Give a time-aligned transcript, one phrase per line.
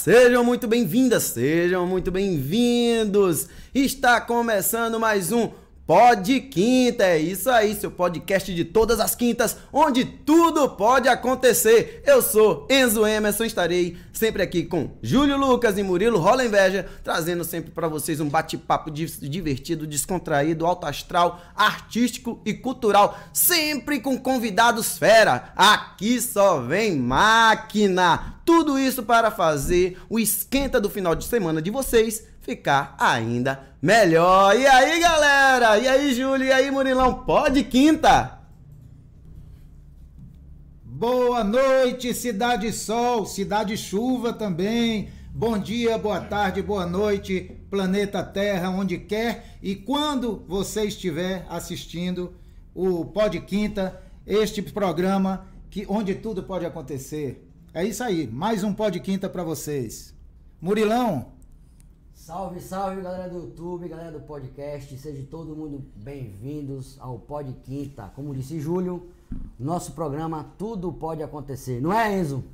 [0.00, 3.48] sejam muito bem-vindas, sejam muito bem-vindos.
[3.74, 5.50] Está começando mais um
[5.90, 12.00] Pod Quinta, é isso aí, seu podcast de todas as quintas, onde tudo pode acontecer.
[12.06, 17.72] Eu sou Enzo Emerson, estarei sempre aqui com Júlio Lucas e Murilo Inveja, trazendo sempre
[17.72, 25.52] para vocês um bate-papo divertido, descontraído, alto astral, artístico e cultural, sempre com convidados fera.
[25.56, 28.36] Aqui só vem máquina.
[28.44, 34.56] Tudo isso para fazer o esquenta do final de semana de vocês ficar ainda melhor.
[34.58, 35.78] E aí, galera?
[35.78, 36.46] E aí, Júlio?
[36.46, 37.24] E aí, Murilão?
[37.24, 38.38] Pode quinta?
[40.84, 45.08] Boa noite, Cidade Sol, Cidade Chuva também.
[45.32, 52.34] Bom dia, boa tarde, boa noite, planeta Terra, onde quer e quando você estiver assistindo
[52.74, 57.48] o Pode Quinta, este programa que onde tudo pode acontecer.
[57.72, 60.12] É isso aí, mais um Pode Quinta para vocês.
[60.60, 61.32] Murilão,
[62.20, 68.12] Salve, salve galera do YouTube, galera do podcast, sejam todo mundo bem-vindos ao Pod Quinta.
[68.14, 69.08] Como disse Júlio,
[69.58, 72.44] nosso programa Tudo Pode Acontecer, não é Enzo?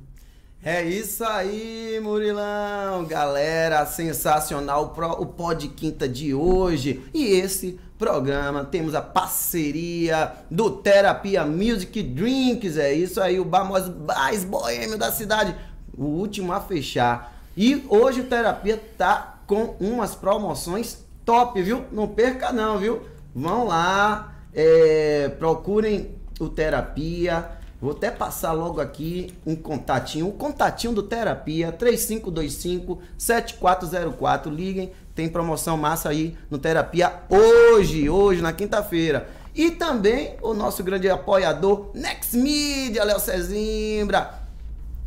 [0.63, 3.03] É isso aí, Murilão!
[3.05, 7.03] Galera, sensacional o Pod Quinta de hoje.
[7.13, 12.77] E esse programa temos a parceria do Terapia Music Drinks.
[12.77, 15.53] É isso aí, o bar mais boêmio da cidade.
[15.95, 17.37] O último a fechar.
[17.55, 21.85] E hoje o Terapia tá com umas promoções top, viu?
[21.91, 23.01] Não perca não, viu?
[23.33, 27.57] Vão lá, é, procurem o Terapia.
[27.79, 34.49] Vou até passar logo aqui um contatinho, o contatinho do Terapia, 3525-7404.
[34.49, 39.29] Liguem, tem promoção massa aí no Terapia hoje, hoje, na quinta-feira.
[39.53, 44.46] E também o nosso grande apoiador, Next Media, Léo Cezimbra.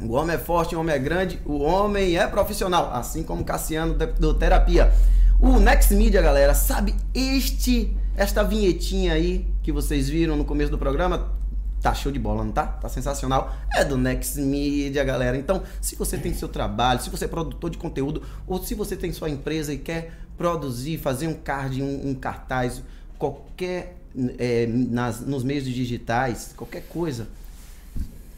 [0.03, 3.95] O homem é forte, o homem é grande, o homem é profissional, assim como Cassiano
[3.95, 4.93] do Terapia.
[5.39, 10.79] O Next Media, galera, sabe este esta vinhetinha aí que vocês viram no começo do
[10.79, 11.33] programa?
[11.81, 12.67] Tá show de bola, não tá?
[12.67, 13.55] Tá sensacional.
[13.75, 15.37] É do Next Media, galera.
[15.37, 18.97] Então, se você tem seu trabalho, se você é produtor de conteúdo, ou se você
[18.97, 22.83] tem sua empresa e quer produzir, fazer um card, um, um cartaz,
[23.19, 23.97] qualquer
[24.39, 27.29] é, nas, nos meios digitais, qualquer coisa,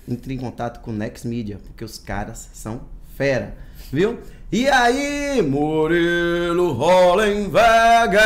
[0.09, 2.83] entre em contato com o Next Media, porque os caras são
[3.17, 3.57] fera,
[3.93, 4.19] viu?
[4.51, 8.21] E aí, Murilo Hollenberger,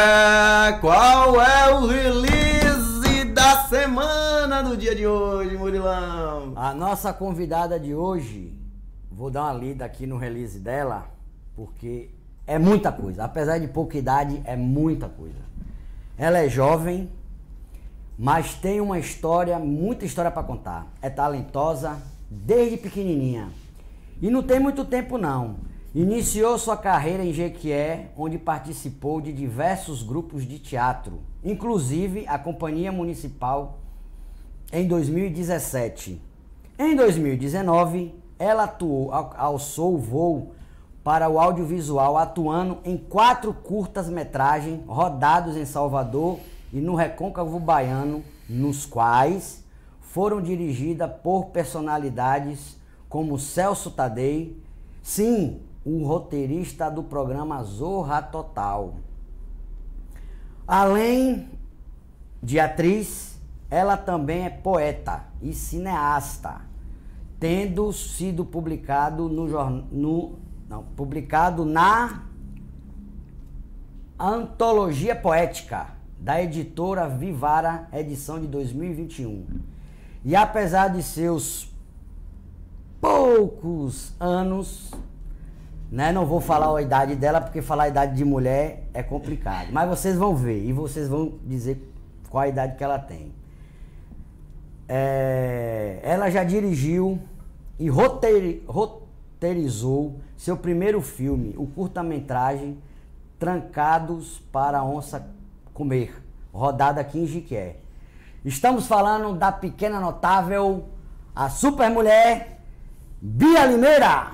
[0.81, 6.53] qual é o release da semana do dia de hoje, Murilão?
[6.57, 8.53] A nossa convidada de hoje,
[9.11, 11.09] vou dar uma lida aqui no release dela,
[11.55, 12.11] porque
[12.47, 13.25] é muita coisa.
[13.25, 15.47] Apesar de pouca idade, é muita coisa.
[16.19, 17.09] Ela é jovem,
[18.19, 20.87] mas tem uma história, muita história para contar.
[21.03, 22.01] É talentosa
[22.31, 23.49] desde pequenininha.
[24.21, 25.57] E não tem muito tempo não.
[25.95, 32.93] Iniciou sua carreira em Jequié, onde participou de diversos grupos de teatro, inclusive a Companhia
[32.93, 33.79] Municipal
[34.73, 36.21] em 2017.
[36.79, 40.53] Em 2019, ela atuou, alçou o voo
[41.03, 46.39] para o audiovisual, atuando em quatro curtas-metragens rodados em Salvador
[46.77, 49.65] e no Recôncavo Baiano, nos quais
[49.99, 52.77] foram dirigidas por personalidades
[53.09, 54.63] como Celso Tadei,
[55.03, 58.97] sim, o roteirista do programa Zorra Total.
[60.69, 61.49] Além
[62.43, 66.61] de atriz, ela também é poeta e cineasta,
[67.41, 70.35] tendo sido publicado no, no
[70.69, 72.27] não, publicado na
[74.19, 75.96] Antologia Poética
[76.27, 79.47] da editora Vivara, edição de 2021.
[80.25, 81.73] E apesar de seus
[83.01, 84.91] poucos anos,
[85.89, 89.69] né, não vou falar a idade dela porque falar a idade de mulher é complicado,
[89.71, 91.81] mas vocês vão ver e vocês vão dizer
[92.29, 93.33] qual a idade que ela tem.
[94.89, 97.21] É, ela já dirigiu
[97.79, 102.79] e roteirizou seu primeiro filme, o curta-metragem
[103.39, 105.36] Trancados para a Onça
[105.77, 106.25] comer,
[106.55, 107.77] rodada aqui em Jiqué.
[108.43, 110.89] Estamos falando da pequena notável,
[111.35, 112.63] a super mulher
[113.21, 114.33] Bia Limeira.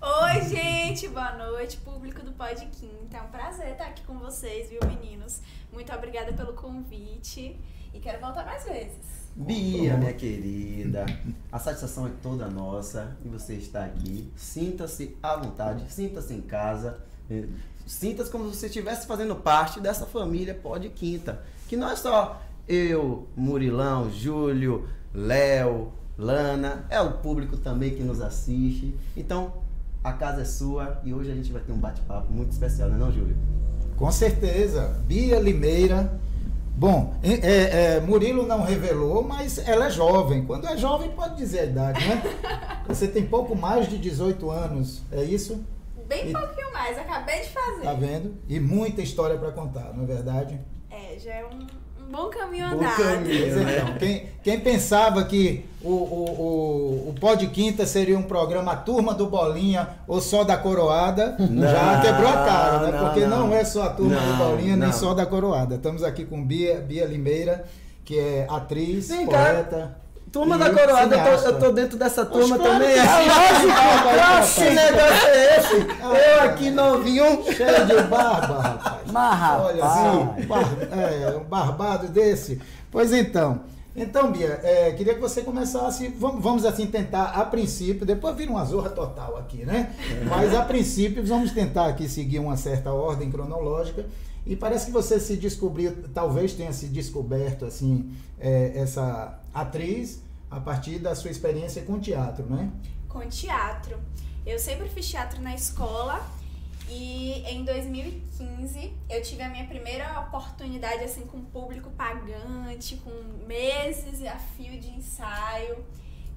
[0.00, 3.16] Oi, gente, boa noite, público do Pod Quinta.
[3.16, 5.40] É um prazer estar aqui com vocês, viu, meninos?
[5.72, 7.60] Muito obrigada pelo convite
[7.92, 9.24] e quero voltar mais vezes.
[9.34, 11.06] Bia, minha querida,
[11.50, 14.32] a satisfação é toda nossa e você está aqui.
[14.36, 17.02] Sinta-se à vontade, sinta-se em casa.
[17.86, 21.42] Sinta-se como se você estivesse fazendo parte dessa família Pode Quinta.
[21.68, 28.20] Que não é só eu, Murilão, Júlio, Léo, Lana, é o público também que nos
[28.20, 28.94] assiste.
[29.16, 29.52] Então,
[30.02, 32.96] a casa é sua e hoje a gente vai ter um bate-papo muito especial, não
[32.96, 33.36] é não, Júlio?
[33.96, 35.00] Com certeza.
[35.06, 36.20] Bia Limeira.
[36.76, 40.44] Bom, é, é, Murilo não revelou, mas ela é jovem.
[40.44, 42.22] Quando é jovem, pode dizer a idade, né?
[42.88, 45.64] Você tem pouco mais de 18 anos, é isso?
[46.06, 47.82] Bem e, pouquinho mais, acabei de fazer.
[47.82, 48.36] Tá vendo?
[48.48, 50.60] E muita história para contar, não é verdade?
[50.90, 53.02] É, já é um, um bom caminho bom andado.
[53.02, 53.78] Caminho, né?
[53.78, 58.76] então, quem, quem pensava que o, o, o, o Pó de Quinta seria um programa
[58.76, 62.98] Turma do Bolinha ou só da Coroada, não, já quebrou a cara, né?
[62.98, 63.48] Não, Porque não.
[63.48, 63.54] não.
[63.54, 65.76] é só a Turma não, do Bolinha, nem só da Coroada.
[65.76, 67.64] Estamos aqui com Bia, Bia Limeira,
[68.04, 69.94] que é atriz, Vem poeta.
[69.98, 70.03] Cá.
[70.34, 72.88] Turma da Coroada, eu tô, eu tô, dentro dessa turma também.
[72.90, 75.74] É lógico, que negócio é esse?
[76.02, 77.44] Eu aqui novinho.
[77.44, 79.12] Cheio de barba, rapaz.
[79.12, 82.60] Mas, Olha assim, bar, é, um barbado desse.
[82.90, 83.60] Pois então.
[83.94, 88.50] Então, Bia, é, queria que você começasse, vamos, vamos, assim tentar a princípio, depois vira
[88.50, 89.94] uma zorra total aqui, né?
[90.28, 94.04] Mas a princípio vamos tentar aqui seguir uma certa ordem cronológica
[94.44, 98.10] e parece que você se descobriu, talvez tenha se descoberto assim
[98.40, 100.23] é, essa atriz
[100.54, 102.70] a partir da sua experiência com teatro, né?
[103.08, 103.98] Com teatro.
[104.46, 106.24] Eu sempre fiz teatro na escola
[106.88, 113.10] e em 2015 eu tive a minha primeira oportunidade assim com público pagante, com
[113.46, 115.84] meses a fio de ensaio,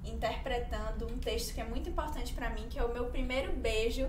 [0.03, 4.07] interpretando um texto que é muito importante para mim, que é o meu primeiro beijo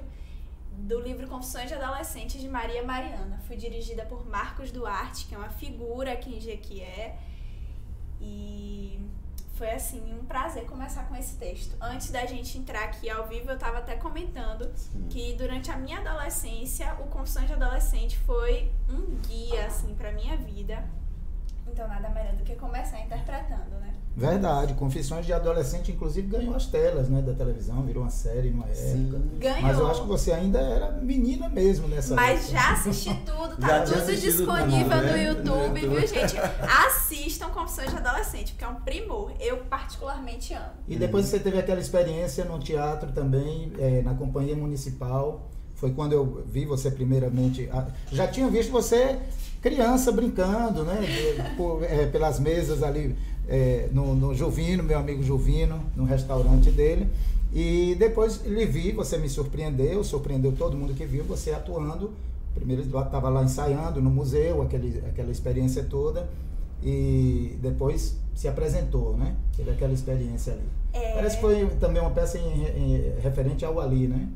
[0.72, 3.42] do livro Confissões de Adolescente de Maria Mariana.
[3.46, 7.18] Fui dirigida por Marcos Duarte, que é uma figura aqui em Jequié.
[8.20, 9.00] E
[9.58, 11.76] foi assim um prazer começar com esse texto.
[11.80, 15.08] Antes da gente entrar aqui ao vivo, eu estava até comentando Sim.
[15.10, 17.08] que durante a minha adolescência, o
[17.44, 20.88] de Adolescente foi um guia assim para minha vida.
[21.66, 23.97] Então nada melhor do que começar interpretando, né?
[24.18, 28.66] Verdade, Confissões de Adolescente, inclusive, ganhou as telas né, da televisão, virou uma série numa
[28.72, 29.06] Sim.
[29.06, 29.22] época.
[29.38, 29.62] Ganhou.
[29.62, 32.52] Mas eu acho que você ainda era menina mesmo nessa Mas época.
[32.52, 35.24] já assisti tudo, tá tudo disponível no, né?
[35.28, 36.34] YouTube, no viu, gente?
[36.86, 39.32] Assistam Confissões de Adolescente, porque é um primor.
[39.38, 40.72] Eu particularmente amo.
[40.88, 45.48] E depois você teve aquela experiência no teatro também, é, na Companhia Municipal.
[45.76, 47.70] Foi quando eu vi você primeiramente.
[48.10, 49.16] Já tinha visto você
[49.62, 51.54] criança brincando, né?
[51.56, 53.16] Por, é, pelas mesas ali
[53.48, 57.08] é, no, no Juvino, meu amigo Juvino, no restaurante dele.
[57.52, 62.12] E depois lhe vi, você me surpreendeu, surpreendeu todo mundo que viu, você atuando.
[62.54, 66.28] Primeiro estava lá ensaiando no museu, aquele, aquela experiência toda.
[66.82, 69.34] E depois se apresentou, né?
[69.56, 70.62] Teve aquela experiência ali.
[70.92, 71.14] É...
[71.14, 74.28] Parece que foi também uma peça em, em, referente ao Ali, né?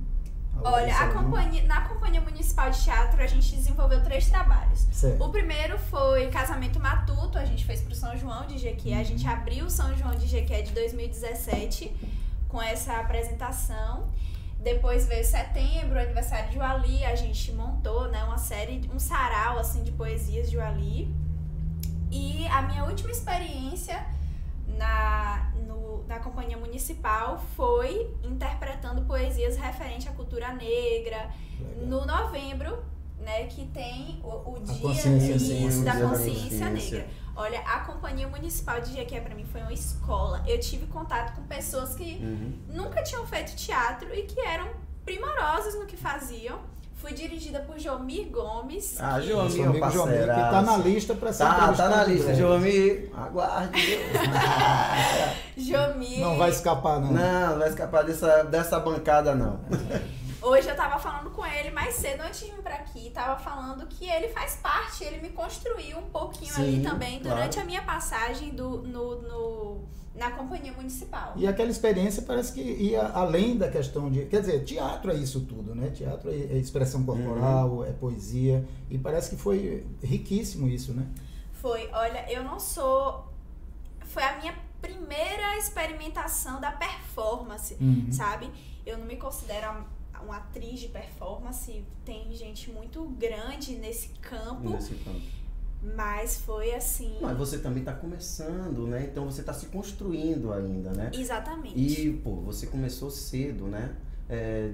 [0.65, 4.87] Olha, a companhia, na Companhia Municipal de Teatro a gente desenvolveu três trabalhos.
[5.19, 8.99] O primeiro foi Casamento Matuto, a gente fez pro São João de Jequié.
[8.99, 11.95] A gente abriu o São João de Jequié de 2017
[12.49, 14.09] com essa apresentação.
[14.61, 19.83] Depois veio setembro, aniversário de Wali, a gente montou né, uma série, um sarau assim,
[19.83, 21.13] de poesias de Wali.
[22.11, 24.07] E a minha última experiência
[24.69, 25.52] na,
[26.43, 31.31] companhia municipal foi interpretando poesias referentes à cultura negra.
[31.61, 31.87] Legal.
[31.87, 32.85] No novembro,
[33.21, 37.07] né, que tem o, o dia consciência, isso, da consciência, negra.
[37.37, 40.43] Olha, a companhia municipal de Jequié para mim foi uma escola.
[40.47, 42.59] Eu tive contato com pessoas que uhum.
[42.69, 44.69] nunca tinham feito teatro e que eram
[45.05, 46.61] primorosas no que faziam.
[47.03, 48.97] Fui dirigida por Jomir Gomes.
[49.01, 49.27] Ah, que...
[49.27, 53.11] Jomir, meu amigo Jomir, que tá na lista para ser Tá, tá na lista, Jomir.
[53.19, 53.99] Aguarde.
[55.59, 56.21] Jomir.
[56.21, 57.13] Não vai escapar, não.
[57.13, 59.59] Não, não vai escapar dessa, dessa bancada, não.
[60.41, 63.85] Hoje eu tava falando com ele mais cedo antes de vir pra aqui, tava falando
[63.87, 67.61] que ele faz parte, ele me construiu um pouquinho Sim, ali também durante claro.
[67.63, 71.33] a minha passagem do, no, no na companhia municipal.
[71.37, 74.27] E aquela experiência parece que ia além da questão de.
[74.27, 75.91] Quer dizer, teatro é isso tudo, né?
[75.91, 77.85] Teatro é, é expressão corporal, uhum.
[77.85, 78.67] é poesia.
[78.91, 81.07] E parece que foi riquíssimo isso, né?
[81.55, 81.89] Foi.
[81.93, 83.27] Olha, eu não sou.
[84.05, 88.09] Foi a minha primeira experimentação da performance, uhum.
[88.11, 88.51] sabe?
[88.85, 89.87] Eu não me considero
[90.23, 91.83] uma atriz de performance.
[92.05, 94.69] Tem gente muito grande nesse campo.
[94.69, 95.42] Nesse campo
[95.83, 97.17] mas foi assim.
[97.21, 99.09] Mas você também está começando, né?
[99.11, 101.11] Então você está se construindo ainda, né?
[101.13, 101.79] Exatamente.
[101.79, 103.97] E, pô, você começou cedo, né?
[104.29, 104.71] É,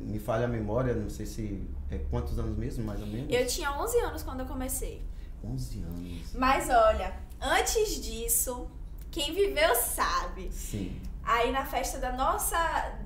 [0.00, 1.66] me falha a memória, não sei se.
[1.90, 3.32] É, quantos anos mesmo, mais ou menos?
[3.32, 5.02] Eu tinha 11 anos quando eu comecei.
[5.42, 6.32] 11 anos.
[6.34, 8.70] Mas olha, antes disso,
[9.10, 10.50] quem viveu sabe.
[10.52, 11.00] Sim.
[11.24, 12.56] Aí na festa da nossa.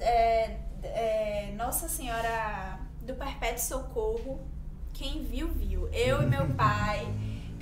[0.00, 4.40] É, é, nossa Senhora do Perpétuo Socorro,
[4.92, 5.88] quem viu, viu.
[5.92, 7.06] Eu e meu pai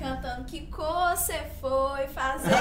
[0.02, 2.50] cantando que cor você foi fazendo.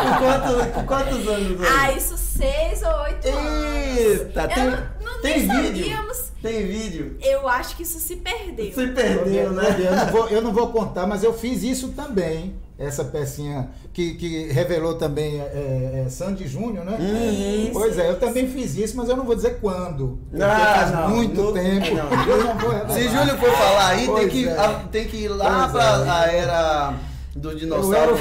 [0.00, 1.60] com, quantos, com quantos anos?
[1.68, 3.98] Ah, isso seis ou oito anos.
[3.98, 4.64] Eita, tem...
[4.64, 5.84] eu não, não, Tem nem vídeo?
[5.84, 6.32] sabíamos.
[6.42, 7.16] Tem vídeo?
[7.22, 8.72] Eu acho que isso se perdeu.
[8.72, 9.76] Se perdeu, né?
[9.78, 12.54] Eu não, vou, eu não vou contar, mas eu fiz isso também.
[12.76, 16.96] Essa pecinha que, que revelou também é, é, Sandy Júnior, né?
[16.98, 17.70] Uhum.
[17.72, 20.18] Pois é, eu também fiz isso, mas eu não vou dizer quando.
[20.28, 21.94] Porque Ah, faz não, muito não- tempo.
[21.94, 22.26] não.
[22.26, 22.90] Eu não vou revelar.
[22.90, 24.58] Se Júlio for falar aí, tem que, é.
[24.58, 26.10] a- tem que ir lá pra é.
[26.10, 26.94] a era
[27.36, 28.16] do Eu era o dinossauro.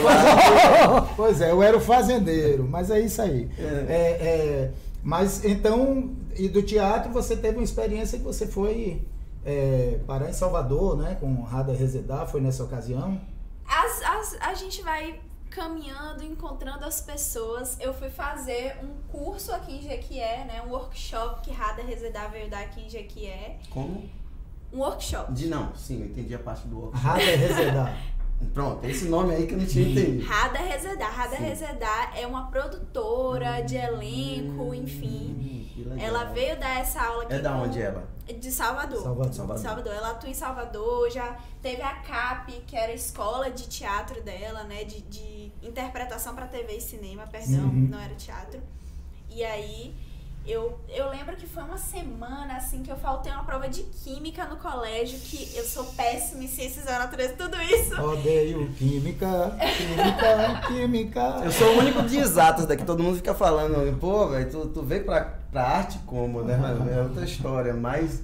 [1.15, 3.49] pois é, eu era o fazendeiro, mas é isso aí.
[3.57, 3.63] É.
[3.63, 4.71] É, é,
[5.03, 9.01] mas então, e do teatro você teve uma experiência que você foi
[9.43, 11.17] é, parar em Salvador, né?
[11.19, 13.19] Com Rada Resedar, foi nessa ocasião.
[13.67, 17.77] As, as- a gente vai caminhando, encontrando as pessoas.
[17.79, 20.61] Eu fui fazer um curso aqui em Jequié, né?
[20.65, 23.59] Um workshop que Rada Resedar veio dar aqui em Jequié.
[23.69, 24.09] Como?
[24.71, 25.31] Um workshop.
[25.33, 26.99] De não, sim, eu entendi a parte do outro.
[26.99, 27.95] Rada Resedar.
[28.53, 30.25] Pronto, esse nome aí que eu não tinha entendido.
[30.25, 31.11] Rada Resedar.
[31.15, 31.43] Rada Sim.
[31.43, 35.35] Resedar é uma produtora de elenco, enfim.
[35.77, 35.95] Hum.
[35.99, 37.33] Ela veio dar essa aula aqui.
[37.33, 38.07] É da com- onde ela?
[38.27, 39.01] De Salvador.
[39.01, 39.33] Salvador.
[39.33, 39.61] Salvador.
[39.63, 39.93] Salvador.
[39.93, 44.63] Ela atua em Salvador, já teve a CAP, que era a escola de teatro dela,
[44.63, 44.83] né?
[44.83, 47.87] De, de interpretação pra TV e cinema, perdão, Uhum.
[47.89, 48.61] não era teatro.
[49.29, 49.95] E aí,
[50.45, 54.45] eu, eu lembro que foi uma semana, assim, que eu faltei uma prova de química
[54.45, 58.01] no colégio, que eu sou péssima em ciências da natureza, tudo isso.
[58.01, 61.21] Odeio química, química, química.
[61.45, 64.81] Eu sou o único de exatas daqui, todo mundo fica falando, pô, velho, tu, tu
[64.83, 66.57] veio pra, pra arte como, né?
[66.57, 68.21] Mas É outra história, mas,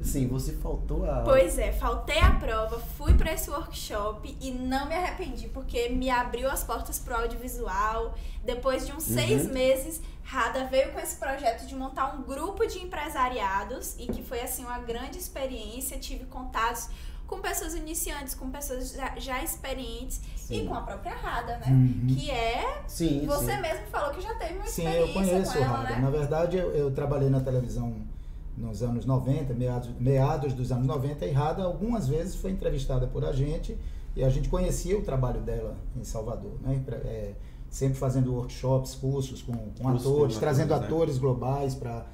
[0.00, 1.22] assim, você faltou a.
[1.22, 6.08] Pois é, faltei a prova, fui pra esse workshop e não me arrependi, porque me
[6.10, 8.14] abriu as portas pro audiovisual.
[8.44, 9.52] Depois de uns seis Uhum.
[9.52, 14.40] meses, Rada veio com esse projeto de montar um grupo de empresariados e que foi
[14.40, 15.98] assim uma grande experiência.
[15.98, 16.88] Tive contatos
[17.26, 20.64] com pessoas iniciantes, com pessoas já, já experientes Sim.
[20.64, 21.66] e com a própria Rada, né?
[21.68, 22.06] Uhum.
[22.08, 22.82] Que é.
[22.86, 23.60] Sim, Você sim.
[23.60, 25.90] mesmo falou que já teve uma Sim, eu experiência conheço com ela, Rada.
[25.90, 25.98] né?
[26.00, 27.94] Na verdade, eu, eu trabalhei na televisão
[28.58, 33.24] nos anos 90, meados, meados dos anos 90, e Rada algumas vezes foi entrevistada por
[33.24, 33.76] a gente
[34.16, 36.82] e a gente conhecia o trabalho dela em Salvador, né?
[37.04, 37.32] É,
[37.70, 40.96] sempre fazendo workshops, cursos com, com atores, trazendo atores, né?
[40.96, 42.04] atores globais para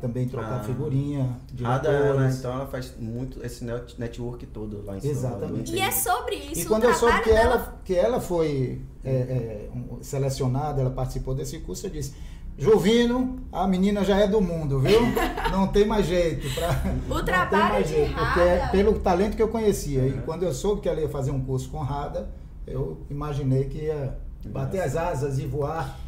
[0.00, 0.64] também trocar Ah.
[0.64, 1.20] figurinha,
[1.60, 2.38] ela, diretores.
[2.38, 5.72] então ela faz muito esse net- network todo lá em Exatamente.
[5.74, 6.60] E é sobre isso.
[6.62, 10.80] E o quando eu soube que dela ela, que ela foi é, é, um- selecionada,
[10.80, 12.14] ela participou desse curso, eu disse,
[12.58, 15.00] Juvino, a menina já é do mundo, viu?
[15.52, 16.48] Não tem mais jeito.
[16.54, 20.06] Pra, tem trabalho mais de jeito, porque é Rada- pelo talento que eu conhecia.
[20.06, 20.22] E Uhum.
[20.22, 22.30] quando eu soube que ela ia fazer um curso com Rada,
[22.66, 25.98] eu imaginei que ia bater as asas e voar.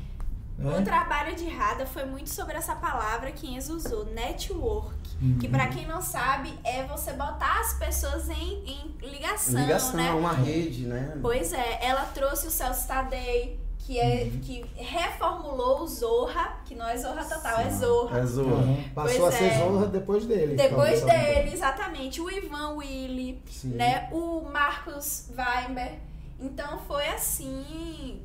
[0.59, 0.81] O Né?
[0.83, 4.97] trabalho de Rada foi muito sobre essa palavra que Enzo usou, network.
[5.39, 5.53] Que Uhum.
[5.53, 10.11] pra quem não sabe, é você botar as pessoas em, em ligação, Ligação, né?
[10.13, 11.17] uma rede, né?
[11.21, 14.41] Pois é, ela trouxe o Celso Tadei, que, é, Uhum.
[14.41, 18.19] que reformulou o Zorra, que não é Zorra Total, é Zorra.
[18.19, 18.57] É Zorra.
[18.57, 18.85] Uhum.
[18.95, 19.59] Passou Pois a ser é.
[19.59, 20.57] Zorra depois dele.
[20.57, 23.69] Depois talvez, dele, exatamente, o Ivan Willi, Sim.
[23.71, 24.11] né?
[24.13, 26.01] O Marcos Weimer.
[26.39, 28.21] Então foi assim,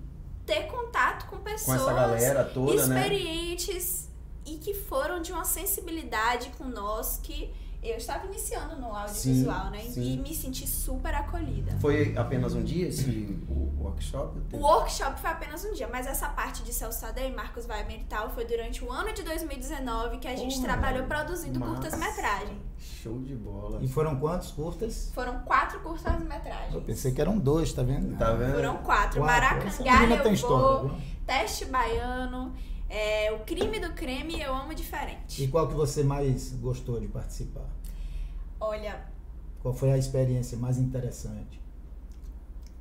[0.45, 2.99] ter contato com Com pessoas essa galera toda, né?
[3.07, 4.09] experientes
[4.45, 7.53] e que foram de uma sensibilidade com nós que
[7.89, 9.79] eu estava iniciando no audiovisual, Sim, né?
[9.81, 10.13] sim.
[10.13, 11.75] E me senti super acolhida.
[11.79, 14.39] Foi apenas um dia esse o- workshop?
[14.53, 18.03] O workshop foi apenas um dia, mas essa parte de Celso Tadei, Marcos Weimer e
[18.05, 21.73] tal foi durante o ano de 2019 que a gente Porra, trabalhou produzindo massa.
[21.73, 22.57] curtas-metragens.
[22.79, 23.79] Show de bola.
[23.81, 25.11] E foram quantos curtas?
[25.13, 26.83] Foram quatro Eu curtas-metragens.
[26.85, 28.17] pensei que eram dois, tá vendo?
[28.17, 28.53] Tá vendo?
[28.55, 29.19] Foram quatro.
[29.21, 29.59] Quatro.
[29.83, 30.91] Tem eu vou.
[31.25, 32.53] Teste Baiano.
[32.93, 35.47] É, o Crime do Creme, eu amo E diferente.
[35.47, 37.67] qual que você mais gostou de participar?
[38.59, 39.01] Olha,
[39.61, 41.61] Qual foi a experiência mais interessante?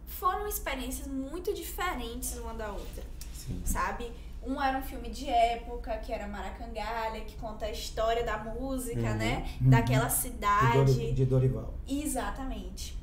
[0.07, 3.03] foram experiências muito diferentes uma da outra,
[3.35, 3.61] Sim.
[3.65, 4.13] sabe?
[4.45, 9.01] Um era um filme de época, que era Maracangalha, que conta a história da música,
[9.01, 9.17] Uhum.
[9.17, 9.49] né?
[9.61, 9.71] Uhum.
[9.71, 11.13] Daquela De, cidade.
[11.13, 11.75] De Dorival.
[11.89, 12.97] Exatamente.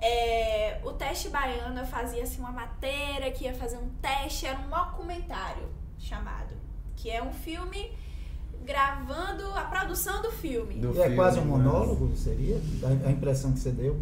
[0.00, 4.58] É, o teste baiano eu fazia assim uma matéria que ia fazer um teste, era
[4.58, 5.68] um documentário
[6.04, 6.54] chamado,
[6.96, 7.90] que é um filme
[8.64, 10.74] gravando a produção do filme.
[10.74, 11.48] Do E é filme, quase um né?
[11.50, 12.60] monólogo, seria?
[13.06, 14.00] A, impressão que você deu?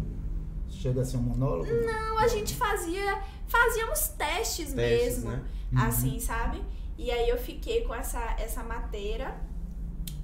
[0.69, 1.65] Chega a ser um monólogo?
[1.65, 5.43] Então a gente fazia, fazíamos Testes, testes, mesmo, né?
[5.75, 6.61] assim, sabe?
[6.97, 9.35] E aí eu fiquei com essa, essa matéria.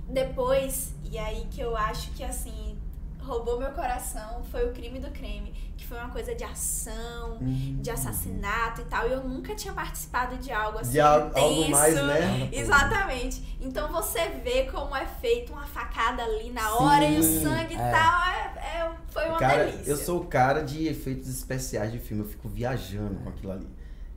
[0.08, 2.78] Depois, e aí que eu acho que assim,
[3.30, 7.78] roubou meu coração, foi o crime do creme, que foi uma coisa de ação, Hum.
[7.80, 9.08] de assassinato e tal.
[9.08, 10.92] E eu nunca tinha participado de algo assim.
[10.94, 11.72] De algo, algo intenso.
[11.72, 12.50] mais, né?
[12.52, 13.58] Exatamente.
[13.62, 17.78] Então você vê como é feito uma facada ali na hora e o sangue e
[17.78, 17.92] é.
[17.92, 18.22] tal.
[18.30, 19.92] É, é- foi uma Cara, delícia.
[19.92, 23.68] eu sou o cara de efeitos especiais de filme, eu fico viajando com aquilo ali.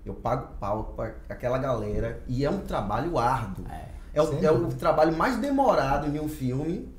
[0.05, 3.65] Eu pago pau pra aquela galera e é um trabalho árduo.
[3.71, 3.93] É.
[4.15, 6.93] É o, é o trabalho mais demorado em um filme,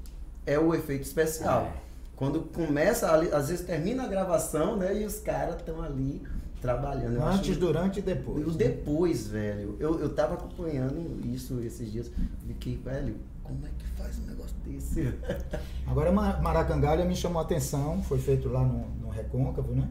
[0.47, 1.63] é o efeito especial.
[1.79, 1.82] É.
[2.15, 5.01] Quando começa, ali, às vezes termina a gravação, né?
[5.01, 6.21] E os caras estão ali
[6.61, 7.15] trabalhando.
[7.15, 8.45] Eu acho Antes, durante e depois.
[8.47, 8.57] o né?
[8.57, 12.11] depois, velho, eu, eu tava acompanhando isso esses dias.
[12.47, 15.13] Fiquei, velho, como é que faz um negócio desse?
[15.87, 19.89] Agora, Ma- Maracangalha me chamou a atenção, foi feito lá no, no Recôncavo, né?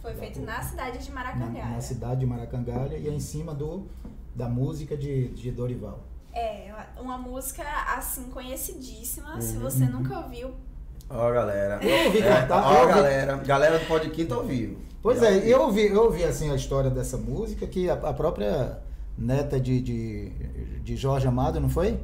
[0.00, 1.70] Foi feito na cidade de Na, Maracangalha.
[1.70, 3.86] na cidade de Maracangalha e é em cima do,
[4.34, 6.04] da música de, de Dorival.
[6.32, 7.62] É, uma música
[7.96, 9.36] assim conhecidíssima.
[9.36, 9.40] Uhum.
[9.40, 10.52] Se você nunca ouviu,
[11.10, 11.78] Ó, galera.
[11.82, 13.36] Eu ouvi É, cantar, ó, ouvi- galera.
[13.38, 14.76] Galera do Pod Quinto ao vivo.
[15.02, 15.50] Pois Já é, ouvi.
[15.50, 18.78] eu ouvi, eu ouvi assim a história dessa música que a, a própria
[19.16, 20.28] neta de, de,
[20.82, 21.98] de Jorge Amado, não foi?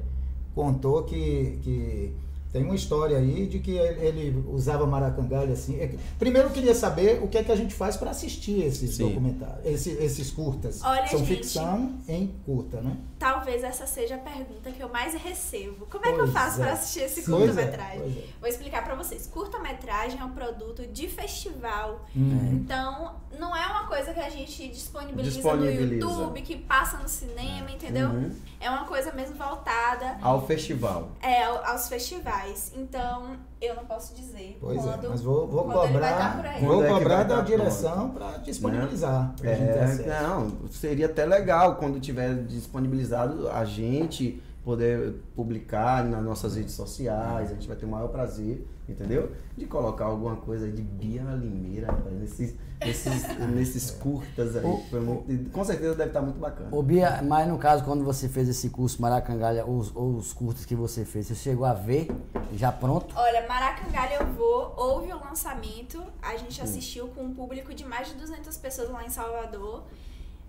[0.54, 2.12] Contou que, que
[2.52, 5.80] tem uma história aí de que ele, ele usava Maracangalha assim.
[5.80, 8.96] É Primeiro eu queria saber o que é que a gente faz para assistir esses
[8.96, 9.08] Sim.
[9.08, 10.80] documentários, esses, esses curtas.
[10.84, 11.28] Olha, São gente.
[11.38, 12.96] ficção em curta, né?
[13.20, 15.86] Talvez essa seja a pergunta que eu mais recebo.
[15.86, 16.64] Como é que eu Pois faço é.
[16.64, 18.00] pra assistir esse Pois é, curta-metragem?
[18.00, 18.24] pois é.
[18.40, 19.26] Vou explicar pra vocês.
[19.26, 22.06] Curta-metragem é um produto de festival.
[22.16, 22.48] Hum.
[22.52, 25.86] Então, não é uma coisa que a gente disponibiliza, Disponibiliza.
[26.06, 28.08] no YouTube, que passa no cinema, entendeu?
[28.08, 28.34] Uhum.
[28.58, 31.10] É uma coisa mesmo voltada Ao festival.
[31.20, 32.72] é, ao- aos festivais.
[32.74, 36.36] Então, eu não posso dizer Pois quando, é, mas vou, vou quando ele vai estar
[36.36, 36.64] cobrar, aí.
[36.64, 39.34] vou é cobrar vai da estar direção para disponibilizar.
[39.36, 46.56] ter É, não, seria até legal quando tiver disponibilizado a gente poder publicar nas nossas
[46.56, 47.50] redes sociais.
[47.50, 49.32] A gente vai ter o maior prazer, entendeu?
[49.56, 52.50] De colocar alguma coisa aí de Bia Limeira rapaz,
[52.84, 54.64] nesses, nesses, curtas aí.
[54.64, 56.68] O- Foi muito- com certeza deve estar muito bacana.
[56.74, 60.74] Ô Bia, mas no caso, quando você fez esse curso Maracangalha, os, os cursos que
[60.74, 62.08] você fez, você chegou a ver
[62.54, 63.14] já pronto?
[63.16, 68.08] Olha, Maracangalha eu vou, houve o lançamento, a gente assistiu com um público de mais
[68.08, 69.84] de 200 pessoas lá em Salvador.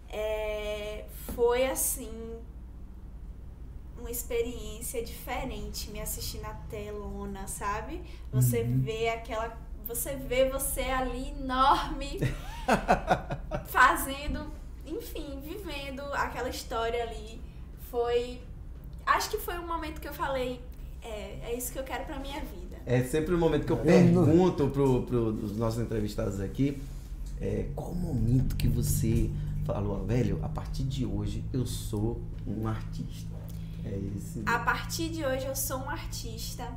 [0.09, 2.11] É, foi assim
[3.97, 8.01] uma experiência diferente me assistir na telona, sabe?
[8.33, 9.55] Você vê aquela
[9.87, 12.19] você vê você ali enorme
[13.67, 14.51] fazendo,
[14.85, 17.41] enfim, vivendo aquela história ali.
[17.89, 18.41] Foi
[19.05, 20.61] acho que foi um momento que eu falei,
[21.01, 22.77] é, é isso que eu quero pra minha vida.
[22.85, 26.81] É sempre o momento que eu pergunto pro, pro, os nossos entrevistados aqui,
[27.39, 29.29] é, qual o momento que você
[29.65, 33.31] falou, velho, a partir de hoje eu sou um artista.
[33.83, 34.43] É esse.
[34.45, 36.67] A partir de hoje eu sou um artista.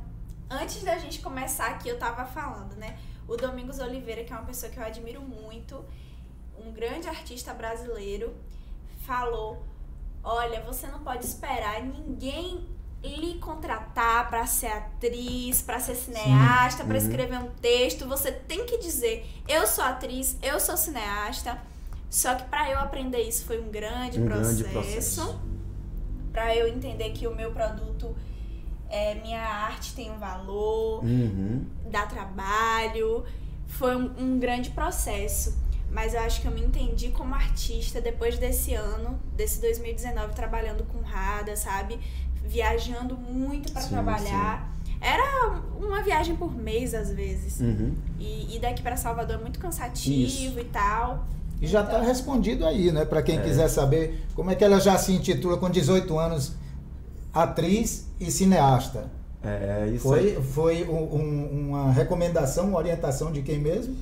[0.49, 2.97] Antes da gente começar aqui, eu tava falando, né?
[3.27, 5.83] O Domingos Oliveira, que é uma pessoa que eu admiro muito,
[6.63, 8.33] um grande artista brasileiro,
[9.05, 9.63] falou:
[10.23, 12.67] Olha, você não pode esperar ninguém
[13.03, 17.03] lhe contratar para ser atriz, para ser cineasta, para Uhum.
[17.03, 18.07] escrever um texto.
[18.07, 21.59] Você tem que dizer: Eu sou atriz, eu sou cineasta.
[22.09, 24.63] Só que para eu aprender isso foi um grande Um processo.
[24.63, 25.39] grande processo.
[26.31, 28.15] Para eu entender que o meu produto,
[28.89, 31.65] é, minha arte tem um valor, Uhum.
[31.89, 33.23] dá trabalho.
[33.67, 35.57] Foi um, um grande processo.
[35.91, 40.83] Mas eu acho que eu me entendi como artista depois desse ano, desse 2019, trabalhando
[40.85, 41.99] com Rada, sabe?
[42.43, 44.71] Viajando muito para Sim, trabalhar.
[44.99, 47.59] Era uma viagem por mês, às vezes.
[47.59, 47.93] Uhum.
[48.19, 51.25] E, e daqui para Salvador é muito cansativo e tal.
[51.61, 53.05] E já está respondido aí, né?
[53.05, 56.53] Para quem quiser saber como é que ela já se intitula com 18 anos,
[57.35, 59.11] atriz e cineasta.
[59.43, 60.41] É isso Foi, aí.
[60.41, 63.95] foi um- um- uma recomendação, uma orientação de quem mesmo?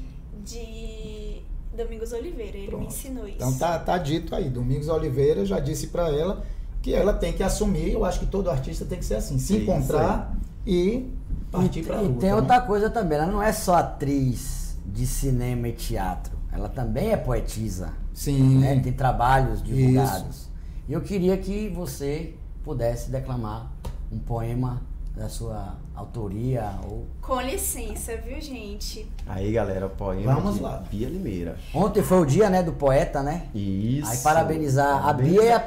[0.45, 1.41] De
[1.75, 2.87] Domingos Oliveira, ele me Pronto.
[2.87, 3.35] ensinou isso.
[3.37, 4.49] Então tá, tá dito aí.
[4.49, 6.45] Domingos Oliveira já disse para ela
[6.81, 7.91] que ela tem que assumir.
[7.91, 10.33] Eu acho que todo artista tem que ser assim, se Isso encontrar
[10.65, 11.09] e
[11.51, 12.19] partir e, para e luta.
[12.19, 12.35] tem né?
[12.35, 17.17] outra coisa também, ela não é só atriz de cinema e teatro, ela também é
[17.17, 17.91] poetisa.
[18.13, 18.59] Sim.
[18.59, 18.79] né?
[18.79, 20.47] Tem trabalhos divulgados.
[20.87, 23.71] E eu queria que você pudesse declamar
[24.11, 24.81] um poema
[25.15, 29.07] da sua autoria ou Com licença, viu, gente?
[29.27, 30.83] Aí, galera, poema Vamos de lá.
[30.89, 31.55] Bia Limeira.
[31.73, 33.43] Ontem foi o dia, né, do poeta, né?
[33.53, 34.09] Isso.
[34.09, 35.59] Aí parabenizar a Bia e a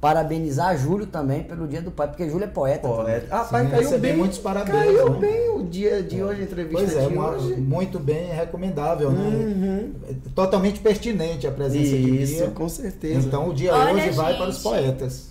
[0.00, 2.86] parabenizar a Júlio também pelo dia do poeta, porque Júlio é poeta.
[2.86, 3.26] Poeta.
[3.26, 3.28] também.
[3.32, 4.16] Ah, pai, Sim, caiu recebi bem.
[4.16, 5.18] muitos parabéns, Caiu né?
[5.18, 7.54] bem o dia de hoje, a entrevista Pois é, de uma- hoje.
[7.56, 9.28] muito bem recomendável, né?
[9.28, 9.92] Uhum.
[10.08, 12.50] É Totalmente pertinente a presença de Isso, Bia.
[12.52, 13.26] com certeza.
[13.26, 14.38] Então o dia Olha, hoje vai gente.
[14.38, 15.27] para os poetas.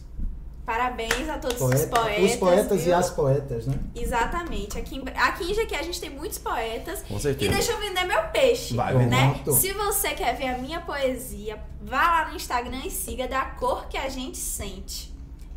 [0.68, 2.26] Parabéns a todos os Poeta- poetas.
[2.32, 2.96] os poetas e viu?
[2.98, 3.80] as poetas, né?
[3.96, 4.78] Exatamente.
[4.78, 7.04] Aqui em, aqui em Jequié a gente tem muitos poetas.
[7.04, 7.50] Com certeza.
[7.50, 8.76] E deixa eu vender meu peixe.
[8.76, 9.34] Vai né?
[9.46, 9.54] vender.
[9.54, 13.88] Se você quer ver a minha poesia, vá lá no Instagram e siga da cor
[13.88, 15.16] que a gente sente,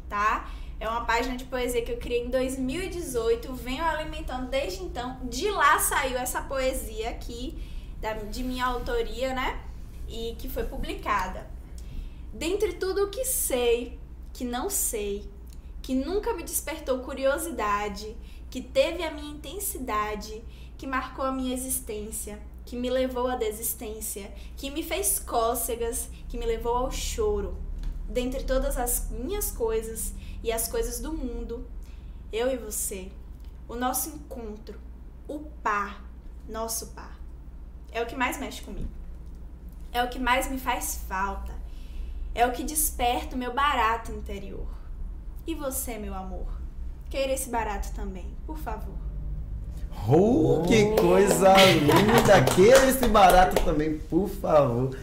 [0.09, 0.49] tá?
[0.79, 5.18] É uma página de poesia que eu criei em 2018, venho alimentando desde então.
[5.25, 7.59] De lá saiu essa poesia aqui,
[8.01, 9.59] da- de minha autoria, né?
[10.09, 11.46] E que foi publicada.
[12.33, 13.99] Dentre tudo o que sei,
[14.33, 15.29] que não sei,
[15.83, 18.16] que nunca me despertou curiosidade,
[18.51, 20.43] que teve a minha intensidade,
[20.77, 26.38] que marcou a minha existência, que me levou à desistência, que me fez cócegas, que
[26.38, 27.57] me levou ao choro.
[28.09, 30.12] Dentre todas as minhas coisas
[30.43, 31.66] e as coisas do mundo,
[32.33, 33.11] eu e você,
[33.69, 34.81] o nosso encontro,
[35.29, 36.05] o par,
[36.49, 37.19] nosso par,
[37.93, 38.90] é o que mais mexe comigo.
[39.93, 41.60] É o que mais me faz falta.
[42.35, 44.69] É o que desperta o meu barato interior.
[45.47, 46.47] E você, meu amor?
[47.09, 48.95] Queira esse barato também, por favor.
[50.09, 52.45] Oh, que coisa linda!
[52.55, 54.97] Queira esse barato também, por favor.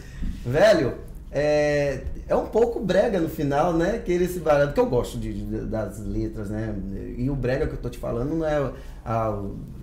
[0.44, 0.94] Velho,
[1.30, 3.98] é, é um pouco brega no final, né?
[3.98, 6.74] Queira esse barato, que eu gosto de, de, das letras, né?
[7.16, 8.72] E o brega que eu tô te falando não é
[9.04, 9.38] a,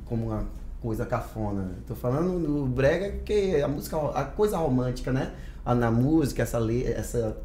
[0.06, 0.48] como uma
[0.82, 1.76] coisa cafona.
[1.88, 5.32] Tô falando do brega que a música, a coisa romântica, né?
[5.74, 6.60] Na música, essa,
[6.96, 7.38] essa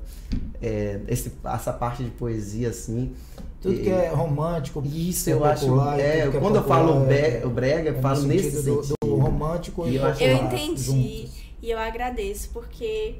[0.60, 3.14] é, esse, essa parte de poesia assim.
[3.60, 4.82] Tudo e, que é romântico.
[4.84, 6.00] Isso, eu popular, acho.
[6.00, 8.94] É, quando é eu falo é, o brega, eu falo nesse do, sentido.
[9.02, 10.82] Do romântico e eu, eu entendi.
[10.82, 11.40] Juntos.
[11.62, 13.16] E eu agradeço, porque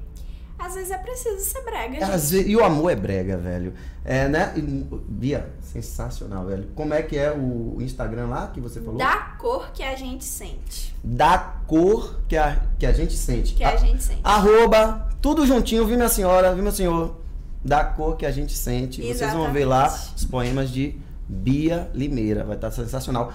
[0.61, 2.11] às vezes é preciso ser brega, gente.
[2.11, 3.73] Vezes, e o amor é brega, velho.
[4.05, 4.53] É, né?
[4.57, 6.68] E, Bia, sensacional, velho.
[6.75, 8.99] Como é que é o Instagram lá que você falou?
[8.99, 10.94] Da cor que a gente sente.
[11.03, 13.55] Da cor que a, que a gente sente.
[13.55, 14.20] Que a, a gente sente.
[14.23, 17.16] Arroba, tudo juntinho, viu, minha senhora, viu, meu senhor?
[17.64, 19.01] Da cor que a gente sente.
[19.01, 19.18] Exatamente.
[19.18, 22.44] Vocês vão ver lá os poemas de Bia Limeira.
[22.44, 23.33] Vai estar sensacional.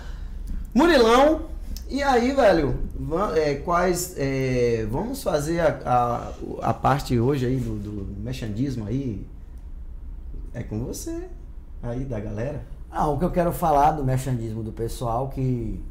[0.74, 1.44] Murilão,
[1.90, 2.80] e aí, velho,
[3.36, 4.16] é, quais.
[4.18, 9.26] É, vamos fazer a, a, a, parte hoje aí do, do mechandismo aí.
[10.54, 11.28] É com você,
[11.84, 12.64] aí da galera.
[12.90, 15.84] Ah, o que eu quero falar do mechandismo do pessoal que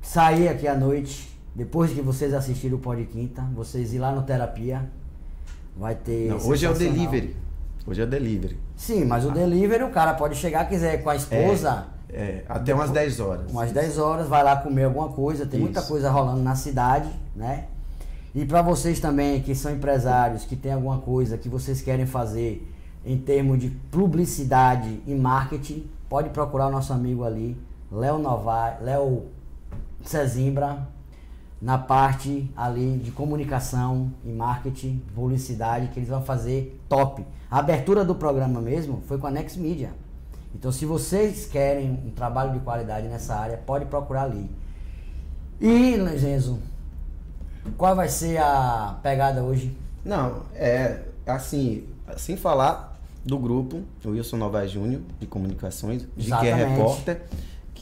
[0.00, 4.22] sair aqui à noite, depois que vocês assistirem o Pod Quinta, vocês ir lá no
[4.22, 4.88] Terapia,
[5.76, 6.30] vai ter.
[6.30, 7.36] Não, hoje é o delivery.
[7.86, 8.58] Hoje é o delivery.
[8.76, 9.34] Sim, mas o ah.
[9.34, 11.88] delivery o cara pode chegar, quiser com a esposa.
[11.88, 13.50] É é, até umas 10 horas.
[13.50, 15.64] Umas 10 horas, vai lá comer alguma coisa, tem Isso.
[15.64, 17.66] muita coisa rolando na cidade, né?
[18.34, 22.68] E para vocês também que são empresários, que tem alguma coisa que vocês querem fazer
[23.04, 27.56] em termos de publicidade e marketing, pode procurar o nosso amigo ali,
[27.90, 29.24] Léo Novar, Léo
[30.04, 30.86] Cezimbra,
[31.60, 37.24] na parte ali de comunicação e marketing, publicidade, que eles vão fazer top.
[37.50, 39.90] A abertura do programa mesmo foi com a Next Media.
[40.54, 44.50] Então, se vocês querem um trabalho de qualidade nessa área, pode procurar ali.
[45.60, 46.58] E, Genzo,
[47.76, 49.76] qual vai ser a pegada hoje?
[50.04, 51.86] Não, é assim,
[52.16, 57.22] sem falar do grupo, o Wilson Novaes Júnior, de comunicações, de que é repórter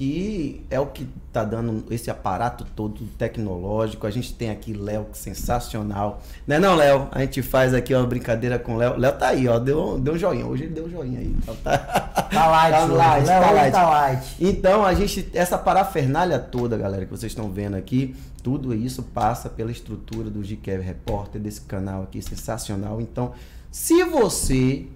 [0.00, 4.06] que é o que está dando esse aparato todo tecnológico.
[4.06, 6.22] A gente tem aqui Léo, que sensacional.
[6.46, 7.08] Não é não, Léo?
[7.12, 8.96] A gente faz aqui uma brincadeira com o Léo.
[8.96, 10.46] Léo tá aí, ó, deu, deu um joinha.
[10.46, 11.36] Hoje ele deu um joinha aí.
[11.62, 13.72] Tá, tá light, tá light, Léo tá light.
[13.72, 14.36] tá light.
[14.40, 19.50] Então, a gente, essa parafernália toda, galera, que vocês estão vendo aqui, tudo isso passa
[19.50, 23.02] pela estrutura do GKR Repórter, desse canal aqui sensacional.
[23.02, 23.34] Então,
[23.70, 24.86] se você...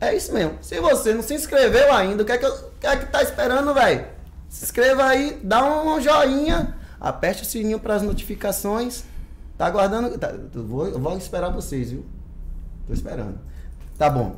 [0.00, 0.56] É isso mesmo.
[0.62, 3.22] Se você não se inscreveu ainda, o que é que, o que, é que tá
[3.22, 4.13] esperando, velho?
[4.54, 9.02] Se inscreva aí, dá um joinha, aperte o sininho para as notificações.
[9.58, 10.16] Tá aguardando?
[10.16, 12.04] Tá, vou, vou esperar vocês, viu?
[12.86, 13.36] Tô esperando.
[13.98, 14.36] Tá bom.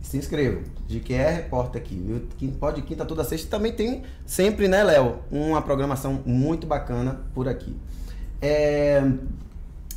[0.00, 0.62] Se inscreva.
[0.86, 2.52] De que é repórter aqui, viu?
[2.52, 3.50] Pode quinta toda sexta.
[3.50, 5.18] Também tem sempre, né, Léo?
[5.28, 7.76] Uma programação muito bacana por aqui.
[8.40, 9.02] É,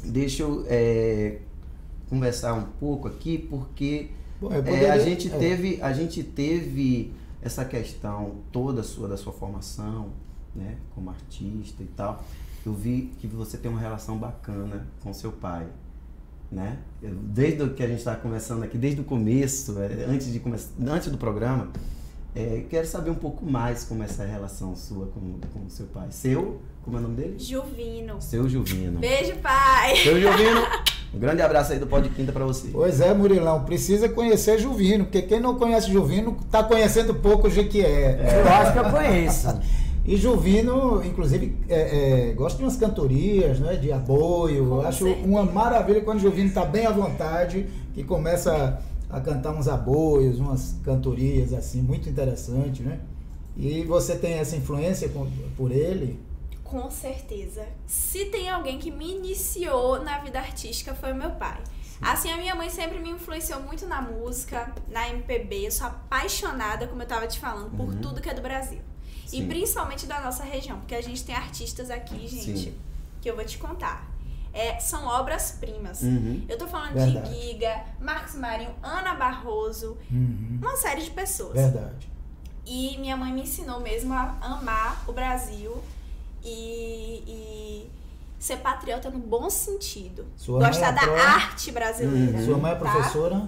[0.04, 1.38] deixa eu é,
[2.10, 4.10] conversar um pouco aqui, porque
[4.42, 5.38] Bom, poderia, é, a gente é.
[5.38, 5.80] teve.
[5.84, 10.12] A gente teve essa questão toda sua da sua formação,
[10.56, 12.24] né, como artista e tal,
[12.66, 15.68] eu vi que você tem uma relação bacana com seu pai,
[16.52, 16.80] né?
[17.02, 20.42] Desde o que a gente está conversando aqui, desde o começo, é, antes de
[20.88, 21.70] antes do programa,
[22.36, 26.12] é, quero saber um pouco mais como é essa relação sua com, com seu pai.
[26.12, 27.36] Seu, como é o nome dele?
[27.40, 28.22] Juvino.
[28.22, 29.00] Seu Juvino.
[29.00, 29.96] Beijo, pai.
[29.98, 30.62] Seu Juvino.
[31.14, 32.70] Um grande abraço aí do Pode Quinta para você.
[32.72, 37.52] Pois é, Murilão, precisa conhecer Juvino, porque quem não conhece Juvino está conhecendo pouco o
[37.52, 38.20] Jequié.
[38.20, 38.42] É.
[38.42, 39.62] Eu acho que eu conheço.
[40.06, 44.68] E Juvino, inclusive, é, é, gosta de umas cantorias, né, de aboio.
[44.68, 45.26] Com acho certeza.
[45.26, 50.76] uma maravilha quando Juvino está bem à vontade, que começa a cantar uns aboios, umas
[50.84, 53.00] cantorias assim, muito interessante, né?
[53.56, 55.10] E você tem essa influência
[55.56, 56.20] por ele?
[56.74, 57.68] Com certeza.
[57.86, 61.62] Se tem alguém que me iniciou na vida artística foi o meu pai.
[62.02, 65.68] Assim, a minha mãe sempre me influenciou muito na música, na MPB.
[65.68, 68.02] Eu sou apaixonada, como eu tava te falando, por uhum.
[68.02, 68.82] tudo que é do Brasil.
[69.28, 69.44] Sim.
[69.44, 72.80] E principalmente da nossa região, porque a gente tem artistas aqui, gente, Sim.
[73.22, 74.12] que eu vou te contar.
[74.52, 76.02] é, são obras-primas.
[76.04, 76.44] Uhum.
[76.50, 77.30] Eu tô falando Verdade.
[77.30, 80.60] de Giga, Marcos Marinho, Ana Barroso, Uhum.
[80.62, 81.54] uma série de pessoas.
[81.54, 82.08] Verdade.
[82.66, 85.82] E minha mãe me ensinou mesmo a amar o Brasil
[86.44, 87.92] e, e
[88.40, 90.26] ser patriota no bom sentido.
[90.38, 92.44] Sua Gostar é da pró- arte brasileira.
[92.44, 92.80] Sua mãe é tá?
[92.82, 93.48] professora?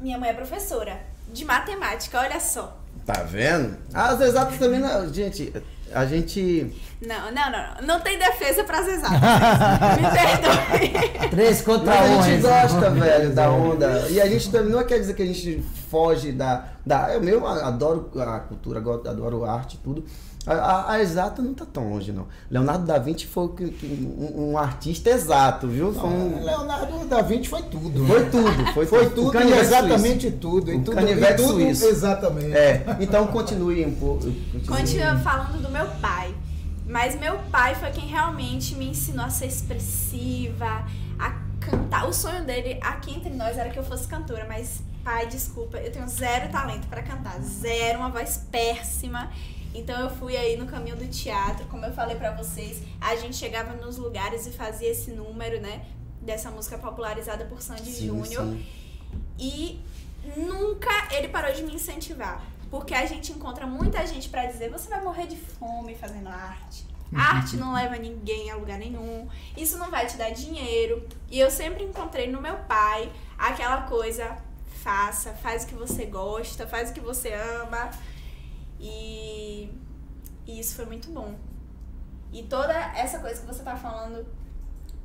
[0.00, 1.00] Minha mãe é professora
[1.32, 2.78] de matemática, olha só.
[3.04, 3.76] Tá vendo?
[3.94, 5.12] As exatas também não.
[5.12, 5.52] Gente,
[5.92, 6.74] a gente.
[7.00, 7.86] Não, não, não.
[7.86, 9.20] Não tem defesa pras exatas.
[9.20, 11.28] Me perdoe.
[11.30, 12.20] Três contra um.
[12.20, 14.06] a gente gosta, velho, da onda.
[14.08, 16.64] E a gente também não quer dizer que a gente foge da.
[16.84, 20.04] da eu mesmo adoro a cultura, adoro a arte e tudo.
[20.46, 22.28] A, a- a exata não tá tão longe, não.
[22.48, 25.92] Leonardo da Vinci foi um, um artista exato, viu?
[25.92, 27.98] Foi, um- Leonardo da Vinci foi tudo.
[28.00, 28.06] né?
[28.08, 28.72] foi tudo.
[28.72, 30.72] Foi, Foi tudo e canivete exatamente tudo.
[30.72, 31.84] E O tudo, e tudo suíço.
[31.86, 32.56] exatamente.
[32.56, 34.20] É, então continue um pouco.
[34.24, 34.66] continue.
[34.68, 36.32] Continua falando do meu pai.
[36.86, 40.86] Mas meu pai foi quem realmente me ensinou a ser expressiva,
[41.18, 42.08] a cantar.
[42.08, 45.90] O sonho dele aqui entre nós era que eu fosse cantora, mas pai, desculpa, eu
[45.90, 49.30] tenho zero talento pra cantar, zero, uma voz péssima.
[49.74, 53.36] Então eu fui aí no caminho do teatro, como eu falei pra vocês, a gente
[53.36, 55.84] chegava nos lugares e fazia esse número, né,
[56.22, 58.56] dessa música popularizada por Sandy Júnior.
[59.38, 59.80] E
[60.36, 62.42] nunca ele parou de me incentivar.
[62.70, 66.86] Porque a gente encontra muita gente pra dizer: você vai morrer de fome fazendo arte.
[67.14, 69.28] A arte não leva ninguém a lugar nenhum.
[69.56, 71.06] Isso não vai te dar dinheiro.
[71.30, 74.36] E eu sempre encontrei no meu pai aquela coisa:
[74.82, 77.90] faça, faz o que você gosta, faz o que você ama.
[78.80, 79.70] E,
[80.46, 81.34] e isso foi muito bom.
[82.32, 84.26] E toda essa coisa que você tá falando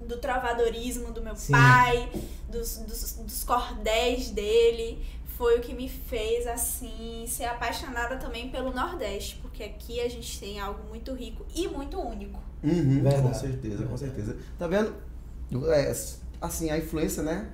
[0.01, 1.51] do trovadorismo do meu Sim.
[1.51, 2.11] pai,
[2.49, 5.05] dos, dos, dos cordéis dele,
[5.37, 10.39] foi o que me fez, assim, ser apaixonada também pelo Nordeste, porque aqui a gente
[10.39, 12.39] tem algo muito rico e muito único.
[12.63, 13.21] Uhum, Verdade.
[13.23, 14.37] com certeza, com certeza.
[14.59, 14.93] Tá vendo?
[15.69, 15.93] É,
[16.41, 17.49] assim, a influência, né?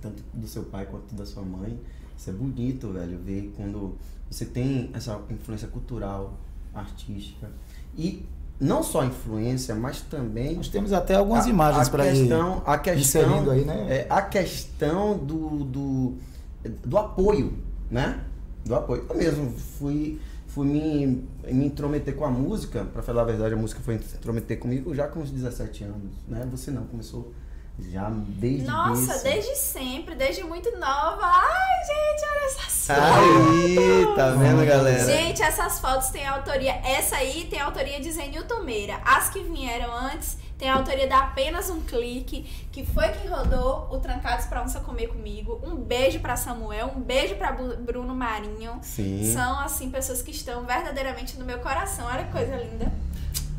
[0.00, 1.78] Tanto do seu pai quanto da sua mãe.
[2.16, 3.96] Isso é bonito, velho, ver quando
[4.30, 6.34] você tem essa influência cultural,
[6.74, 7.50] artística.
[7.96, 8.26] E
[8.58, 10.56] não só influência, mas também.
[10.56, 13.86] Nós temos até algumas a- imagens para ir questão, a questão inserindo aí, né?
[13.88, 16.14] é, a questão do, do,
[16.84, 17.58] do apoio,
[17.90, 18.24] né?
[18.64, 19.06] Do apoio.
[19.08, 23.56] Eu mesmo fui, fui me, me intrometer com a música, pra falar a verdade, a
[23.56, 26.46] música foi intrometer comigo já com uns 17 anos, né?
[26.50, 27.32] Você não, começou
[27.78, 31.20] já desde Nossa, desde sempre, desde muito nova.
[31.22, 35.04] Ai, gente, olha essas Aí, tá vendo, galera?
[35.04, 36.72] Gente, essas fotos têm autoria.
[36.84, 39.00] Essa aí tem autoria de Zenilton Meira.
[39.04, 43.98] As que vieram antes tem autoria da Apenas um Clique, que foi quem rodou o
[43.98, 45.60] Trancados pra Onça Comer Comigo.
[45.62, 48.78] Um beijo pra Samuel, um beijo pra Bu- Bruno Marinho.
[48.82, 49.30] Sim.
[49.34, 52.06] São, assim, pessoas que estão verdadeiramente no meu coração.
[52.06, 52.90] Olha que coisa linda.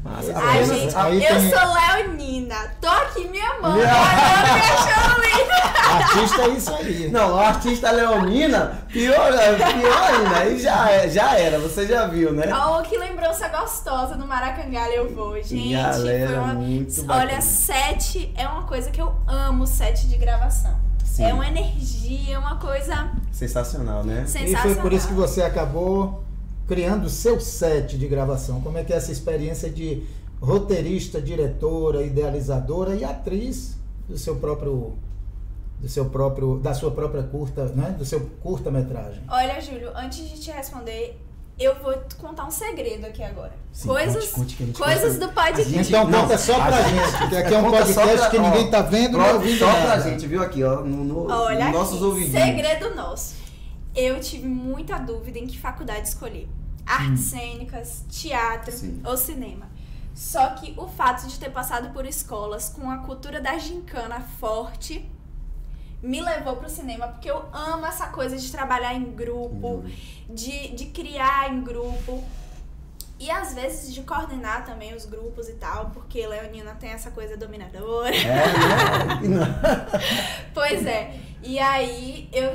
[0.04, 0.34] Massa.
[0.36, 2.56] Ai, Apenas- gente, aí eu tem- sou leonina.
[2.80, 5.58] Tô aqui minha mão, olhando me achando linda.
[5.88, 7.10] Artista é isso aí.
[7.12, 12.46] Não, artista leonina, pior, pior ainda, aí já, já era, você já viu, né?
[12.54, 15.74] Oh, que lembrança gostosa no Maracangalha eu vou, gente.
[15.74, 16.54] Galera, foi uma...
[16.54, 17.26] muito bacana.
[17.32, 20.76] Olha, set é uma coisa que eu amo, set de gravação.
[21.04, 21.24] Sim.
[21.26, 24.24] É uma energia, é uma coisa Sensacional, né?
[24.26, 24.62] E sensacional.
[24.64, 26.24] foi por isso que você acabou
[26.68, 28.62] criando o seu set de gravação.
[28.62, 30.04] Como é que é essa experiência de
[30.42, 33.78] roteirista, diretora, idealizadora e atriz
[34.08, 34.94] do seu próprio
[35.80, 37.96] do seu próprio da sua própria curta, né?
[37.98, 39.22] Do seu curta-metragem.
[39.30, 41.20] Olha, Júlio, antes de te responder,
[41.60, 43.54] eu vou te contar um segredo aqui agora.
[43.72, 45.70] Sim, coisas conte, conte coisas do podcast.
[45.72, 48.40] gente- Então Não, conta só pra gente- gente, porque aqui é um podcast pra- que
[48.40, 51.32] ninguém ó, tá vendo nem Só ouvindo só pra gente, viu aqui, ó, no, no-
[51.32, 52.44] Olha nos nossos aqui, ouvidinhos.
[52.44, 53.36] segredo nosso.
[53.96, 56.48] Eu tive muita dúvida em que faculdade escolher.
[56.88, 59.02] Artes cênicas, teatro Sim.
[59.06, 59.68] ou cinema.
[60.16, 65.08] Só que o fato de ter passado por escolas com a cultura da gincana forte
[66.02, 69.84] me levou pro cinema, porque eu amo essa coisa de trabalhar em grupo,
[70.30, 72.24] de, de criar em grupo.
[73.20, 77.36] E às vezes de coordenar também os grupos e tal, porque Leonina tem essa coisa
[77.36, 78.16] dominadora.
[78.16, 79.46] É, né?
[80.54, 81.20] Pois é.
[81.44, 82.54] E aí eu,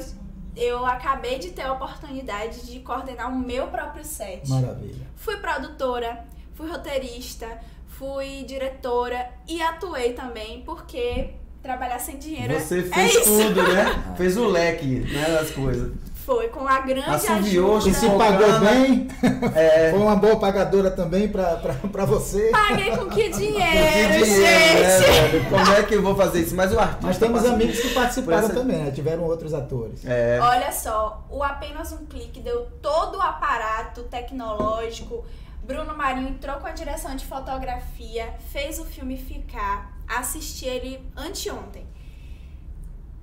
[0.57, 4.49] eu acabei de ter a oportunidade de coordenar o meu próprio set.
[4.49, 5.07] Maravilha.
[5.17, 7.47] Fui produtora, fui roteirista,
[7.89, 11.31] fui diretora e atuei também, porque
[11.63, 13.25] trabalhar sem dinheiro Você é fez isso.
[13.25, 14.15] tudo, né?
[14.17, 15.93] Fez o leque, né, das coisas.
[16.25, 17.91] Foi com a grande Assoviou, ajuda.
[17.91, 19.09] E se pagou bem,
[19.57, 22.51] É, foi uma boa pagadora também pra você.
[22.51, 25.49] Paguei com que que dinheiro, dinheiro, né, gente?
[25.51, 26.55] Como é que eu vou fazer isso?
[26.55, 27.07] Mas o artista...
[27.07, 28.91] Mas temos amigos que participaram essa- também, né?
[28.93, 30.05] Tiveram outros atores.
[30.07, 35.25] É, Olha só, o apenas um clique deu todo o aparato tecnológico
[35.65, 41.87] Bruno Marinho entrou com a direção de fotografia, fez o filme ficar, assisti ele anteontem.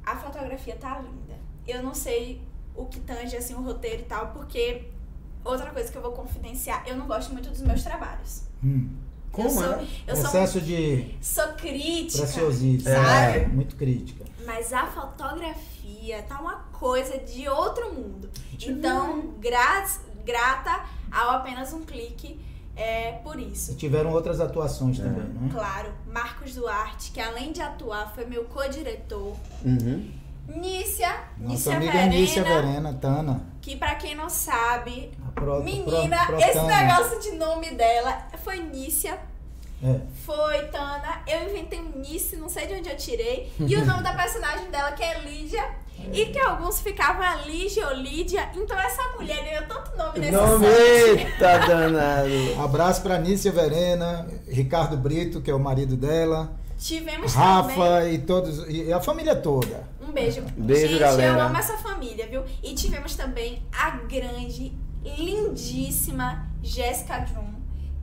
[0.06, 1.38] A fotografia tá linda.
[1.68, 2.42] Eu não sei
[2.80, 4.86] o que tange assim o roteiro e tal, porque
[5.44, 8.44] outra coisa que eu vou confidenciar, eu não gosto muito dos meus trabalhos.
[8.64, 8.90] Hum.
[9.32, 9.88] Como eu sou, é?
[10.08, 12.90] eu sou, Excesso de sou crítica, preciosismo.
[12.90, 13.38] sabe?
[13.38, 14.26] É, muito crítica.
[14.46, 18.30] Mas a fotografia tá uma coisa de outro mundo.
[18.60, 19.86] Então, gra
[20.26, 22.40] grata ao apenas um clique
[22.76, 23.74] é por isso.
[23.74, 25.50] E tiveram outras atuações também, né?
[25.52, 29.36] Claro, Marcos Duarte, que além de atuar, foi meu co-diretor.
[29.66, 30.10] Uhum.
[30.56, 33.42] Nícia, Nossa Nícia amiga Verena, Nícia Verena, Tana.
[33.62, 36.82] que pra quem não sabe, pro- menina, pro- pro esse Tana.
[36.82, 39.18] negócio de nome dela foi Nícia,
[39.84, 40.00] É.
[40.26, 44.02] foi Tana, eu inventei um Nice, não sei de onde eu tirei, e o nome
[44.04, 45.64] da personagem dela que é Lídia,
[46.14, 50.32] e que alguns ficavam a Lígia ou Lídia, então essa mulher ganhou tanto nome nesse
[50.32, 52.30] Nome, eita danado.
[52.64, 57.48] Abraço pra Nícia Verena, Ricardo Brito, que é o marido dela, Tivemos também...
[57.50, 59.84] Rafa e todos, e a família toda.
[60.10, 60.42] Um beijo.
[60.58, 61.34] Beijo, Gente, galera.
[61.40, 62.44] eu amo essa família, viu?
[62.64, 67.54] E tivemos também a grande, lindíssima Jéssica Drum,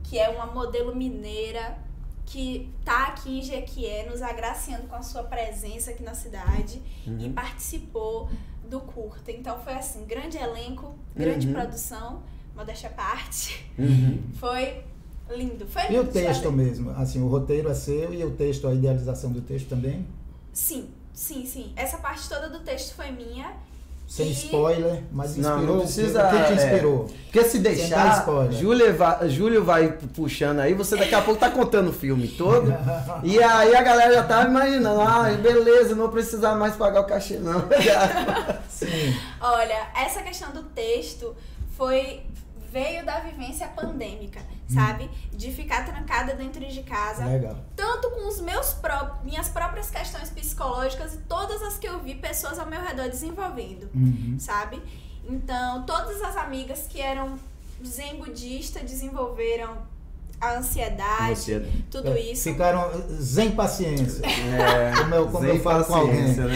[0.03, 1.77] que é uma modelo mineira
[2.25, 7.17] que tá aqui em Jequié, nos agraciando com a sua presença aqui na cidade Uhum.
[7.19, 8.29] e participou
[8.69, 9.31] do curta.
[9.31, 11.53] Então foi assim, grande elenco, grande Uhum.
[11.53, 12.21] produção,
[12.55, 13.65] modéstia à parte.
[13.79, 14.19] Uhum.
[14.35, 14.83] Foi
[15.29, 15.65] lindo.
[15.67, 16.55] Foi E o lindo, texto sabe?
[16.57, 20.05] mesmo, assim, o roteiro é seu e o texto, a idealização do texto também?
[20.51, 21.71] Sim, sim, sim.
[21.75, 23.51] Essa parte toda do texto foi minha.
[24.07, 25.75] Sem E- spoiler, mas Não, inspirou.
[25.75, 26.55] não precisa, O que te é.
[26.55, 27.09] inspirou?
[27.25, 28.53] Porque se deixar, spoiler.
[28.53, 32.73] Júlio vai, Júlio vai puxando aí, você daqui a pouco tá contando o filme todo.
[33.21, 37.37] e aí a galera já tá imaginando, ah, beleza, não precisar mais pagar o cachê,
[37.37, 37.65] não.
[38.71, 39.13] Sim.
[39.41, 41.35] Olha, essa questão do texto
[41.75, 42.21] foi
[42.77, 44.39] veio da vivência pandêmica,
[44.71, 45.09] sabe?
[45.33, 47.55] De ficar trancada dentro de casa, Legal.
[47.75, 52.13] tanto com os meus pró minhas próprias questões psicológicas e todas as que eu vi
[52.15, 54.35] pessoas ao meu redor desenvolvendo, Uhum.
[54.39, 54.79] sabe?
[55.27, 57.37] Então, todas as amigas que eram
[57.83, 59.75] zen budista desenvolveram
[60.39, 61.85] a ansiedade, Ansiedade.
[61.89, 62.43] tudo É, isso.
[62.43, 64.21] Ficaram sem paciência.
[64.23, 66.21] É, Como eu- como eu falo com alguém.
[66.27, 66.55] né?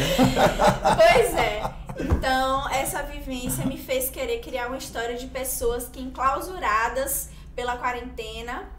[0.97, 1.63] Pois é.
[1.99, 8.69] Então, essa vivência me fez querer criar uma história de pessoas que, enclausuradas pela quarentena,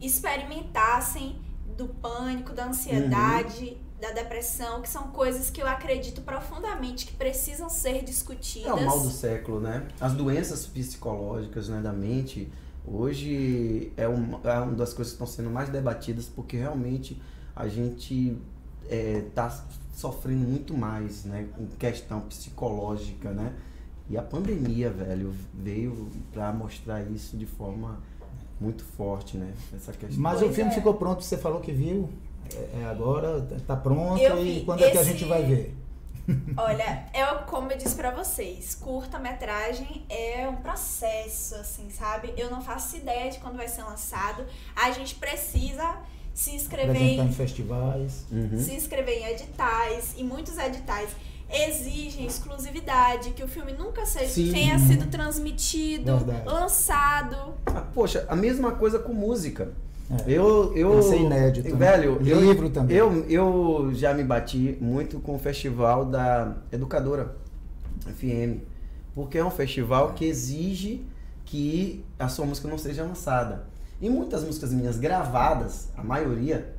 [0.00, 1.40] experimentassem
[1.76, 7.68] do pânico, da ansiedade, da depressão, que são coisas que eu acredito profundamente que precisam
[7.68, 8.70] ser discutidas.
[8.70, 9.86] É o mal do século, né?
[10.00, 12.50] As doenças psicológicas né, da mente,
[12.86, 17.20] hoje é, um, é uma das coisas que estão sendo mais debatidas, porque realmente
[17.54, 18.38] a gente
[18.88, 19.64] está
[20.00, 21.46] sofrendo muito mais, né?
[21.58, 23.52] Em questão psicológica, né?
[24.08, 28.00] E a pandemia, velho, veio para mostrar isso de forma
[28.60, 29.52] muito forte, né?
[29.74, 30.20] Essa questão.
[30.20, 30.74] Mas Pois o filme é.
[30.74, 32.08] ficou pronto, você falou que viu.
[32.52, 34.20] É, é agora, tá pronto.
[34.20, 35.76] Eu E quando é que a Esse- gente vai ver?
[36.56, 42.32] Olha, é como eu disse pra vocês, curta-metragem é um processo, assim, sabe?
[42.36, 44.44] Eu não faço ideia de quando vai ser lançado.
[44.76, 45.96] A gente precisa
[46.40, 48.24] se inscrever em festivais.
[48.32, 48.58] Uhum.
[48.58, 51.10] se inscrever em editais, e muitos editais
[51.52, 54.50] exigem exclusividade, que o filme nunca seja, Sim.
[54.50, 56.46] tenha sido transmitido, Verdade.
[56.46, 57.36] lançado.
[57.66, 59.72] Ah, poxa, a mesma coisa com música.
[60.10, 60.32] É.
[60.32, 61.76] Eu, eu, ser inédito, né?
[61.76, 62.96] velho, eu- Livro também.
[62.96, 67.36] Eu, eu já me bati muito com o festival da Educadora
[68.16, 68.62] FM,
[69.14, 71.04] porque é um festival que exige
[71.44, 73.68] que a sua música não seja lançada.
[74.00, 76.74] E muitas músicas minhas gravadas, a maioria,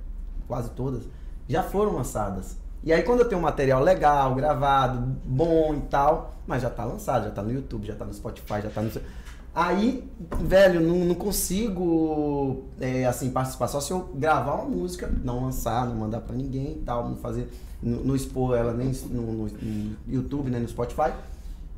[0.48, 1.04] quase todas,
[1.48, 2.58] já foram lançadas.
[2.84, 6.84] E aí quando eu tenho um material legal, gravado, bom e tal, mas já tá
[6.84, 8.90] lançado, já tá no YouTube, já tá no Spotify, já tá no.
[9.54, 10.10] Aí,
[10.40, 13.68] velho, não, não consigo é, assim participar.
[13.68, 17.18] Só se eu gravar uma música, não lançar, não mandar pra ninguém e tal, não
[17.18, 17.52] fazer,
[17.84, 21.12] não, não expor ela nem no, no- no YouTube, nem no Spotify.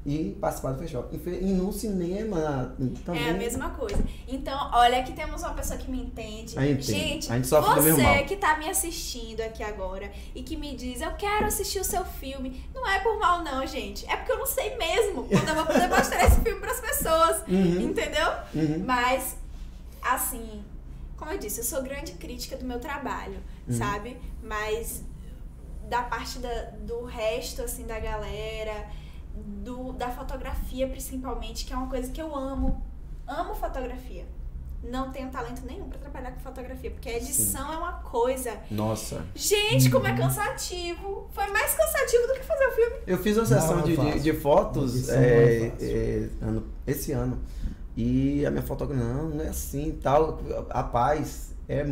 [0.06, 1.10] E participar do festival.
[1.14, 2.76] E no cinema
[3.06, 3.26] também.
[3.26, 4.04] É a mesma coisa.
[4.28, 6.60] Então, olha, aqui temos uma pessoa que me entende.
[6.60, 6.84] A gente.
[6.84, 8.26] Gente, A gente sofre do você mesmo mal.
[8.26, 12.04] que tá me assistindo aqui agora e que me diz, eu quero assistir o seu
[12.04, 12.66] filme.
[12.76, 14.06] Não é por mal, não, gente.
[14.10, 17.44] É porque eu não sei mesmo quando eu vou poder mostrar esse filme pras pessoas.
[17.48, 17.82] Uhum.
[17.82, 18.28] Entendeu?
[18.56, 18.84] Uhum.
[18.86, 19.38] Mas,
[20.02, 20.64] assim,
[21.18, 23.38] como eu disse, eu sou grande crítica do meu trabalho,
[23.68, 23.78] Uhum.
[23.78, 24.18] sabe?
[24.42, 25.04] Mas
[25.90, 28.88] da parte da- do resto, assim, da galera,
[29.36, 32.82] do, da fotografia principalmente, que é uma coisa que eu amo.
[33.28, 34.26] Amo fotografia.
[34.84, 38.58] Não tenho talento nenhum pra trabalhar com fotografia, porque a edição é uma coisa.
[38.70, 39.26] Nossa.
[39.34, 40.12] Gente, como Uhum.
[40.12, 41.28] é cansativo!
[41.32, 42.96] Foi mais cansativo do que fazer o filme.
[43.08, 47.14] Eu fiz uma sessão Não, é de, de, de fotos é é, é, ano- esse
[47.14, 47.40] ano
[47.96, 50.42] E a minha fotógrafa, não, não é assim e tal.
[50.70, 51.86] Rapaz, é,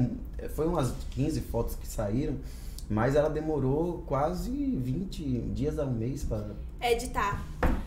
[0.50, 2.36] foi umas 15 fotos que saíram,
[2.90, 5.24] mas ela demorou quase 20
[5.54, 6.46] dias a um mês para
[6.82, 7.42] Editar.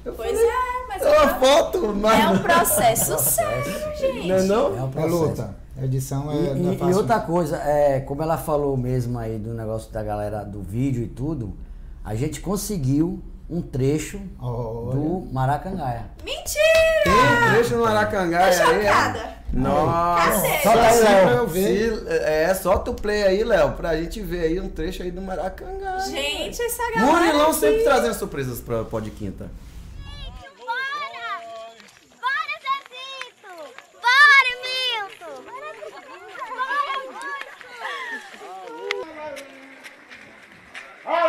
[0.05, 2.20] Eu Pois falei, é, mas É uma é, foto, mas.
[2.24, 3.64] é um processo sério,
[3.99, 4.28] gente.
[4.28, 4.66] Não é não?
[4.78, 5.16] É um É processo.
[5.24, 5.57] luta.
[5.80, 9.18] A edição é, E, não é e- e outra coisa, é, como ela falou mesmo
[9.18, 11.53] aí do negócio da galera do vídeo e tudo,
[12.05, 14.95] a gente conseguiu um trecho Olha.
[14.97, 16.07] do Maracangaia.
[16.24, 16.64] Mentira!
[17.05, 18.76] Tem um trecho no Maracangaia Tô aí.
[18.78, 18.82] é?
[18.88, 19.34] chocada.
[19.53, 20.40] Nossa.
[20.62, 21.51] Solta aí, Léo.
[21.51, 25.20] Se- é, solta o play aí, Léo, pra gente ver aí um trecho aí do
[25.22, 26.01] Maracanã.
[26.01, 27.07] Gente, essa galera.
[27.12, 29.49] Murilão aqui- sempre trazendo surpresas pra Pó de Quinta.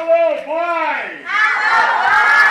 [0.05, 1.17] Hallowed, why?
[1.25, 2.44] Hallowed.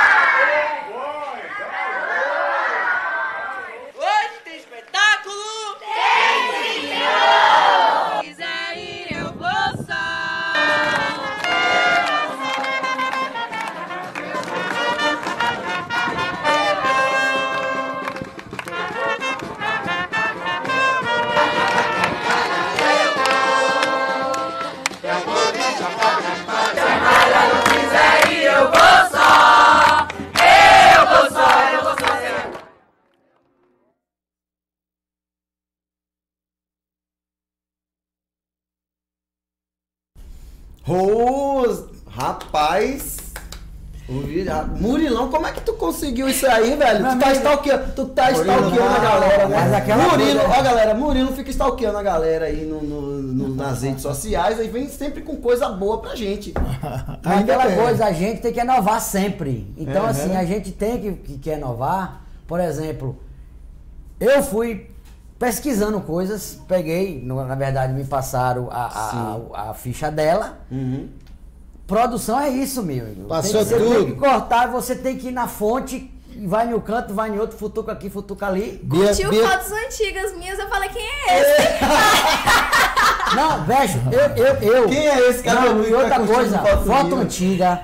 [45.94, 47.08] Conseguiu isso aí, velho?
[47.10, 49.56] Tu tá stalkeando, tu tá stalkeando a tá- galera, né?
[49.56, 53.54] mas aquela Murilo, coisa- ó galera, Murilo fica stalkeando a galera aí no, no- no-
[53.54, 56.52] nas redes sociais e vem sempre com coisa boa pra gente.
[57.24, 59.72] Mas aquela coisa, a gente tem que inovar sempre.
[59.76, 60.08] Então, Uhum.
[60.10, 62.22] assim, a gente tem que, que, que inovar.
[62.46, 63.18] Por exemplo,
[64.20, 64.90] eu fui
[65.38, 69.36] pesquisando coisas, peguei, na verdade, me passaram a, a,
[69.66, 70.58] a- a ficha dela.
[70.70, 71.08] Uhum.
[71.86, 73.04] Produção é isso, meu.
[73.04, 73.24] amigo.
[73.28, 73.94] Passou tem, que- Você tudo.
[73.96, 77.38] tem que cortar, você tem que ir na fonte, e vai no canto, vai em
[77.38, 78.80] outro, futuca aqui, futuca ali.
[78.82, 81.84] Bia, Curtiu Bia- fotos antigas minhas, eu falei, quem é esse?
[83.36, 84.88] Não, velho, eu, eu, eu.
[84.88, 87.80] Quem é esse cara Não, que e tá outra curtindo coisa, foto antiga.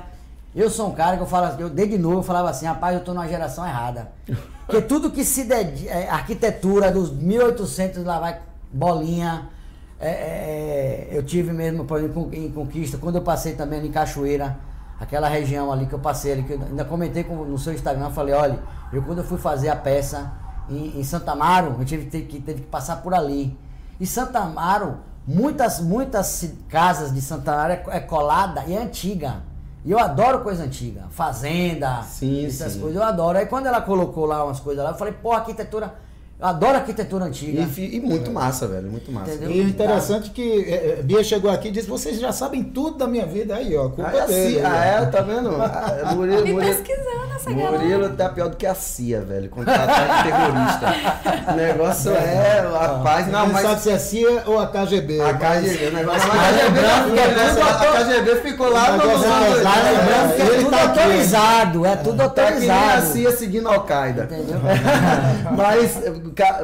[0.54, 2.94] Eu sou um cara que eu falo assim, eu desde novo eu falava assim, rapaz,
[2.94, 4.10] eu tô numa geração errada.
[4.66, 8.38] Porque tudo que se dedi- é, arquitetura dos 1800 lá vai
[8.72, 9.48] bolinha.
[10.00, 13.88] É, é, é, eu tive mesmo, por exemplo, em Conquista, quando eu passei também ali
[13.88, 14.56] em Cachoeira,
[14.98, 18.10] aquela região ali que eu passei ali, que eu ainda comentei com- no seu Instagram,
[18.10, 18.58] falei, olha,
[18.92, 20.32] eu quando eu fui fazer a peça
[20.68, 23.58] em, em Santa Amaro, eu tive, teve que, teve que passar por ali.
[23.98, 29.42] E Santa Amaro, muitas, muitas casas de Santa Amaro é, é colada e é antiga.
[29.84, 31.04] E eu adoro coisa antiga.
[31.10, 32.80] Fazenda, Sim, essas sim.
[32.80, 33.38] coisas, eu adoro.
[33.38, 35.94] Aí quando ela colocou lá umas coisas lá, eu falei, pô, arquitetura,
[36.40, 37.68] eu adoro arquitetura antiga.
[37.76, 39.32] E, e muito massa, velho, muito massa.
[39.32, 39.50] Entendeu?
[39.50, 42.62] E o interessante é que é, é, Bia chegou aqui e disse: vocês já sabem
[42.62, 43.54] tudo da minha vida.
[43.56, 44.58] Aí, ó, culpa Ah, é dele.
[44.60, 45.50] assim, ah, é, tá vendo?
[45.60, 47.78] Ah, Murilo, Me Murilo, pesquisando essa galera.
[47.78, 51.52] Murilo tá pior do que a CIA, velho, quando tá terrorista.
[51.52, 53.62] O negócio é, rapaz, não, Não mas...
[53.62, 55.20] sabe se é CIA ou a KGB.
[55.20, 57.62] A mas- KGB, o negócio Mas a KGB, lembrando é né?
[57.62, 60.82] a KGB ficou lá no negócio é no- pesado, Mas lembrando que é tudo tá
[60.82, 63.06] autorizado, é tudo Tá nem a autorizado.
[63.12, 64.24] CIA seguindo a Al-Qaeda.
[64.24, 64.60] Entendeu?
[65.56, 66.00] Mas,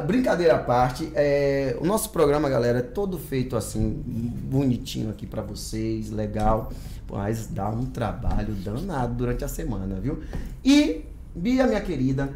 [0.05, 5.41] brincadeira à parte, é, o nosso programa, galera, é todo feito assim, bonitinho aqui pra
[5.41, 6.71] vocês, legal.
[7.09, 10.21] Mas dá um trabalho danado durante a semana, viu?
[10.63, 12.29] E, Bia, minha querida,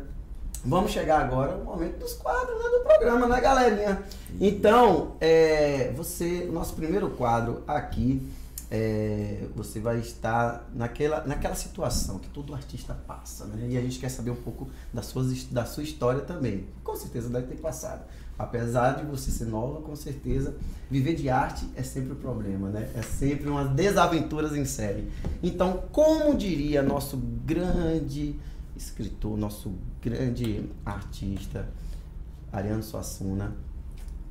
[0.64, 4.02] vamos chegar agora no momento dos quadros né, do programa, né, galerinha?
[4.40, 8.22] Então, é, você, o nosso primeiro quadro aqui,
[8.74, 13.68] é, você vai estar naquela, naquela situação que todo artista passa, né?
[13.70, 16.66] E a gente quer saber um pouco da sua, da sua história também.
[16.82, 18.06] Com certeza deve ter passado.
[18.40, 20.56] Apesar de você ser nova, com certeza,
[20.90, 22.90] viver de arte é sempre o problema, né?
[22.96, 25.12] É sempre umas desaventuras em série.
[25.44, 28.40] Então, como diria nosso grande
[28.74, 31.68] escritor, nosso grande artista,
[32.54, 33.54] Ariano Suassuna,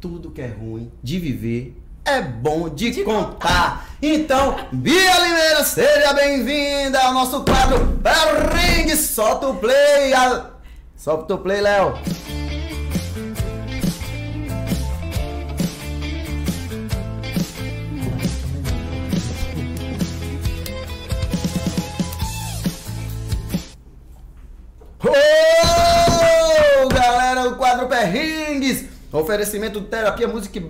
[0.00, 3.88] tudo que é ruim de viver é bom de, contar.
[4.02, 8.96] Então, Bia Limeira, seja bem-vinda ao nosso quadro Perrengue.
[8.96, 10.12] Solta o play.
[10.14, 10.46] a-
[10.96, 11.94] Solta o play, Léo.
[26.82, 28.84] Ô, galera, o quadro Perrengues.
[29.12, 30.60] Oferecimento de terapia, música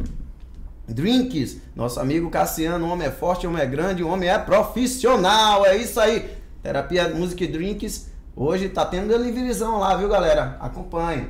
[0.92, 1.58] drinks.
[1.74, 5.64] Nosso amigo Cassiano, o homem é forte, o homem é grande, o homem é profissional.
[5.64, 6.30] É isso aí.
[6.62, 8.10] Terapia, música e drinks.
[8.36, 10.56] Hoje tá tendo deliveryzão lá, viu, galera?
[10.60, 11.28] Acompanhe.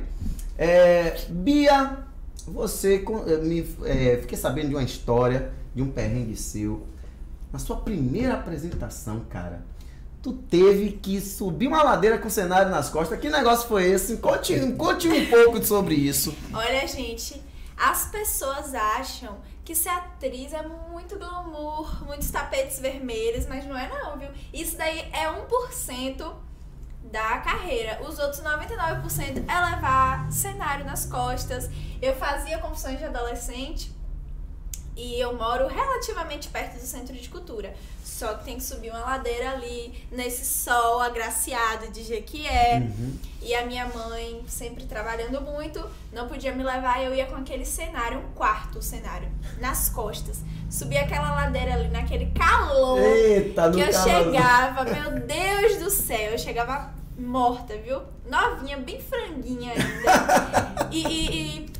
[0.57, 1.97] É, Bia,
[2.47, 6.85] você eh, me é, fiquei sabendo de uma história, de um perrengue seu.
[7.51, 9.65] Na sua primeira apresentação, cara,
[10.21, 13.19] tu teve que subir uma ladeira com o cenário nas costas.
[13.19, 14.17] Que negócio foi esse?
[14.17, 16.33] Conte, conte um pouco sobre isso.
[16.53, 17.41] Olha, gente,
[17.81, 23.89] as pessoas acham que ser atriz é muito glamour, muitos tapetes vermelhos, mas não é
[23.89, 24.29] não, viu?
[24.53, 26.31] Isso daí é 1%
[27.11, 27.99] da carreira.
[28.03, 31.69] Os outros 99% é levar cenário nas costas.
[31.99, 33.91] Eu fazia confissões de adolescente
[34.95, 37.73] e eu moro relativamente perto do centro de cultura.
[38.03, 42.87] Só que tem que subir uma ladeira ali, nesse sol agraciado de Jequié.
[43.41, 45.83] E a minha mãe, sempre trabalhando muito,
[46.13, 47.01] não podia me levar.
[47.03, 49.27] Eu ia com aquele cenário, um quarto cenário,
[49.59, 50.41] nas costas.
[50.69, 52.99] Subia aquela ladeira ali, naquele calor.
[52.99, 54.03] Eita, que eu calor.
[54.09, 58.01] chegava, meu Deus do céu, eu chegava morta, viu?
[58.29, 60.87] Novinha, bem franguinha ainda.
[60.91, 61.71] e, e- e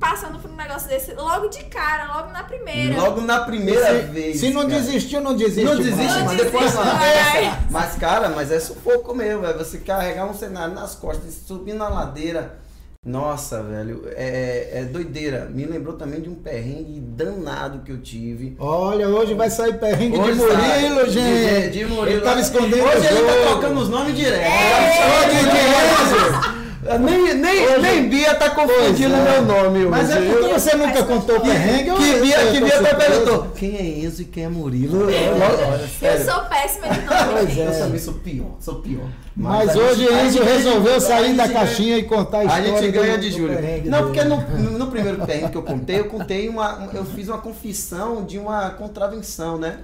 [0.00, 2.96] passando por um negócio desse logo de cara, logo na primeira.
[3.00, 4.40] Logo na primeira se, vez.
[4.40, 4.80] se não cara.
[4.80, 5.62] desistiu, não desiste.
[5.64, 6.24] Não desiste, mais.
[6.24, 7.70] mas depois mais.
[7.70, 11.74] Mas, cara, mas é sufoco mesmo, é você carregar um cenário nas costas e subir
[11.74, 12.58] na ladeira.
[13.06, 15.48] Nossa, velho, é, é doideira.
[15.50, 18.54] Me lembrou também de um perrengue danado que eu tive.
[18.58, 21.70] Olha, hoje vai sair perrengue de Hoje Murilo, sai- gente.
[21.70, 22.18] De, de Murilo.
[22.18, 24.50] Ele tava escondendo Hoje ele tá trocando os nomes direto.
[24.50, 29.20] Hoje de Nem, nem, nem Bia tá confundindo é.
[29.22, 29.84] meu nome.
[29.84, 30.18] Mas hoje.
[30.28, 31.88] é porque você nunca contou o perrengue.
[31.88, 34.48] eu- Que Bia, eu que tô Bia até perguntou: quem é Enzo e quem é
[34.48, 35.06] Murilo?
[35.06, 37.16] Olha, Eu sou péssima de nome.
[37.32, 37.66] Pois é.
[37.66, 39.06] Eu também sou pior, sou pior.
[39.36, 42.38] Mas a hoje gente- a Enzo ganha- resolveu a sair da ganha- caixinha e contar
[42.38, 43.58] a A história gente ganha do- de Júlio.
[43.84, 44.36] Não, porque no,
[44.78, 46.88] no primeiro perrengue que eu contei, eu contei uma.
[46.94, 49.78] Eu fiz uma confissão de uma contravenção, né?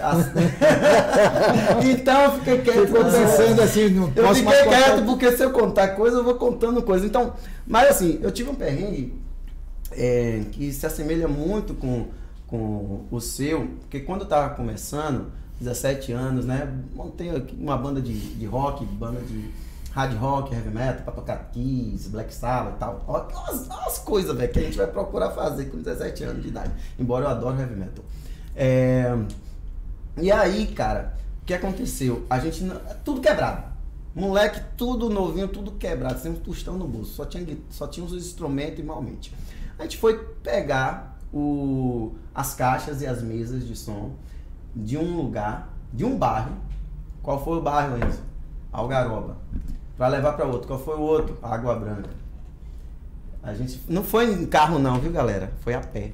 [0.00, 0.30] As-
[1.84, 2.86] então eu fiquei quieto.
[2.86, 4.68] Ficou pensando assim, não Eu fiquei contar.
[4.68, 7.06] quieto porque se eu contar coisa, eu vou contando coisa.
[7.06, 7.34] Então,
[7.66, 9.14] mas assim, eu tive um perrengue
[9.92, 12.06] é, que se assemelha muito com,
[12.46, 16.72] com o seu, porque quando eu tava começando, 17 anos, né?
[16.94, 19.50] Montei uma banda de, de rock, banda de
[19.92, 23.04] hard rock, heavy metal, pra tocar Kiss, Black Sabbath e tal.
[23.08, 26.70] Umas, umas coisas, velho, que a gente vai procurar fazer com 17 anos de idade.
[26.98, 28.04] Embora eu adoro heavy metal.
[28.56, 29.14] É,
[30.16, 32.24] e aí, cara, o que aconteceu?
[32.28, 32.62] A gente.
[32.64, 33.70] não- Tudo quebrado.
[34.14, 37.12] Moleque, tudo novinho, tudo quebrado, sem um tostão no bolso.
[37.14, 39.32] Só tinha, só tinha os instrumentos e malmente.
[39.78, 44.10] A gente foi pegar o, as caixas e as mesas de som
[44.74, 46.52] de um lugar, de um bairro.
[47.22, 48.20] Qual foi o bairro, Enzo?
[48.72, 49.36] Algaroba.
[49.96, 50.66] Pra levar pra outro.
[50.66, 51.38] Qual foi o outro?
[51.42, 52.10] Água Branca.
[53.42, 53.80] A gente.
[53.88, 55.52] Não foi em carro, não, viu, galera?
[55.60, 56.12] Foi a pé.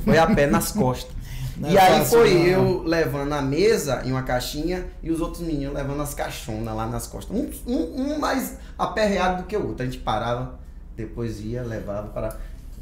[0.00, 1.14] Foi a pé nas costas.
[1.56, 2.44] Não e é aí fácil, foi não.
[2.46, 6.86] eu levando a mesa em uma caixinha e os outros meninos levando as caixonas lá
[6.86, 7.36] nas costas.
[7.36, 9.82] Um, um, um mais aperreado do que o outro.
[9.82, 10.58] A gente parava,
[10.96, 12.36] depois ia, levava para.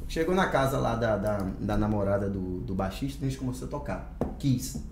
[0.09, 3.71] Chegou na casa lá da, da, da namorada do, do baixista, a gente começou a
[3.71, 4.13] tocar.
[4.39, 4.83] Kiss.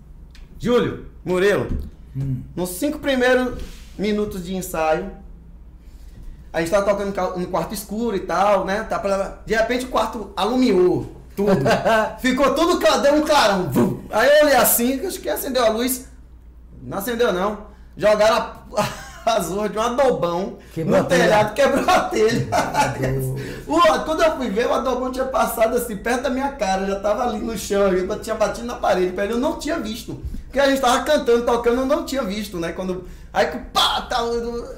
[0.59, 1.67] Júlio, Murilo,
[2.15, 2.41] Hum.
[2.55, 3.61] nos cinco primeiros
[3.97, 5.11] minutos de ensaio,
[6.51, 8.83] a gente tava tocando no quarto escuro e tal, né?
[8.83, 11.61] Tá De repente o quarto alumiou tudo.
[12.19, 13.69] Ficou tudo, deu um clarão.
[13.69, 13.99] Vum.
[14.11, 16.07] Aí eu olhei assim, acho que acendeu a luz.
[16.81, 17.69] Não acendeu não.
[17.95, 18.35] Jogaram
[18.75, 18.87] a,
[19.37, 22.47] as ruas de um adobão Quebrou no telhado, quebrou a telha.
[24.05, 27.23] Quando eu fui ver, o adobão tinha passado assim, perto da minha cara, já tava
[27.23, 30.19] ali no chão, eu tinha batido na parede, eu não tinha visto.
[30.45, 32.71] Porque a gente tava cantando, tocando, eu não tinha visto, né?
[32.71, 33.05] Quando.
[33.31, 34.17] Aí pá, tá,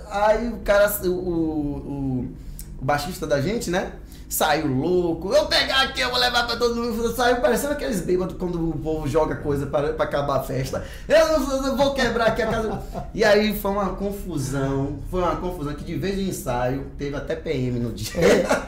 [0.10, 2.36] aí o cara, o, o-
[2.78, 3.94] o baixista da gente, né?
[4.32, 7.14] Saiu louco, eu vou pegar aqui, eu vou levar pra todo mundo.
[7.14, 10.82] Saiu parecendo aqueles bêbados quando o povo joga coisa pra, pra acabar a festa.
[11.08, 12.82] Eu, não- vou quebrar aqui a casa.
[13.14, 17.36] E aí foi uma confusão, foi uma confusão que de vez de ensaio teve até
[17.36, 18.10] PM no dia.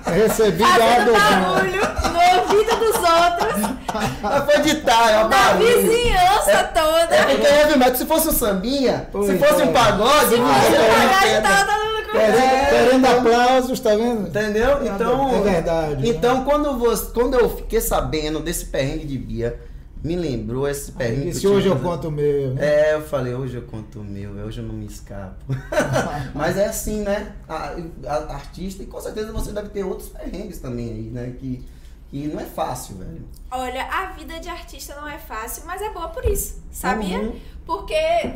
[0.05, 1.13] Recebi Fazendo dado.
[1.13, 3.77] barulho no ouvido dos outros,
[4.21, 7.23] Mas foi de tarde, ó, na vizinhança É toda.
[7.25, 9.65] porque heavy metal, se fosse um sambinha, Pois se fosse é.
[9.65, 13.95] um pagode, Se não fosse ia um pagode, tava todo mundo Querendo, querendo aplausos, tá
[13.95, 14.27] vendo?
[14.27, 14.85] Entendeu?
[14.85, 19.59] Então, É verdade, Então, quando, você, quando eu fiquei sabendo desse perrengue de Bia,
[20.03, 21.39] me lembrou esse perrengue.
[21.39, 22.53] Que eu hoje eu conto o meu.
[22.53, 22.91] né?
[22.91, 25.43] É, eu falei, hoje eu conto o meu, hoje eu não me escapo.
[26.35, 27.33] Mas é assim, né?
[27.47, 27.73] A,
[28.05, 31.33] a- artista, e com certeza você deve ter outros perrengues também aí, né?
[31.39, 31.63] Que,
[32.09, 33.21] que não é fácil, velho.
[33.49, 37.19] Olha, a vida de artista não é fácil, mas é boa por isso, sabia?
[37.19, 37.35] Uhum.
[37.65, 38.33] Porque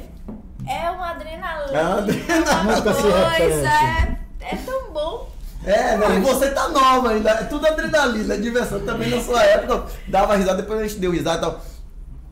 [0.69, 2.61] é uma adrenalina, É uma adrenalina.
[2.61, 5.29] uma coisa, é, é tão bom.
[5.65, 9.43] É, não, e você tá nova ainda, é tudo adrenalina, é diversão também na sua
[9.43, 9.85] época.
[10.07, 11.61] Dava risada, depois a gente deu risada e tal.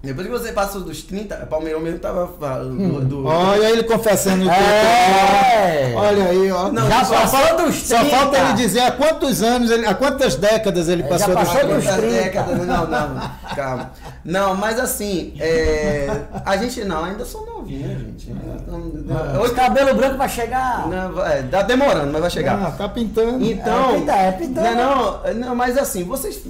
[0.04, 3.84] Depois que você passou dos 30, o Palmeirão mesmo tava falando do, do- Olha ele
[3.86, 5.90] confessando o É.
[5.90, 6.72] que Olha aí, ó.
[6.72, 8.16] Não, Já só passou dos Só 30.
[8.16, 11.50] falta ele dizer há quantos anos, ele, há quantas décadas ele É, passou já dos
[11.52, 11.92] passou dos 30.
[11.92, 12.24] Quantas 30.
[12.24, 12.68] décadas?
[12.68, 13.92] Não, não, calma.
[14.26, 16.08] Não, mas assim, é,
[16.44, 18.32] a gente não, ainda sou novinho, gente.
[18.32, 20.88] Os Hoje, cabelo branco vai chegar.
[20.90, 22.60] não, é, tá demorando, mas vai chegar.
[22.60, 23.46] Ah, tá pintando.
[23.46, 24.76] Então, É, pinta- é pintando.
[24.76, 26.42] não, não, não, mas assim, vocês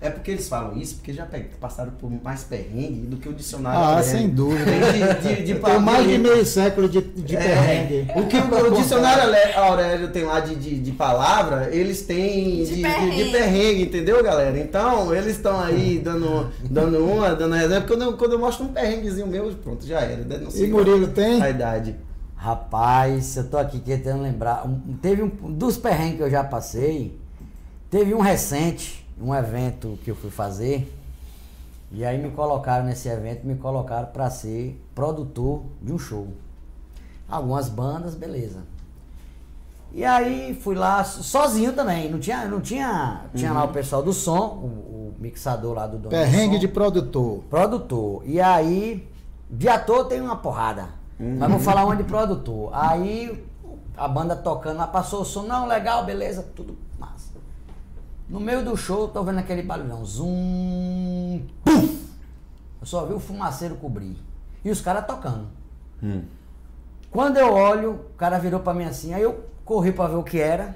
[0.00, 1.26] é porque eles falam isso, porque já
[1.60, 3.98] passaram por mais perrengue do que o dicionário.
[3.98, 4.64] Ah, sem dúvida.
[4.64, 8.06] Tem de, de, de, Tem mais de meio século de, de é, perrengue.
[8.14, 12.66] O que o, o dicionário Aurélio tem lá de, de, de palavra, eles têm De
[12.66, 13.24] de, de, perrengue.
[13.24, 14.56] de perrengue, entendeu, galera?
[14.58, 17.86] Então, eles estão aí dando, dando uma, dando reserva.
[17.86, 20.22] Quando eu, quando eu mostro um perrenguezinho meu, pronto, já era.
[20.24, 20.38] né?
[20.38, 21.42] Não E sei Murilo tem?
[21.42, 21.96] a idade.
[22.36, 24.66] Rapaz, eu tô aqui tentando lembrar.
[24.66, 27.18] Um- teve um dos perrengues que eu já passei.
[27.90, 30.92] Teve um recente, um evento que eu fui fazer.
[31.90, 36.28] E aí me colocaram nesse evento, me colocaram para ser produtor de um show.
[37.28, 38.60] Algumas bandas, beleza.
[39.96, 42.10] E aí fui lá so- sozinho também.
[42.10, 45.92] Não tinha, não tinha, tinha lá o pessoal do som, o, o mixador lá do
[45.96, 47.42] dono do Perrengue som de produtor.
[47.48, 48.22] produtor.
[48.26, 49.08] E aí,
[49.50, 50.88] de ator tem uma porrada.
[51.18, 52.68] Mas vou falar uma de produtor.
[52.74, 53.42] Aí
[53.96, 57.30] a banda tocando lá, passou o som, não, legal, beleza, tudo massa.
[58.28, 60.04] No meio do show, tô vendo aquele barulhão.
[60.04, 61.42] Zum.
[61.64, 62.06] Puf!
[62.82, 64.18] Eu só vi o fumaceiro cobrir.
[64.62, 65.46] E os caras tocando.
[67.10, 70.22] Quando eu olho, o cara virou pra mim assim, aí eu corri pra ver o
[70.22, 70.74] que era.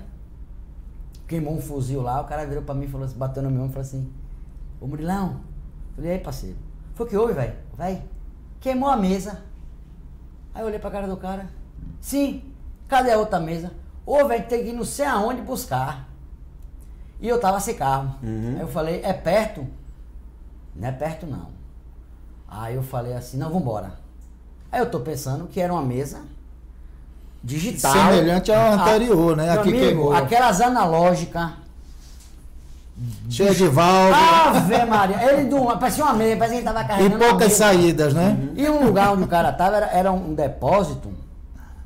[1.26, 3.62] Queimou um fuzil lá, o cara virou pra mim e falou assim, bateu no meu
[3.62, 4.12] ombro e falou assim,
[4.80, 5.40] ô Murilão,
[5.94, 6.56] falei, e aí parceiro,
[6.94, 7.54] foi o que houve, velho?
[7.74, 8.02] Vai,
[8.58, 9.40] queimou a mesa.
[10.52, 11.48] Aí eu olhei pra cara do cara,
[12.00, 12.42] sim,
[12.88, 13.72] cadê a outra mesa?
[14.04, 16.08] Ô, velho, tem que ir não sei aonde buscar.
[17.20, 18.16] E eu tava sem carro.
[18.56, 19.64] Aí eu falei, é perto?
[20.74, 21.50] Não é perto não.
[22.48, 24.00] Aí eu falei assim, não, vambora.
[24.72, 26.22] Aí eu tô pensando que era uma mesa
[27.42, 27.92] digital.
[27.92, 29.44] Semelhante ao anterior, né?
[29.44, 30.12] meu Aqui amigo, queimou.
[30.14, 31.50] Aquelas analógicas.
[33.30, 34.16] Cheio de válvula
[34.56, 35.32] Ave Maria.
[35.32, 37.16] Ele do, parecia uma mesa, parecia que ele tava e carregando.
[37.16, 38.36] uma poucas saídas, né?
[38.54, 41.10] E um lugar onde o cara tava era, era um depósito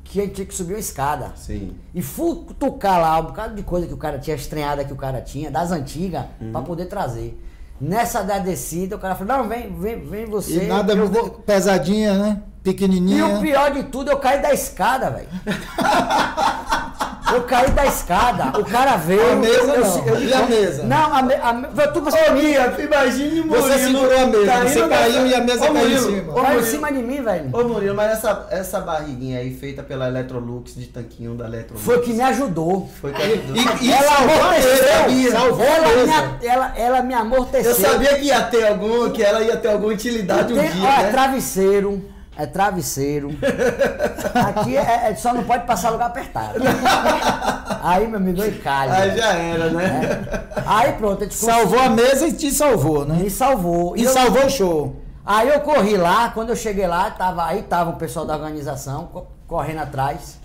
[0.03, 1.31] que ele tinha que subir uma escada.
[1.35, 1.73] Sim.
[1.93, 5.21] E futucar lá um bocado de coisa que o cara tinha, estranhada que o cara
[5.21, 7.41] tinha, das antigas, pra poder trazer.
[7.79, 10.63] Nessa da descida, o cara falou, não, vem, vem, vem você.
[10.63, 11.29] E nada eu vou...
[11.29, 12.41] pesadinha, né?
[12.59, 13.27] E Pequenininha.
[13.27, 15.27] o pior de tudo, eu caí da escada, velho.
[17.33, 19.31] Eu caí da escada, o cara veio.
[19.31, 20.19] A mesa eu, não.
[20.19, 20.83] E a mesa?
[20.83, 22.51] Não, a, me, a, me- foi tudo pra cima de mim.
[22.83, 25.79] imagine o Você segurou a mesa, caindo você caiu e a mesa Ô, caiu em
[25.81, 26.31] Murilo, cima.
[26.31, 27.49] Ô, Caiu em Murilo, cima de mim, velho.
[27.53, 31.83] Ô Murilo, mas essa, essa barriguinha aí feita pela Electrolux de tanquinho da Electrolux.
[31.83, 32.89] Foi que me ajudou.
[33.01, 33.55] Foi que ajudou.
[33.55, 35.31] E- e ela mesa, amorteceu.
[35.31, 36.05] salvou Ela, mesa.
[36.41, 37.71] me, ela, ela me amorteceu.
[37.71, 40.83] Eu sabia que ia ter algum, que ela ia ter alguma utilidade um Tem- dia,
[40.87, 41.11] ó, é né?
[41.11, 42.05] travesseiro.
[42.37, 43.29] É travesseiro.
[44.33, 46.59] Aqui é, é- só não pode passar lugar apertado.
[47.81, 48.91] Aí, meu amigo, eu calho.
[48.91, 49.85] Aí já era, né?
[50.55, 50.63] É.
[50.65, 53.15] Aí pronto, a gente Salvou a mesa e te salvou, né?
[53.15, 53.95] Me salvou.
[53.95, 54.95] E eu- salvou o show.
[55.25, 59.07] Aí eu corri lá, quando eu cheguei lá, tava, aí tava o pessoal da organização
[59.07, 60.39] co- correndo atrás.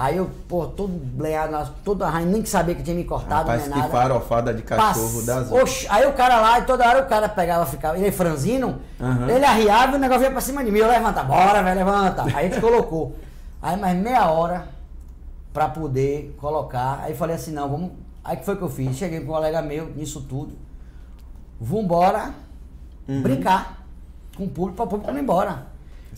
[0.00, 3.62] Aí eu, pô, todo bleado, todo arranhado, nem que sabia que tinha me cortado, Rapaz,
[3.62, 3.90] nem que nada.
[3.90, 7.28] farofada de cachorro Pass- das Oxe, aí o cara lá, e toda hora o cara
[7.28, 9.28] pegava, ficava, ele é franzino, Aham.
[9.28, 12.22] ele arriava e o negócio vinha pra cima de mim, eu levanta, bora, velho, levanta.
[12.26, 13.16] Aí a gente colocou.
[13.60, 14.68] Aí mais meia hora
[15.52, 17.00] pra poder colocar.
[17.02, 17.90] Aí falei assim, não, vamos.
[18.22, 18.96] Aí que foi que eu fiz?
[18.96, 20.52] Cheguei com um colega meu, nisso tudo.
[21.60, 22.34] Vambora
[23.08, 23.22] Uhum.
[23.22, 23.78] brincar
[24.36, 25.66] com o público, para o público não ir embora.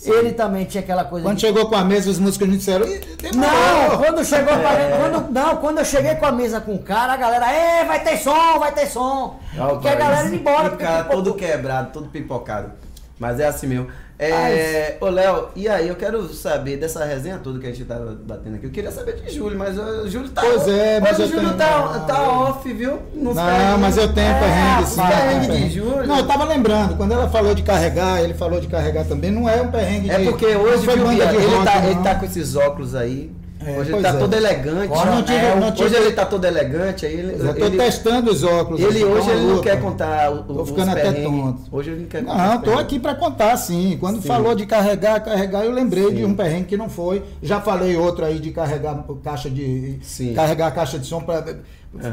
[0.04, 1.26] Ele também tinha aquela coisa.
[1.26, 2.86] Quando de- chegou com a mesa, os músicos não disseram.
[3.34, 7.12] Não, quando chegou pra quando, Não, quando eu cheguei com a mesa com o cara,
[7.12, 9.38] a galera, é, vai ter som, vai ter som.
[9.54, 10.66] Porque a galera ia embora.
[10.66, 11.22] O porque cara pipocou.
[11.22, 12.72] todo quebrado, todo pipocado.
[13.18, 13.88] Mas é assim mesmo.
[14.26, 18.16] É, ô Léo, e aí, eu quero saber dessa resenha toda que a gente tava
[18.26, 18.66] batendo aqui.
[18.66, 20.42] Eu queria saber de Júlio, mas o Júlio tá.
[20.42, 22.98] Pois é, mas hoje o Júlio tenho- tá, não, tá off, viu?
[23.14, 23.80] Não, perrengues.
[23.80, 25.00] mas eu tenho É, perrengue sim.
[25.06, 26.06] perrengue de Júlio.
[26.06, 29.48] Não, eu tava lembrando, quando ela falou de carregar, ele falou de carregar também, não
[29.48, 30.24] é um perrengue É de.
[30.24, 31.90] porque não hoje viu, ele, rock, tá, não.
[31.90, 33.32] ele tá com esses óculos aí.
[33.64, 34.12] É, hoje ele tá é.
[34.14, 34.88] todo elegante.
[34.88, 37.04] Não tive- não tive- Hoje ele tá todo elegante.
[37.04, 38.80] Aí ele, Eu tô ele, testando os óculos.
[38.80, 39.62] ele hoje tá uma ele não luta.
[39.70, 41.60] quer contar o, Tô ficando até tonto.
[41.70, 42.48] Hoje ele não quer contar.
[42.48, 43.98] Não, tô aqui para contar, sim.
[44.00, 44.28] Quando Sim.
[44.28, 46.14] falou de carregar, carregar, eu lembrei Sim.
[46.14, 47.22] de um perrengue que não foi.
[47.42, 50.32] Já falei outro aí de carregar caixa de Sim.
[50.32, 51.44] carregar caixa de som para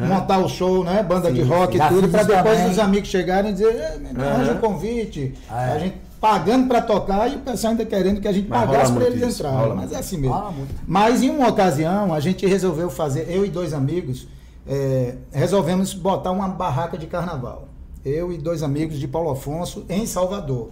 [0.06, 1.02] montar o show, né?
[1.02, 1.84] Banda de Sim, rock sim.
[1.84, 2.72] e tudo, para depois também.
[2.72, 4.58] os amigos chegarem e dizer, "É, me arranja Aham.
[4.58, 5.34] um convite.
[5.50, 5.72] Ah, é.
[5.76, 8.92] A gente pagando para tocar e o pessoal ainda querendo que a gente Mas pagasse
[8.92, 9.76] para eles isso, entrarem.
[9.76, 10.68] Mas é assim mesmo.
[10.88, 14.28] Mas em uma ocasião a gente resolveu fazer, eu e dois amigos,
[14.68, 17.68] é, resolvemos botar uma barraca de carnaval.
[18.04, 20.70] eu e dois amigos de Paulo Afonso em Salvador.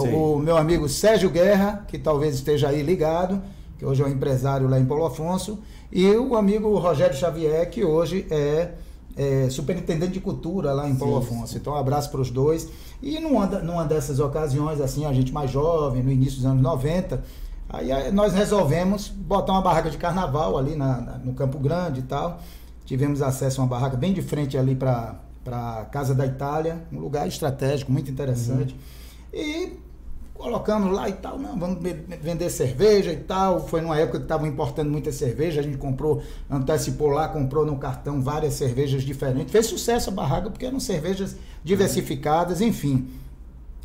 [0.00, 0.14] Sim.
[0.14, 3.42] o meu amigo Sérgio Guerra, que talvez esteja aí ligado,
[3.78, 5.58] que hoje é um empresário lá em Paulo Afonso,
[5.90, 8.70] e o amigo Rogério Xavier, que hoje é,
[9.16, 11.56] é superintendente de cultura lá em Paulo Afonso.
[11.56, 12.68] Então, um abraço para os dois.
[13.02, 17.22] E numa, numa dessas ocasiões, assim, a gente mais jovem, no início dos anos 90,
[17.68, 22.02] aí nós resolvemos botar uma barraca de carnaval ali na- na- no Campo Grande e
[22.04, 22.40] tal.
[22.84, 26.98] Tivemos acesso a uma barraca bem de frente ali para a Casa da Itália, um
[26.98, 28.76] lugar estratégico, muito interessante.
[29.32, 29.72] E
[30.42, 31.78] colocamos lá e tal, não, vamos
[32.20, 33.66] vender cerveja e tal.
[33.68, 36.20] Foi numa época que estavam importando muita cerveja, a gente comprou,
[36.50, 39.52] antecipou lá, comprou no cartão várias cervejas diferentes.
[39.52, 43.08] Fez sucesso a barraca porque eram cervejas diversificadas, enfim.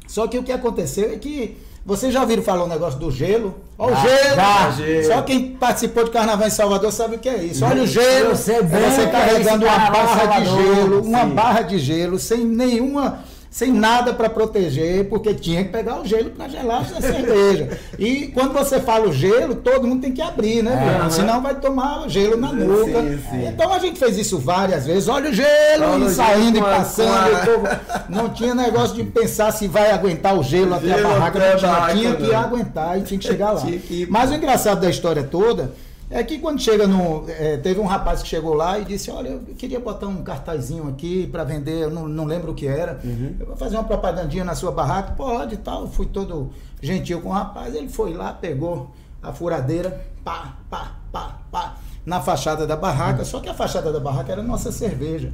[0.07, 3.55] Só que o que aconteceu é que vocês já ouviram falar o negócio do gelo?
[3.77, 4.35] Ó, o Já, gelo!
[4.35, 4.71] já.
[4.71, 5.05] Gelo.
[5.05, 7.63] Só quem participou de carnaval em Salvador sabe o que é isso.
[7.63, 8.31] Olha o gelo!
[8.31, 11.29] É o você é carregando esse uma barra de gelo, uma Sim.
[11.29, 13.23] barra de gelo, sem nenhuma.
[13.49, 17.79] Sem nada para proteger, porque tinha que pegar o gelo para gelar a cerveja.
[17.97, 21.01] E quando você fala o gelo, todo mundo tem que abrir, né?
[21.05, 21.09] É.
[21.09, 23.01] Senão vai tomar gelo na Sim, nuca.
[23.29, 23.47] sim.
[23.47, 25.07] Então a gente fez isso várias vezes.
[25.07, 27.29] Olha o gelo, Olha o e saindo gelo e passando.
[27.29, 27.67] e o povo
[28.09, 31.39] não tinha negócio de pensar se vai aguentar o gelo até a barraca.
[31.39, 32.39] até Não tinha, barraca, tinha que não.
[32.39, 33.61] aguentar e tinha que chegar lá.
[33.61, 34.05] Que.
[34.09, 35.71] Mas o engraçado da história toda
[36.09, 37.25] é que quando chega no.
[37.29, 40.87] eh, teve um rapaz que chegou lá e disse: Olha, eu queria botar um cartazinho
[40.87, 42.99] aqui para vender, eu não, não lembro o que era.
[43.39, 45.87] Eu vou fazer uma propagandinha na sua barraca, pode e tal.
[45.87, 46.51] Fui todo
[46.81, 47.75] gentil com o rapaz.
[47.75, 48.91] Ele foi lá, pegou
[49.21, 53.25] a furadeira, pá, pá, pá, pá, na fachada da barraca.
[53.25, 55.33] Só que a fachada da barraca era nossa cerveja.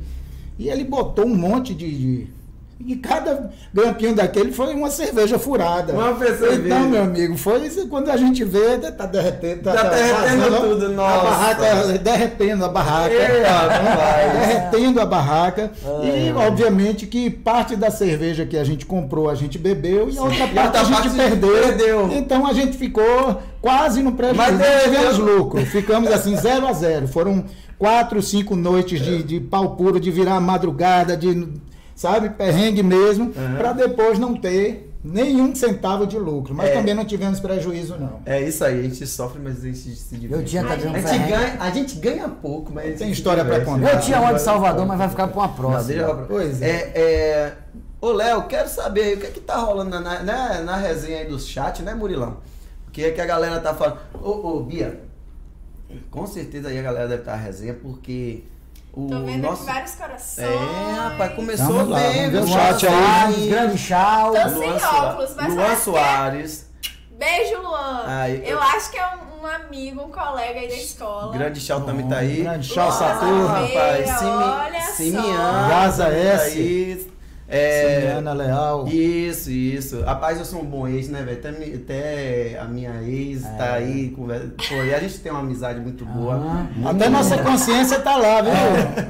[0.57, 1.91] E ele botou um monte de.
[1.97, 2.42] de-
[2.87, 5.93] e cada grampinho daquele foi uma cerveja furada.
[5.93, 6.55] Uma cerveja.
[6.65, 7.87] Então, meu amigo, foi isso.
[7.87, 9.63] Quando a gente vê, tá derretendo.
[9.63, 11.23] Tá, Tá derretendo vazando, tudo, A nossa.
[11.23, 13.13] barraca, derretendo a barraca.
[13.15, 14.39] Rapaz.
[14.47, 15.71] derretendo a barraca.
[16.03, 16.27] É.
[16.27, 20.09] E, obviamente, que parte da cerveja que a gente comprou, a gente bebeu.
[20.09, 21.61] E a outra E a parte outra a gente parte a perdeu.
[21.61, 22.09] perdeu.
[22.13, 24.41] Então, a gente ficou quase no prejuízo.
[24.41, 25.65] Mas Não tivemos lucro.
[25.65, 27.07] Ficamos assim, zero a zero.
[27.07, 27.45] Foram
[27.77, 31.47] quatro, cinco noites de, de pau puro, de virar madrugada, de,
[31.95, 33.55] sabe, perrengue mesmo, Uhum.
[33.57, 36.53] para depois não ter nenhum centavo de lucro.
[36.55, 36.73] Mas É.
[36.73, 38.21] também não tivemos prejuízo, não.
[38.25, 40.41] É isso aí, a gente sofre, mas a gente se diverte.
[40.41, 43.79] Eu tinha um a gente ganha, a gente ganha pouco, mas Tem história pra diverte.
[43.81, 43.93] contar.
[43.95, 45.83] Eu tinha uma de Salvador, mas vai ficar pra uma Não, próxima.
[45.93, 46.69] deixa eu- Pois é.
[46.69, 46.91] é.
[46.95, 47.53] é...
[47.99, 50.75] Ô, Léo, quero saber aí, o que é que tá rolando na, na, na- na
[50.77, 52.37] resenha aí do chat, né, Murilão?
[52.87, 53.97] O que é que a galera tá falando?
[54.21, 55.01] Ô, ô, Bia,
[56.11, 58.43] com certeza aí a galera deve estar tá resenha, porque
[58.93, 59.63] o Tô vendo nosso...
[59.63, 60.47] aqui vários corações.
[60.47, 62.43] É, rapaz, começou Vamos lá, bem, vamos ver viu?
[62.43, 62.93] o chat aí.
[62.93, 64.31] Soares, grande chau.
[64.33, 66.73] Tô sem Soa- óculos, mas Luan Soares,
[67.17, 68.03] Beijo, Luan.
[68.27, 71.31] Eu eu- acho que é um, um amigo, um colega aí da escola.
[71.31, 72.41] grande Chau também tá aí.
[72.43, 73.47] Grande Chau Saturno.
[73.47, 74.91] rapaz, Olha só.
[74.93, 76.57] Simian, Gaza também tá S.
[76.59, 77.12] aí.
[77.47, 78.87] É, Simiana Leal.
[78.87, 80.01] Isso, isso.
[80.01, 81.37] Rapaz, eu sou um bom ex, né, velho?
[81.37, 83.49] Até, até a minha ex É.
[83.57, 84.09] tá aí.
[84.09, 84.47] Conversa...
[84.69, 86.39] Pô, e a gente tem uma amizade muito boa.
[86.83, 88.51] Ah, Até nossa consciência tá lá, viu?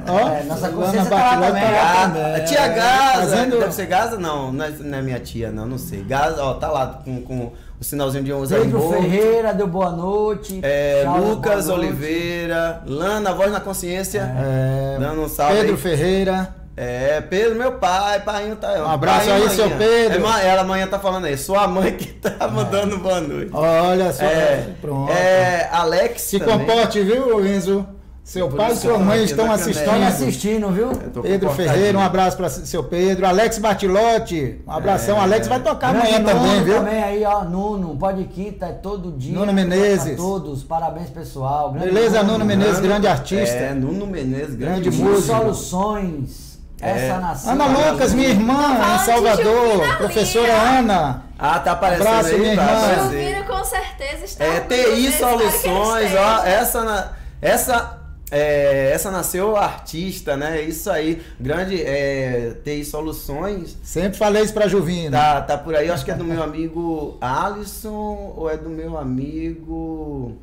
[0.08, 1.62] Ó, É, nossa consciência tá lá também.
[1.62, 2.34] lá também.
[2.34, 4.18] a tia Gaza, Fazendo- deve ser Gaza?
[4.18, 6.02] Não, não é, não é minha tia, não, não sei.
[6.02, 9.00] Gaza, ó, tá lá com, com o sinalzinho de um zero Pedro envolto.
[9.02, 10.58] Ferreira deu boa noite.
[10.62, 11.68] É, Lucas.
[11.68, 15.80] Oliveira, Lana, voz na consciência, É, dando um salve Pedro aí.
[15.80, 16.63] Ferreira.
[16.76, 18.72] É, Pedro, meu pai, pai tá.
[18.82, 19.70] Um abraço pai aí, seu.
[19.70, 20.26] Pedro.
[20.26, 23.50] É, ela amanhã tá falando aí, sua mãe que tá mandando boa noite.
[23.54, 24.24] Olha só.
[24.24, 25.12] É, Pronto.
[25.12, 26.22] é, Alex.
[26.22, 26.58] Se também.
[26.66, 27.86] comporte, viu, Enzo?
[28.24, 29.76] Seu pai e sua mãe estão assistindo.
[29.82, 30.14] Estão me câmera.
[30.14, 30.88] assistindo, viu?
[31.22, 31.50] Pedro.
[31.50, 33.26] Ferreira, um abraço para seu Pedro.
[33.26, 35.18] Alex Batilotti, um abração.
[35.18, 35.20] É.
[35.20, 36.74] Alex vai tocar amanhã também, Nuno viu?
[36.78, 37.44] também aí, ó.
[37.44, 39.38] Nuno, pode quinta, é todo dia.
[39.38, 40.16] Nuno Menezes.
[40.16, 41.72] Todos, parabéns, pessoal.
[41.72, 43.56] Grande Beleza, Nuno Menezes, Nuno- grande artista.
[43.56, 45.36] É, Nuno Menezes, grande, Grande músico.
[45.36, 46.43] Soluções.
[46.80, 46.90] É.
[46.90, 47.52] Essa nasceu.
[47.52, 49.96] Ana Lucas, minha irmã, Tô em Salvador.
[49.96, 50.52] Professora.
[50.52, 51.22] Ana.
[51.38, 53.04] Ah, tá aparecendo Abraço, aí, minha vai irmã.
[53.04, 57.12] Juvira com certeza está É, TI Soluções, ó, essa,
[57.42, 57.98] essa,
[58.30, 60.62] é, essa nasceu artista, né?
[60.62, 63.76] Isso aí, grande é, TI Soluções.
[63.82, 65.18] Sempre falei isso pra Juvina.
[65.18, 68.96] Tá, tá por aí, acho que é do meu amigo Alisson ou é do meu
[68.96, 70.38] amigo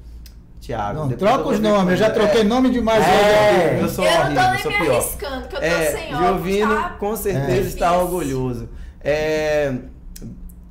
[0.61, 0.99] Thiago.
[0.99, 2.09] Não, troca eu os nomes, eu já é.
[2.11, 3.81] troquei nome demais É, aqui.
[3.81, 4.95] Eu sou eu horrível, não tô nem sou me pior.
[5.01, 6.89] arriscando, que eu tô É, sem óculos, Giovino tá?
[6.99, 7.59] com certeza É.
[7.61, 8.69] está orgulhoso.
[9.03, 9.73] É,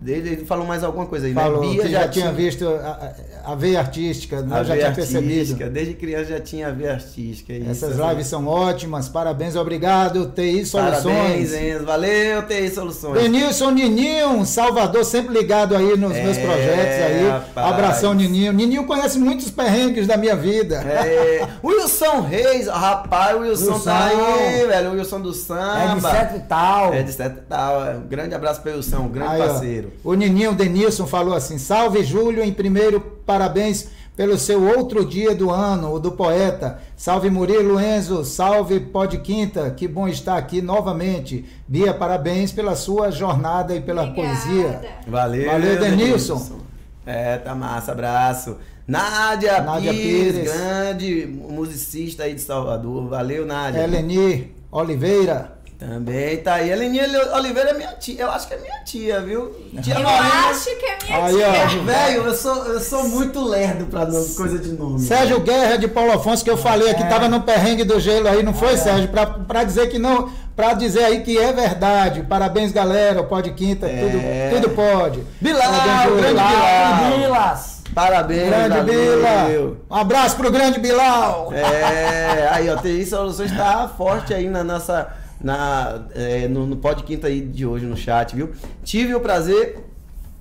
[0.03, 1.73] Ele, ele falou mais alguma coisa aí, Falou né?
[1.75, 3.13] Bia que já, tinha visto a,
[3.45, 4.57] a, veia artística, né?
[4.57, 5.33] a eu já tinha percebido.
[5.35, 5.69] artística.
[5.69, 7.53] Desde criança já tinha a veia artística.
[7.53, 11.03] isso, Essas essa- lives são ótimas, parabéns, obrigado, TI Soluções.
[11.05, 11.85] Parabéns, Enzo.
[11.85, 13.23] Valeu, TI Soluções.
[13.23, 17.29] Denilson Nininho, Salvador, sempre ligado aí nos meus É, projetos aí.
[17.29, 17.67] rapaz.
[17.67, 18.53] Abração, Nininho.
[18.55, 20.77] Nininho conhece muitos perrengues da minha vida.
[20.77, 23.85] É, Wilson Reis, rapaz, o Wilson, Wilson.
[23.85, 24.91] tá aí, velho.
[24.91, 25.95] O Wilson do É samba.
[25.97, 26.95] de certo e tal.
[26.95, 27.85] É de certo e tal.
[27.87, 31.59] É, Um grande abraço pro Wilson, um grande Aí, ó, o Nininho Denilson falou assim:
[31.59, 36.79] Salve Júlio, em primeiro, parabéns pelo seu outro dia do ano, o do poeta.
[36.97, 41.45] Salve Murilo Enzo, salve Pod Quinta, que bom estar aqui novamente.
[41.67, 44.29] Bia, parabéns pela sua jornada e pela Obrigada.
[44.39, 44.81] poesia.
[45.07, 46.61] Valeu, Valeu, Denilson.
[47.07, 48.57] É, tá massa, abraço.
[48.87, 50.53] Nádia, Nádia Pires, Pires.
[50.53, 53.09] grande musicista aí de Salvador.
[53.09, 53.85] Valeu, Nádia.
[53.85, 55.60] Eleni Oliveira.
[55.81, 56.71] Também tá aí.
[56.71, 57.01] Eleni
[57.35, 58.21] Oliveira é minha tia.
[58.25, 59.51] Eu acho que é minha tia, viu?
[59.83, 61.83] Tia Eu acho que é minha Aí, tia.
[61.83, 65.01] Velho, eu sou, eu sou muito lerdo pra nome, coisa de nome.
[65.01, 68.43] Sérgio Guerra de Paulo Afonso, que eu falei aqui, tava no perrengue do gelo aí,
[68.43, 69.09] não foi, Sérgio?
[69.09, 72.25] Pra, pra dizer que não, pra dizer aí que é verdade.
[72.25, 74.51] Parabéns, galera, o Pode Quinta, É.
[74.51, 75.25] tudo, tudo pode.
[75.41, 77.19] Bilal, grande Bilal.
[77.19, 77.81] Bilas.
[77.95, 78.85] Parabéns, Grande valeu.
[78.85, 79.77] Bila.
[79.91, 81.53] Um abraço pro grande Bilal.
[81.53, 85.09] É, aí, ó, TI Soluções tá forte aí na nossa.
[85.43, 88.51] Na, é, no, no Pod Quinta aí de hoje no chat, viu?
[88.85, 89.79] Tive o prazer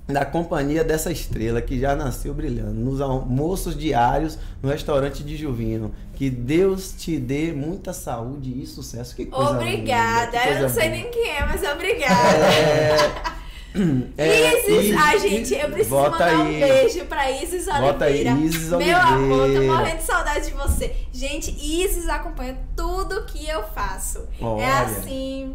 [0.06, 5.92] da companhia dessa estrela que já nasceu brilhando nos almoços diários no restaurante de Juvino.
[6.16, 9.14] Que Deus te dê muita saúde e sucesso.
[9.16, 10.26] Que coisa Obrigada.
[10.26, 10.96] linda, que Eu coisa não sei boa.
[11.02, 12.36] nem quem é, mas obrigada.
[12.46, 12.96] É,
[13.74, 16.60] Isis, Isis, ai gente, eu preciso mandar um aí.
[16.60, 18.40] beijo pra Isis Bota aí, Oliveira.
[18.40, 19.72] Isis Meu amor, tô Oliveira.
[19.72, 20.96] morrendo de saudade de você.
[21.12, 24.26] Gente, Isis acompanha tudo que eu faço.
[24.40, 24.62] Olha.
[24.62, 25.54] É assim,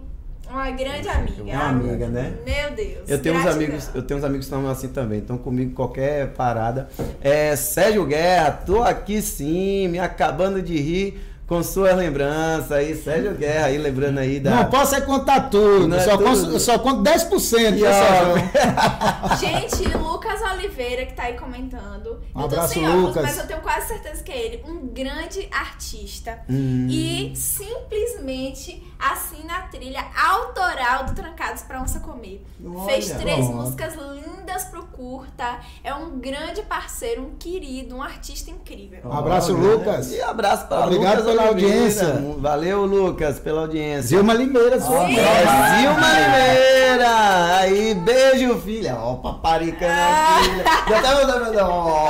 [0.50, 1.44] uma grande amiga.
[1.44, 2.38] Uma amiga, né?
[2.46, 3.10] Meu Deus.
[3.10, 6.30] Eu tenho uns amigos, eu tenho uns amigos que estão assim também, estão comigo qualquer
[6.34, 6.90] parada.
[7.22, 13.36] É, Sérgio Guerra, tô aqui sim, me acabando de rir com suas lembranças aí, Sérgio
[13.36, 14.52] Guerra aí, lembrando aí da.
[14.52, 16.24] Não posso é contar tudo, Não é só, tudo.
[16.24, 17.78] Conto, só conto 10%.
[17.78, 19.70] E, né, ó, Sérgio?
[19.80, 22.20] Gente, Lucas Oliveira que tá aí comentando.
[22.36, 23.24] Um eu tô abraço, sem óculos, Lucas.
[23.24, 24.64] mas eu tenho quase certeza que é ele.
[24.68, 26.40] Um grande artista.
[26.50, 26.88] Hum.
[26.90, 32.46] E simplesmente assina a trilha autoral do Trancados pra Onça Comer.
[32.66, 33.54] Olha, Fez três pronto.
[33.56, 35.60] músicas lindas pro curta.
[35.84, 39.00] É um grande parceiro, um querido, um artista incrível.
[39.06, 40.12] Um abraço, Olha, Lucas.
[40.12, 41.76] E abraço para Obrigado Lucas pela Oliveira.
[41.78, 42.36] audiência.
[42.40, 44.02] Valeu, Lucas, pela audiência.
[44.04, 45.18] Zilma Limeira, sua Sim.
[45.20, 47.56] É, Zilma Limeira!
[47.58, 48.96] Aí, beijo, filha.
[48.98, 50.64] Ó, paparicando a filha.
[50.90, 51.60] Já tá mandando.
[51.62, 52.08] Ó.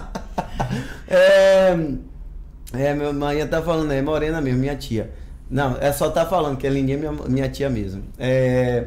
[1.06, 1.76] É,
[2.78, 5.10] é, meu mãe tá falando aí, Morena mesmo, minha tia.
[5.50, 8.02] Não, é só tá falando que a Lindinha é minha, minha tia mesmo.
[8.18, 8.84] É,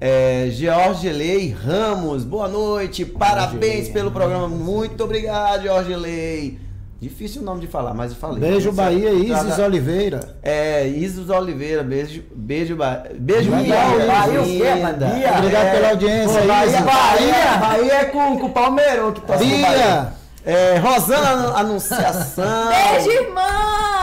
[0.00, 4.48] é, George Lei Ramos, boa noite, parabéns pelo programa.
[4.48, 6.58] Muito obrigado, George Lei.
[6.98, 8.38] Difícil o nome de falar, mas eu falei.
[8.40, 10.20] Beijo, Bahia, Isis Oliveira.
[10.42, 14.06] é, Isis Oliveira, beijo, beijo, Ba- beijo, Bahia, Bahia,
[14.40, 14.76] Bahia.
[14.96, 15.32] Bahia?
[15.38, 16.80] Obrigado pela audiência, Bahia.
[16.80, 19.36] Bahia, Bahia é com, com o Palmeirão que Bia.
[19.36, 20.12] Bahia.
[20.46, 22.44] É, Rosana Anu- Anunciação.
[22.68, 23.42] Beijo, irmão!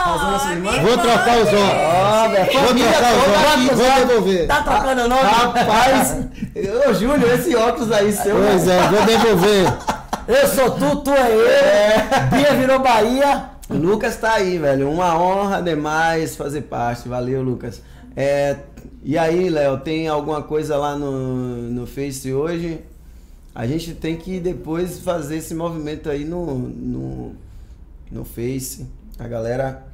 [0.04, 0.70] Fazendo essa irmã?
[0.72, 2.52] Vou irmã trocar os óculos.
[2.52, 4.46] Vou trocar os óculos, vou devolver.
[4.46, 5.22] Tá trocando o nome?
[5.22, 6.16] Rapaz,
[6.86, 8.36] ô Júlio, esse óculos aí seu.
[8.36, 9.72] Pois é, vou devolver.
[10.28, 12.36] Eu sou tu, tu é ele.
[12.36, 13.44] Bia virou Bahia.
[13.70, 14.90] O Lucas tá aí, velho.
[14.90, 17.08] Uma honra demais fazer parte.
[17.08, 17.80] Valeu, Lucas.
[18.14, 18.56] É,
[19.02, 21.10] e aí, Léo, tem alguma coisa lá no,
[21.70, 22.80] no Face hoje?
[23.54, 27.32] A gente tem que depois fazer esse movimento aí no, no,
[28.10, 28.86] no Face.
[29.18, 29.86] A galera.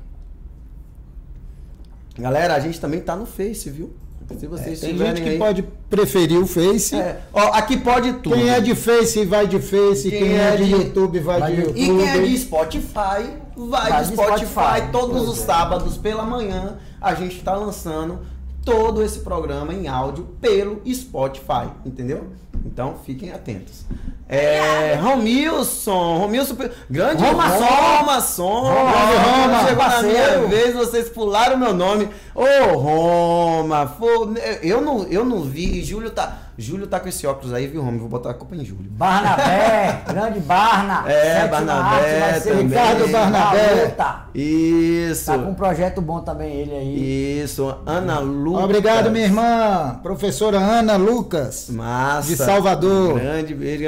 [2.18, 3.90] Galera, a gente também tá no Face, viu?
[4.38, 6.94] Se vocês Tem tiverem gente que aí- pode preferir o Face.
[6.94, 8.36] É, ó, aqui pode tudo.
[8.36, 11.52] Quem é de Face vai de Face, Quem quem, é é de YouTube vai, vai
[11.54, 11.80] de YouTube.
[11.80, 14.46] E quem é de Spotify, vai, Vai de Spotify.
[14.46, 14.92] Spotify.
[14.92, 15.44] Todos os é.
[15.46, 18.20] sábados pela manhã a gente está lançando
[18.64, 22.28] todo esse programa em áudio pelo Spotify, entendeu?
[22.64, 23.84] Então fiquem atentos.
[24.32, 26.56] É, Romilson, Romilson,
[26.88, 27.64] grande Roma Som.
[27.64, 28.20] Roma.
[28.20, 32.08] Roma, Roma, Roma, chegou na minha vez, vocês pularam meu nome.
[32.32, 34.32] Ô, Roma, pô,
[34.62, 37.98] eu não, eu não vi, Júlio tá, Júlio tá com esse óculos aí, viu, Roma?
[37.98, 38.88] Vou botar a culpa em Júlio.
[38.90, 41.10] Barnabé, grande Barna.
[41.10, 42.68] É, Barnabé também.
[42.68, 43.74] Ricardo Barnabé.
[43.74, 44.20] na luta.
[44.32, 45.26] Isso.
[45.26, 47.42] Tá com um projeto bom também ele aí.
[47.42, 48.64] Isso, Ana Lucas.
[48.64, 51.68] Obrigado, minha irmã, professora Ana Lucas.
[51.68, 52.28] Massa.
[52.50, 53.20] Salvador.
[53.20, 53.84] Grande beijo.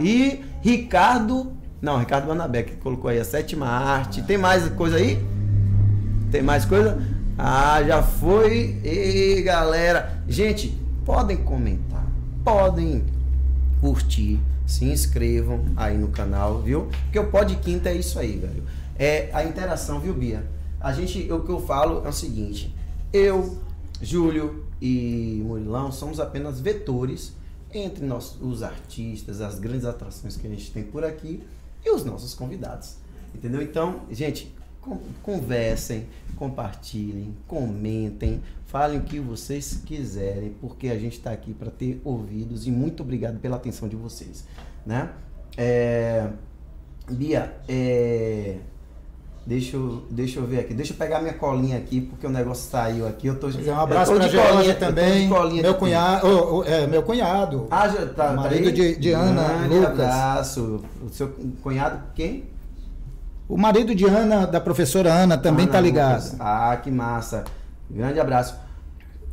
[0.00, 1.52] E Ricardo.
[1.80, 4.22] Não, Ricardo Banabé que colocou aí a sétima arte.
[4.22, 5.24] Tem mais coisa aí?
[6.30, 7.00] Tem mais coisa?
[7.38, 8.80] Ah, já foi.
[8.82, 10.22] E galera.
[10.26, 12.04] Gente, podem comentar.
[12.42, 13.04] podem
[13.80, 16.88] curtir, se inscrevam aí no canal, viu?
[17.04, 18.64] Porque o Pod Quinta é isso aí, velho.
[18.98, 20.44] É a interação, viu, Bia?
[20.80, 22.74] A gente, o que eu falo é o seguinte:
[23.12, 23.58] eu,
[24.02, 27.32] Júlio e Murilão somos apenas vetores
[27.78, 31.42] entre nós, os artistas, as grandes atrações que a gente tem por aqui
[31.84, 32.96] e os nossos convidados.
[33.34, 33.60] Entendeu?
[33.60, 36.06] Então, gente, con- conversem,
[36.36, 42.66] compartilhem, comentem, falem o que vocês quiserem, porque a gente está aqui para ter ouvidos
[42.66, 44.44] e muito obrigado pela atenção de vocês,
[44.86, 45.12] né?
[45.56, 46.28] É,
[47.10, 48.58] Bia, é,
[49.46, 52.70] deixa, eu, deixa eu ver aqui, deixa eu pegar minha colinha aqui, porque o negócio
[52.70, 55.28] saiu aqui, eu tô, Um abraço para Georgia de também.
[55.62, 57.66] Meu cunhado, ô, ô, é, meu cunhado.
[57.70, 58.72] Ah, já tá, tá Marido aí?
[58.72, 59.90] de- de Ana, Grande Lucas.
[59.92, 60.84] abraço.
[61.04, 61.28] O seu
[61.62, 62.44] cunhado, quem?
[63.48, 66.24] O marido de Ana, da professora Ana, também Ana tá ligado.
[66.24, 66.36] Lucas.
[66.40, 67.44] Ah, que massa.
[67.90, 68.56] Grande abraço.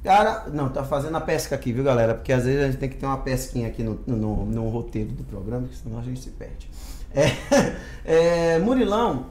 [0.04, 2.16] Cara, não, tá fazendo a pesca aqui, viu, galera?
[2.16, 5.12] Porque às vezes a gente tem que ter uma pesquinha aqui no, no, no roteiro
[5.12, 6.70] do programa, senão a gente se perde.
[7.14, 7.32] É,
[8.56, 9.28] é, Murilão,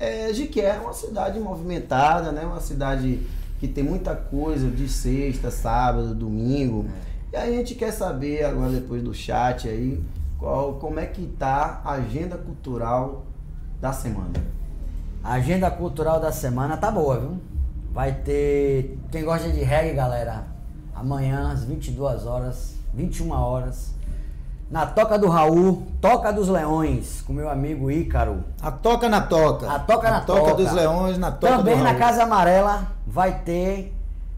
[0.00, 2.42] é, Jiqué é uma cidade movimentada, né?
[2.42, 3.20] Uma cidade
[3.58, 6.86] que tem muita coisa de sexta, sábado, domingo.
[7.30, 10.02] E aí a gente quer saber agora, depois do chat aí,
[10.38, 13.26] qual, como é que tá a agenda cultural
[13.78, 14.32] da semana.
[15.22, 17.38] A agenda cultural da semana tá boa, viu?
[17.92, 18.98] Vai ter.
[19.12, 20.46] Quem gosta de reggae, galera,
[20.94, 23.94] amanhã às 22 horas, 21 horas,
[24.70, 28.44] na Toca do Raul, Toca dos Leões, com meu amigo Ícaro.
[28.62, 29.68] A toca na toca.
[29.70, 30.40] A Toca na A toca.
[30.40, 30.54] Toca.
[30.54, 31.98] dos Leões, na toca Também do na Raul.
[32.00, 33.92] Casa Amarela vai ter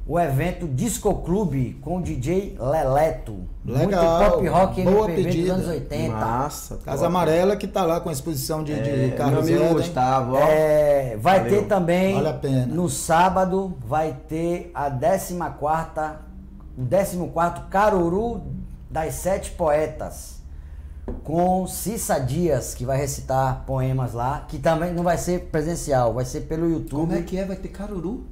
[0.07, 3.37] o evento Disco Clube com o DJ Leleto.
[3.65, 5.53] Legal, Muito pop rock boa MPB dos pedida.
[5.55, 6.13] anos 80.
[6.17, 6.77] Massa.
[6.85, 7.07] Casa top.
[7.07, 9.73] Amarela que tá lá com a exposição de, de É, meu Carlos amigo Eden.
[9.75, 10.39] Gustavo, ó.
[10.41, 11.53] É, vai Valeu.
[11.61, 12.67] ter também Vale a pena.
[12.67, 15.35] no sábado vai ter a 14
[17.21, 18.43] o 14 Caruru
[18.93, 20.43] das Sete Poetas
[21.25, 26.25] com Cissa Dias que vai recitar poemas lá, que também não vai ser presencial, vai
[26.27, 27.09] ser pelo YouTube.
[27.09, 27.45] Como é que é?
[27.45, 28.27] Vai ter caruru?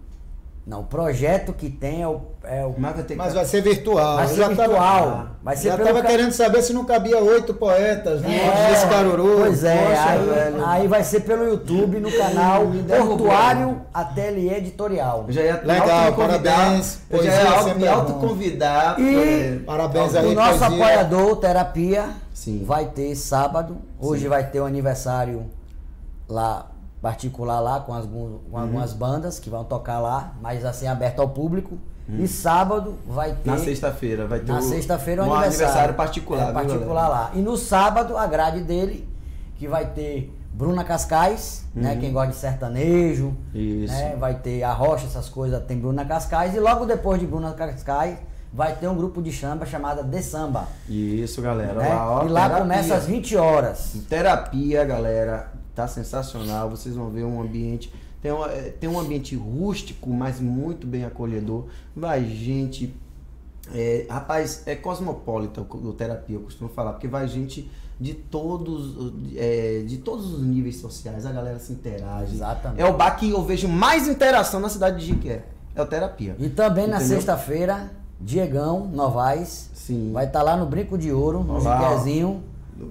[0.71, 3.61] Não, o projeto que tem é o, é o Mas vai ter Mas vai ser
[3.61, 4.17] virtual.
[4.19, 5.27] Vai ser já tava- virtual.
[5.43, 8.37] Vai ser já pelo tava ca- querendo saber se não cabia oito poetas, né?
[8.39, 9.39] É, Nesse caruru.
[9.41, 10.65] Pois é, Poxa, aí, velho.
[10.67, 12.67] aí vai ser pelo YouTube no canal.
[13.05, 15.25] Portuário Ateliê Editorial.
[15.27, 17.01] Eu já ia Legal, parabéns.
[17.11, 17.33] Eu já
[17.67, 17.95] ia me é bom.
[17.97, 19.01] autoconvidar.
[19.01, 20.67] E- Parabéns O aí, nosso poesia.
[20.69, 22.63] apoiador, Terapia, Sim.
[22.65, 23.77] vai ter sábado.
[24.01, 24.29] Hoje Sim.
[24.29, 25.47] vai ter o aniversário
[26.29, 26.67] lá,
[27.01, 28.59] particular lá, com, as- com Uhum.
[28.59, 31.79] algumas bandas que vão tocar lá, mas assim, aberto ao público.
[32.19, 33.51] E sábado vai ter.
[33.51, 33.57] Uhum.
[33.57, 35.95] Na sexta-feira vai ter Na sexta-feira um aniversário.
[35.95, 36.43] particular.
[36.43, 37.09] É, viu, particular galera?
[37.09, 37.31] lá.
[37.35, 39.09] E no sábado, a grade dele,
[39.57, 41.97] que vai ter Bruna Cascais, né?
[42.01, 43.27] Quem gosta de sertanejo.
[43.27, 43.35] Uhum.
[43.55, 43.93] Isso.
[43.95, 46.53] Né, vai ter a rocha, essas coisas, tem Bruna Cascais.
[46.53, 48.19] E logo depois de Bruna Cascais,
[48.53, 50.67] vai ter um grupo de samba chamada De Samba.
[50.89, 51.75] Isso, galera.
[51.75, 51.89] né?
[51.95, 52.63] Lá, ó, e lá terapia.
[52.63, 53.95] começa às 20 horas.
[54.09, 55.53] Terapia, galera,
[55.83, 56.69] tá sensacional.
[56.71, 57.93] Vocês vão ver um ambiente.
[58.23, 61.65] Tem, uma- é, tem um ambiente rústico, mas muito bem acolhedor.
[61.97, 62.95] Vai gente.
[63.75, 67.71] é, rapaz, é cosmopolita o, terapia, eu costumo falar, porque vai gente
[68.01, 72.35] de todos, é, de todos os níveis sociais, a galera se interage.
[72.35, 72.81] Exatamente.
[72.81, 75.45] É o bar que eu vejo mais interação na cidade de Jiqué.
[75.75, 76.35] É o terapia.
[76.39, 77.17] E também na Entendeu?
[77.17, 80.11] sexta-feira, Diegão Novaes Sim.
[80.13, 81.61] vai estar lá no Brinco de Ouro, no.
[81.61, 82.43] Jiquezinho,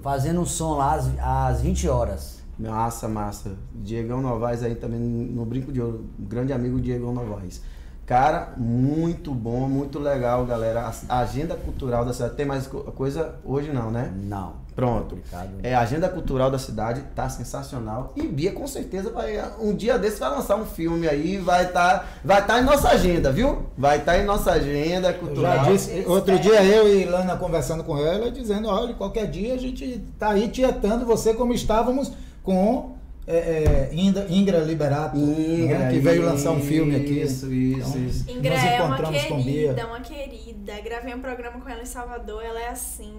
[0.02, 2.39] fazendo um som lá às, às 20 horas.
[2.60, 3.52] Massa, massa.
[3.74, 6.04] Diegão Novaes aí também no Brinco de Ouro.
[6.18, 7.62] Grande amigo Diegão Novaes.
[8.04, 10.92] Cara, muito bom, muito legal, galera.
[11.08, 12.34] A agenda cultural da cidade.
[12.34, 13.36] Tem mais co- coisa?
[13.44, 14.12] Hoje não, né?
[14.16, 14.54] Não.
[14.74, 15.14] Pronto.
[15.14, 15.50] Complicado.
[15.62, 18.12] É, a agenda cultural da cidade tá sensacional.
[18.16, 19.40] E Bia com certeza vai.
[19.60, 23.30] Um dia desse vai lançar um filme aí, vai estar vai tá em nossa agenda,
[23.30, 23.66] viu?
[23.78, 25.66] Vai estar em nossa agenda cultural.
[25.66, 30.04] disse, outro dia eu e Lana conversando com ela, dizendo, olha, qualquer dia a gente
[30.18, 32.10] tá aí tietando você como estávamos
[32.42, 37.20] com é, é, Inda- Ingra Liberato, Ingra, né, que veio lançar um filme aqui.
[37.20, 38.30] Isso, isso, Então, isso.
[38.30, 40.80] Ingra Nós é uma querida, uma querida.
[40.82, 43.12] Gravei um programa com ela em Salvador, ela é assim.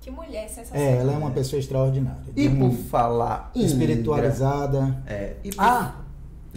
[0.00, 0.84] Que mulher sensacional.
[0.86, 2.20] É, ela é uma pessoa extraordinária.
[2.36, 5.02] E por um- falar espiritualizada.
[5.06, 5.94] É, e por- Ah,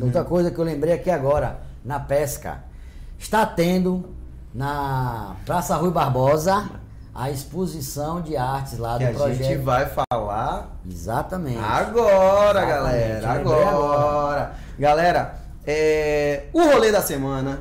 [0.02, 2.64] outra coisa que eu lembrei aqui agora, na pesca.
[3.20, 4.06] Está tendo
[4.54, 6.70] na Praça Rui Barbosa
[7.16, 9.38] a exposição de artes lá que do a projeto.
[9.48, 11.58] gente vai falar Exatamente.
[11.58, 13.34] agora, Exatamente, galera.
[13.34, 14.54] lembrei Agora.
[14.78, 15.36] Galera,
[15.66, 17.60] é, o rolê da semana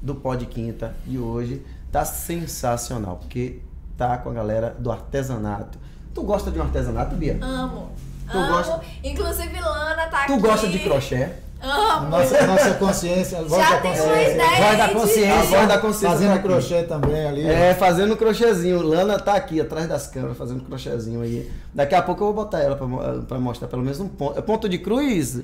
[0.00, 3.60] do Pod Quinta de hoje tá sensacional, porque
[3.96, 5.78] tá com a galera do artesanato.
[6.12, 7.38] Tu gosta de um artesanato, Bia?
[7.40, 7.92] Amo.
[8.30, 8.48] Tu amo.
[8.54, 10.42] gosta- Inclusive, Lana tá Tu aqui.
[10.42, 11.30] gosta de crochê?
[11.62, 12.08] Amo!
[12.10, 14.32] Nossa, nossa consciência, a voz Já da tem uma consciência.
[14.34, 15.34] ideia Voz da aí consciência.
[15.34, 16.48] A voz da consciência Fazendo tá aqui.
[16.48, 17.46] crochê também ali.
[17.46, 18.82] É, fazendo crochêzinho.
[18.82, 21.50] Lana tá aqui atrás das câmeras fazendo crochêzinho aí.
[21.72, 24.36] Daqui a pouco eu vou botar ela pra, mo- pra mostrar pelo menos um ponto.
[24.38, 25.40] É ponto de cruz?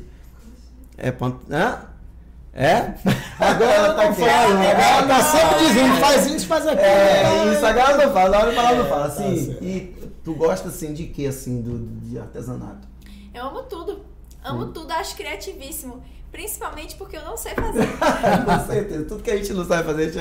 [0.97, 1.39] É ponto.
[1.53, 1.79] Hã?
[2.53, 2.95] É?
[3.39, 4.23] Agora ela tá aqui.
[4.25, 6.83] Ela tá sempre dizendo, faz isso, faz aquilo.
[6.83, 9.01] É, isso agora eu não falo, na hora de falar não falo.
[9.03, 9.95] Tá Assim, e
[10.25, 12.89] tu gosta assim de quê, assim, do, de artesanato?
[13.33, 14.01] Eu amo tudo.
[14.49, 14.72] Amo Hum.
[14.72, 16.03] tudo, acho criativíssimo.
[16.30, 17.86] Principalmente porque eu não sei fazer.
[18.44, 20.18] Com certeza, tudo que a gente não sabe fazer, a gente,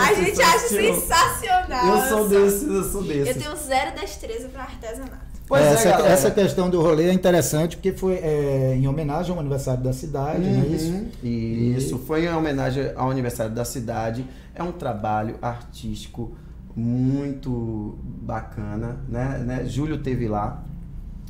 [0.00, 1.86] a A gente acha sensacional.
[1.86, 3.30] Eu sou sou- desse, eu sou desse.
[3.30, 5.26] Eu tenho zero destreza pra artesanato.
[5.48, 6.08] Pois é, essa, galera.
[6.12, 10.40] essa questão do rolê é interessante porque foi é, em homenagem ao aniversário da cidade,
[10.44, 10.92] não é isso?
[10.92, 11.08] Uhum.
[11.24, 14.24] Isso, foi em homenagem ao aniversário da cidade.
[14.54, 16.36] É um trabalho artístico
[16.76, 19.38] muito bacana, né?
[19.44, 19.64] né?
[19.66, 20.62] Júlio teve lá,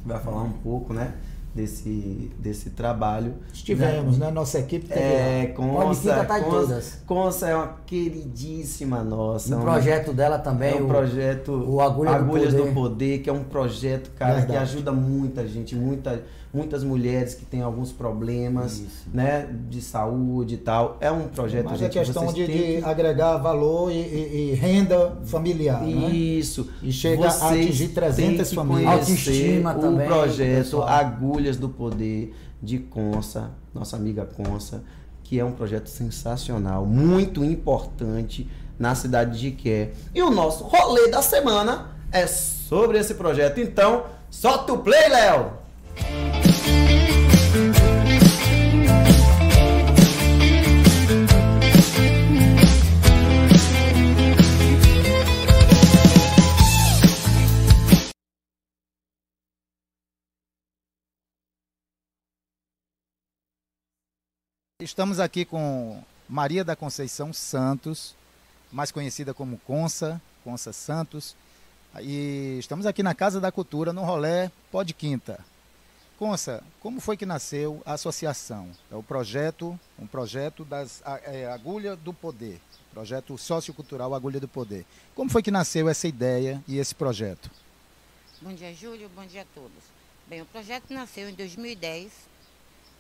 [0.05, 1.15] vai falar um pouco, né?
[1.63, 3.35] Desse, desse trabalho.
[3.53, 4.31] Estivemos, né?
[4.31, 6.99] Nossa equipe teve É, Consa, tá Consa.
[7.05, 9.51] Consa é uma queridíssima nossa.
[9.51, 12.75] No uma- projeto dela também, é um o- projeto o Agulha do Agulhas do Poder.
[12.75, 14.59] Poder, que é um projeto, cara, que Verdade.
[14.59, 16.23] ajuda muita gente, muita,
[16.53, 19.09] muitas mulheres que têm alguns problemas, Isso.
[19.13, 20.97] né, de saúde e tal.
[21.01, 23.97] É um projeto, Mas é gente, questão vocês de, têm de que- agregar valor e,
[23.97, 26.11] e- e renda familiar, né?
[26.11, 26.69] Isso.
[26.83, 28.89] E chega a Vocês atingir 300 têm que famílias.
[28.93, 30.89] Autoestima o também, projeto pessoal.
[30.89, 34.83] Agulhas do Poder de Consa, nossa amiga Consa,
[35.23, 39.93] que é um projeto sensacional, muito importante na cidade de Quer.
[40.15, 43.61] E o nosso rolê da semana é sobre esse projeto.
[43.61, 45.53] Então, solta o play, Léo!
[64.89, 68.17] Estamos aqui com Maria da Conceição Santos,
[68.73, 71.37] mais conhecida como Consa, Consa Santos.
[72.01, 75.45] E estamos aqui na Casa da Cultura, no rolê Pode Quinta.
[76.19, 78.71] Consa, como foi que nasceu a associação?
[78.91, 82.59] É o projeto, um projeto das é, Agulha do Poder,
[82.91, 84.87] projeto sociocultural Agulha do Poder.
[85.15, 87.51] Como foi que nasceu essa ideia e esse projeto?
[88.41, 89.11] Bom dia, Júlio.
[89.15, 89.85] Bom dia a todos.
[90.27, 92.28] Bem, o projeto nasceu em 2010,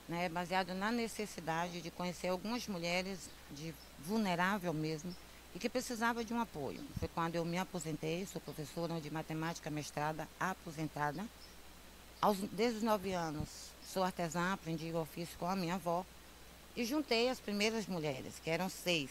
[0.09, 5.15] né, baseado na necessidade de conhecer algumas mulheres de vulnerável mesmo
[5.55, 6.81] e que precisava de um apoio.
[6.99, 11.25] Foi quando eu me aposentei, sou professora de matemática mestrada aposentada.
[12.21, 13.49] Aos, desde os nove anos,
[13.83, 16.05] sou artesã, aprendi o ofício com a minha avó
[16.75, 19.11] e juntei as primeiras mulheres, que eram seis.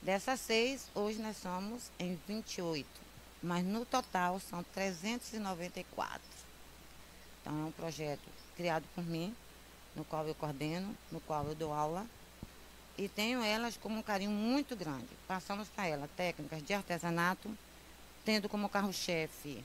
[0.00, 2.88] Dessas seis, hoje nós somos em 28,
[3.42, 6.20] mas no total são 394.
[7.40, 9.34] Então é um projeto criado por mim,
[9.94, 12.06] no qual eu coordeno, no qual eu dou aula
[12.98, 15.08] e tenho elas como um carinho muito grande.
[15.28, 17.50] Passamos para elas técnicas de artesanato,
[18.24, 19.62] tendo como carro-chefe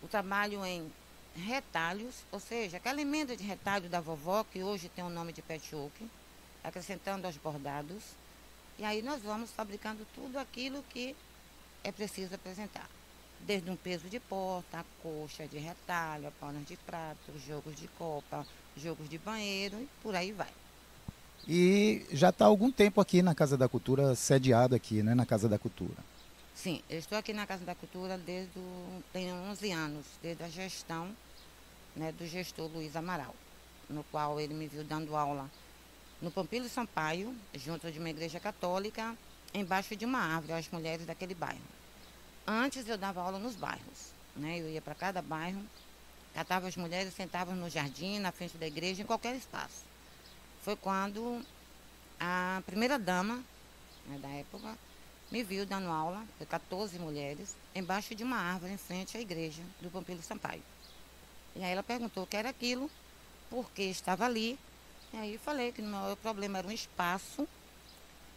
[0.00, 0.90] o trabalho em
[1.34, 5.42] retalhos, ou seja, aquela emenda de retalho da vovó, que hoje tem o nome de
[5.42, 6.08] patchwork,
[6.62, 8.02] acrescentando aos bordados.
[8.78, 11.16] E aí nós vamos fabricando tudo aquilo que
[11.82, 12.88] é preciso apresentar.
[13.40, 18.46] Desde um peso de porta, a coxa de retalho, panas de prato, jogos de copa,
[18.76, 20.52] jogos de banheiro e por aí vai.
[21.46, 25.24] E já está há algum tempo aqui na Casa da Cultura, sediado aqui, né, na
[25.24, 25.96] Casa da Cultura.
[26.54, 30.48] Sim, eu estou aqui na Casa da Cultura desde o, tenho 11 anos, desde a
[30.48, 31.16] gestão
[31.96, 33.34] né, do gestor Luiz Amaral,
[33.88, 35.48] no qual ele me viu dando aula
[36.20, 39.16] no Pompílio Sampaio, junto de uma igreja católica,
[39.54, 41.77] embaixo de uma árvore, às mulheres daquele bairro.
[42.50, 44.58] Antes eu dava aula nos bairros, né?
[44.58, 45.62] Eu ia para cada bairro,
[46.32, 49.84] catava as mulheres, sentava no jardim, na frente da igreja, em qualquer espaço.
[50.62, 51.44] Foi quando
[52.18, 53.44] a primeira dama
[54.06, 54.78] né, da época
[55.30, 59.62] me viu dando aula, foi 14 mulheres, embaixo de uma árvore em frente à igreja
[59.82, 60.62] do Pompílio Sampaio.
[61.54, 62.90] E aí ela perguntou o que era aquilo,
[63.50, 64.58] por que estava ali.
[65.12, 67.46] E aí eu falei que o meu problema era um espaço.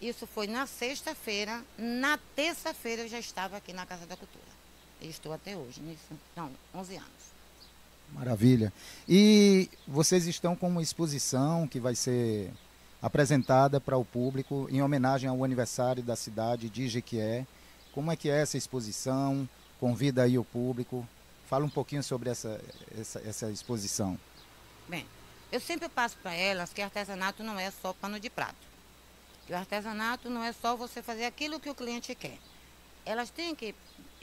[0.02, 1.64] Isso foi na sexta-feira.
[1.78, 4.44] Na terça-feira eu já estava aqui na Casa da Cultura.
[5.00, 6.20] E estou até hoje nisso.
[6.36, 7.32] Não, 11 anos.
[8.12, 8.74] Maravilha.
[9.08, 12.52] E vocês estão com uma exposição que vai ser
[13.02, 17.46] apresentada para o público em homenagem ao aniversário da cidade de Jequié.
[17.94, 19.48] Como é que é essa exposição?
[19.80, 21.08] Convida aí o público.
[21.48, 22.60] Fala um pouquinho sobre essa,
[22.98, 24.20] essa, essa exposição.
[24.88, 25.06] Bem,
[25.52, 28.71] eu sempre passo para elas que artesanato não é só pano de prato.
[29.52, 32.38] Que o artesanato não é só você fazer aquilo que o cliente quer.
[33.06, 33.76] Elas têm que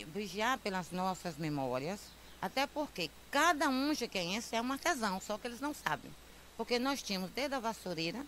[0.06, 2.00] vigiar pelas nossas memórias,
[2.40, 6.10] até porque cada um jequiense é um artesão, só que eles não sabem.
[6.56, 8.24] Porque nós tínhamos desde a vassoureira,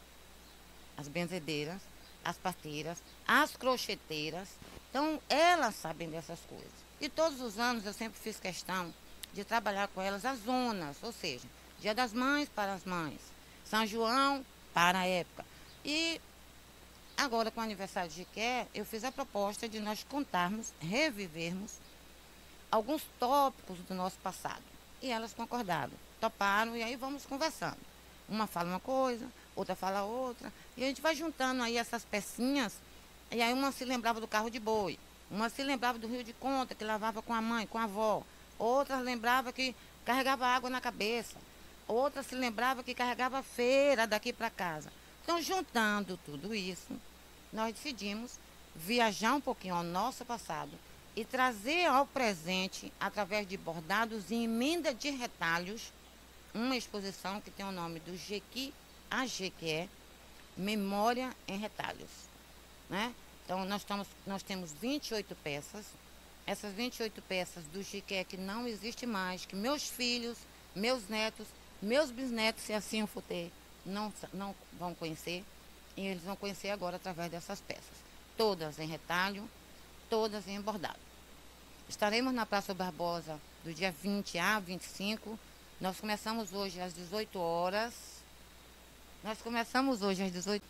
[0.94, 1.80] as benzedeiras,
[2.22, 4.50] as parteiras, as crocheteiras.
[4.90, 6.68] Então, elas sabem dessas coisas.
[7.00, 8.92] E todos os anos eu sempre fiz questão
[9.32, 11.48] de trabalhar com elas as zonas, ou seja,
[11.80, 13.22] Dia das Mães para as mães,
[13.64, 14.44] São João
[14.74, 15.46] para a época.
[15.82, 16.20] E
[17.20, 21.74] agora com o aniversário de Quer, eu fiz a proposta de nós contarmos, revivermos
[22.70, 24.62] alguns tópicos do nosso passado.
[25.02, 27.76] E elas concordaram, toparam e aí vamos conversando.
[28.26, 32.74] Uma fala uma coisa, outra fala outra, e a gente vai juntando aí essas pecinhas,
[33.30, 34.98] e aí uma se lembrava do carro de boi,
[35.30, 38.22] uma se lembrava do Rio de Conta, que lavava com a mãe, com a avó,
[38.58, 39.74] outra lembrava que
[40.04, 41.36] carregava água na cabeça,
[41.86, 44.90] outra se lembrava que carregava feira daqui para casa.
[45.22, 46.98] Então, juntando tudo isso,
[47.52, 48.38] nós decidimos
[48.74, 50.70] viajar um pouquinho ao nosso passado
[51.16, 55.92] e trazer ao presente, através de bordados e emenda de retalhos,
[56.54, 58.72] uma exposição que tem o nome do Jequi
[59.10, 59.88] a Jequié,
[60.56, 62.10] Memória em Retalhos.
[62.88, 63.14] Né?
[63.44, 65.86] Então, nós, estamos, nós temos 28 peças.
[66.46, 70.38] Essas 28 peças do Jequié que não existe mais, que meus filhos,
[70.74, 71.46] meus netos,
[71.82, 73.52] meus bisnetos, se assim o for ter,
[73.84, 75.44] não, não vão conhecer.
[76.00, 77.84] E eles vão conhecer agora através dessas peças.
[78.34, 79.46] Todas em retalho,
[80.08, 80.98] todas em bordado.
[81.90, 85.38] Estaremos na Praça Barbosa do dia 20 a 25.
[85.78, 87.92] Nós começamos hoje às 18 horas.
[89.22, 90.64] Nós começamos hoje às 18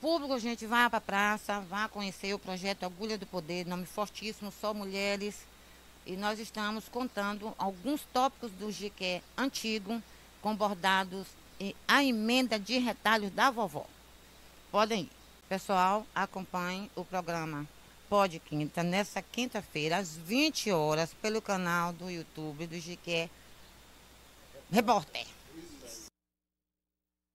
[0.00, 4.50] Público, gente vai para a praça, vai conhecer o projeto Agulha do Poder, nome fortíssimo,
[4.50, 5.46] só mulheres.
[6.06, 10.02] E nós estamos contando alguns tópicos do GQ antigo,
[10.40, 11.26] com bordados
[11.60, 13.86] e a emenda de retalhos da vovó.
[14.70, 15.10] Podem ir.
[15.48, 17.66] Pessoal, acompanhe o programa
[18.08, 23.28] Pode Quinta, nessa quinta-feira, às 20 horas, pelo canal do YouTube do GQ
[24.70, 25.26] Repórter.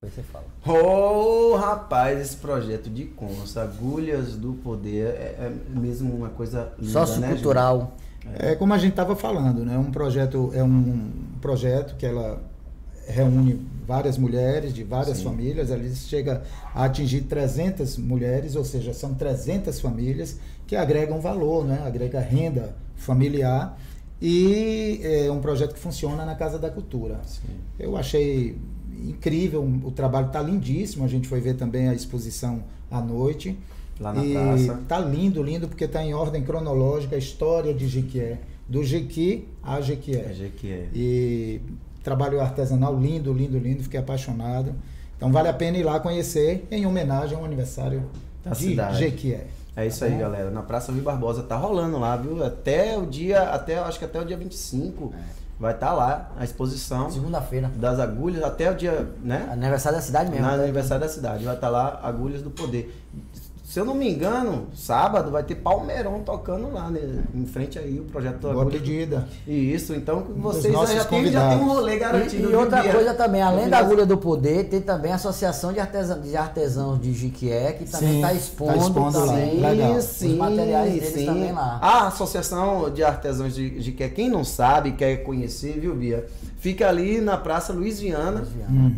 [0.01, 0.45] Depois você fala.
[0.65, 6.99] Ô, rapaz, esse projeto de Consa, Agulhas do Poder, é, é mesmo uma coisa linda,
[6.99, 7.97] né, Sociocultural.
[8.39, 9.77] É como a gente estava falando, né?
[9.77, 12.41] Um projeto é um projeto que ela
[13.07, 15.25] reúne várias mulheres de várias Sim.
[15.25, 21.65] famílias, ali chega a atingir 300 mulheres, ou seja, são 300 famílias que agregam valor,
[21.65, 21.83] né?
[21.85, 23.77] Agrega renda familiar
[24.21, 27.19] e é um projeto que funciona na Casa da Cultura.
[27.25, 27.41] Sim.
[27.77, 28.57] Eu achei
[29.03, 31.03] incrível, o trabalho está lindíssimo.
[31.03, 33.57] A gente foi ver também a exposição à noite.
[33.99, 34.79] Lá na e praça.
[34.87, 39.79] Tá lindo, lindo, porque está em ordem cronológica a história de Jequié, do Jequi a
[39.79, 40.33] É Jequié.
[40.33, 40.87] Jequié.
[40.93, 41.61] E
[42.05, 44.73] trabalho artesanal lindo, lindo, lindo, fiquei apaixonado.
[45.17, 48.03] Então vale a pena ir lá conhecer em homenagem ao aniversário
[48.43, 48.99] Da de cidade.
[48.99, 49.47] Jequié.
[49.75, 50.51] É isso aí, galera.
[50.51, 52.41] Na Praça Rui Barbosa tá rolando lá, viu?
[52.45, 55.13] Até o dia, até acho que até o dia 25
[55.59, 57.71] vai estar lá a exposição Segunda-feira.
[57.75, 59.49] das agulhas até o dia, né?
[59.51, 60.45] Aniversário da cidade mesmo.
[60.45, 60.63] Na né?
[60.63, 61.43] aniversário da cidade.
[61.43, 62.95] Vai estar lá Agulhas do Poder.
[63.65, 67.23] Se eu não me engano, sábado vai ter Palmeirão tocando lá, né?
[67.33, 69.27] Em frente aí o projeto Boa do- pedida.
[69.47, 72.47] Isso, então vocês já tem, já tem um rolê garantido.
[72.47, 72.91] E, e outra Bia?
[72.93, 77.01] coisa também, além da agulha do poder, tem também a Associação de, Artesã, de Artesãos
[77.01, 79.25] de Jiquié, que também Sim, está tá expondo, expondo lá.
[79.33, 79.95] também Legal.
[79.95, 81.79] os materiais deles também lá.
[81.81, 86.27] A Associação de Artesãos de, que quem não sabe, quer conhecer, viu, Bia?
[86.59, 88.43] Fica ali na Praça Luiz Viana.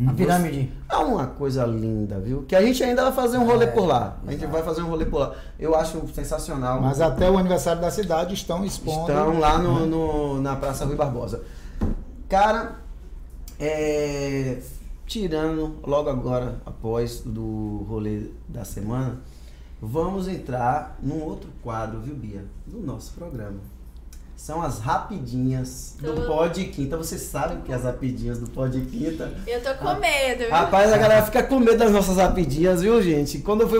[0.07, 0.72] A pirâmide.
[0.89, 2.43] É uma coisa linda, viu?
[2.43, 4.18] Que a gente ainda vai fazer um rolê por lá.
[4.26, 5.35] A gente vai fazer um rolê por lá.
[5.59, 6.80] Eu acho sensacional.
[6.81, 9.11] Mas até o aniversário da cidade estão expondo.
[9.11, 11.43] Estão lá no, no- na Praça Rui Barbosa.
[12.30, 12.76] Cara,
[13.59, 14.59] é,
[15.05, 19.18] tirando logo agora, após do rolê da semana,
[19.81, 22.45] vamos entrar num outro quadro, viu, Bia?
[22.65, 23.57] Do nosso programa.
[24.38, 26.27] São as rapidinhas do Tudo.
[26.27, 26.95] Pod Quinta.
[26.95, 29.34] Você sabe o que é as rapidinhas do Pod Quinta?
[29.47, 30.51] Eu tô com medo, viu?
[30.51, 33.39] Rapaz, a galera fica com medo das nossas rapidinhas, viu, gente?
[33.39, 33.80] Quando eu fui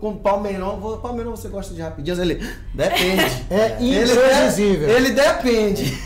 [0.00, 2.18] com o Palmeirão, vou, Palmeirão, você gosta de rapidinhas?
[2.18, 2.34] Ele,
[2.74, 3.22] depende.
[3.48, 4.88] É Ele, imprevisível.
[4.88, 5.98] de- ele depende.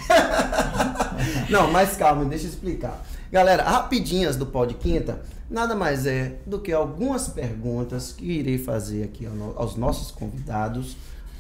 [1.48, 3.02] Não, mas calma, deixa eu explicar.
[3.32, 9.05] Galera, rapidinhas do Pod Quinta nada mais é do que algumas perguntas que irei fazer
[9.05, 10.97] aqui aos nossos convidados.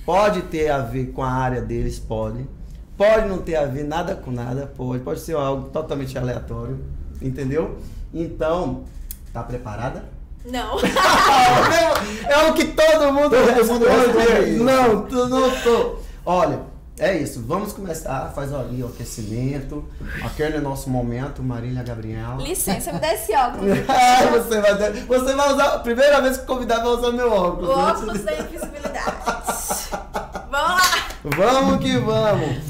[0.06, 2.46] Pode ter a ver com a área deles, pode.
[2.96, 5.02] Pode não ter a ver nada com nada, pode.
[5.02, 6.78] Pode ser algo totalmente aleatório,
[7.20, 7.76] entendeu?
[8.14, 8.84] Então,
[9.32, 10.04] tá preparada?
[10.44, 10.78] Não.
[12.24, 14.50] é o que todo mundo Todo mundo responde.
[14.52, 15.96] Não, tu não tô.
[16.24, 16.60] Olha,
[16.98, 17.42] é isso.
[17.46, 18.32] Vamos começar.
[18.34, 19.84] Faz ali o aquecimento.
[20.24, 22.42] Aquele é nosso momento, Marília Gabriela.
[22.42, 23.78] Licença, me dá esse óculos.
[23.88, 25.78] Ah, você vai, ter- você vai usar.
[25.80, 27.70] Primeira vez que o convidado vai usar meu óculos.
[27.70, 27.82] O né?
[27.92, 29.16] óculos da invisibilidade.
[30.50, 30.80] Vamos lá.
[31.36, 32.64] Vamos que vamos.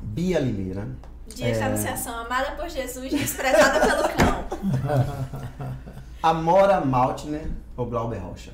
[0.00, 0.86] Bia Limeira.
[1.28, 4.44] de esta anunciação, amada por Jesus, desprezada pelo cão.
[6.22, 8.50] Amora Maltner ou Glauber Rocha?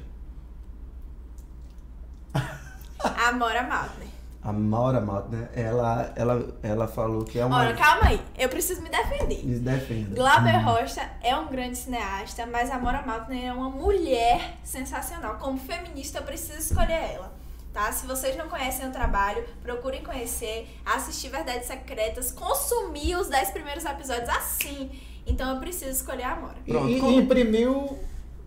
[3.28, 4.08] Amora Maltner.
[4.42, 7.58] A Maura Maltner, ela, ela, ela falou que é uma.
[7.58, 9.44] Ora, calma aí, eu preciso me defender.
[9.44, 10.14] Me defenda.
[10.14, 15.36] Glauber Rocha é um grande cineasta, mas a Mora Maltner é uma mulher sensacional.
[15.38, 17.32] Como feminista, eu preciso escolher ela.
[17.72, 17.90] Tá?
[17.90, 23.84] Se vocês não conhecem o trabalho, procurem conhecer, assistir Verdades Secretas, consumir os 10 primeiros
[23.84, 24.90] episódios assim.
[25.26, 26.54] Então eu preciso escolher a Amora.
[26.64, 27.98] Pronto, e como- imprimiu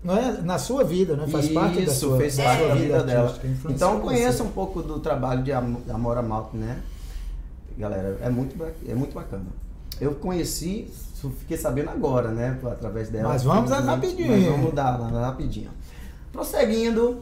[0.04, 1.28] não é, na sua vida, né?
[1.28, 3.40] Faz parte da Isso, sua, fez da parte sua da vida dela.
[3.70, 6.82] Então conheça um pouco do trabalho de Amora Maltner, né?
[7.78, 8.56] Galera, é muito,
[8.88, 9.46] é muito bacana.
[10.00, 10.90] Eu conheci,
[11.40, 12.58] fiquei sabendo agora, né?
[12.66, 13.30] Através dela.
[13.30, 14.52] Mas vamos Mas rapidinho.
[14.52, 15.70] vamos dar lá rapidinho.
[16.32, 17.22] Prosseguindo,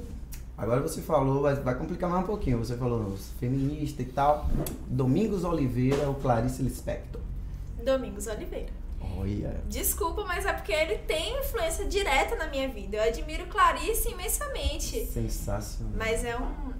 [0.56, 2.60] agora você falou, vai, vai complicar mais um pouquinho.
[2.60, 4.48] Você falou feminista e tal.
[4.88, 7.22] Domingos Oliveira ou Clarice Lispector?
[7.84, 8.87] Domingos Oliveira.
[9.02, 9.62] Olha.
[9.68, 12.98] Desculpa, mas é porque ele tem influência direta na minha vida.
[12.98, 15.06] Eu admiro Clarice imensamente.
[15.06, 15.94] Sensacional.
[15.98, 16.74] Mas é um-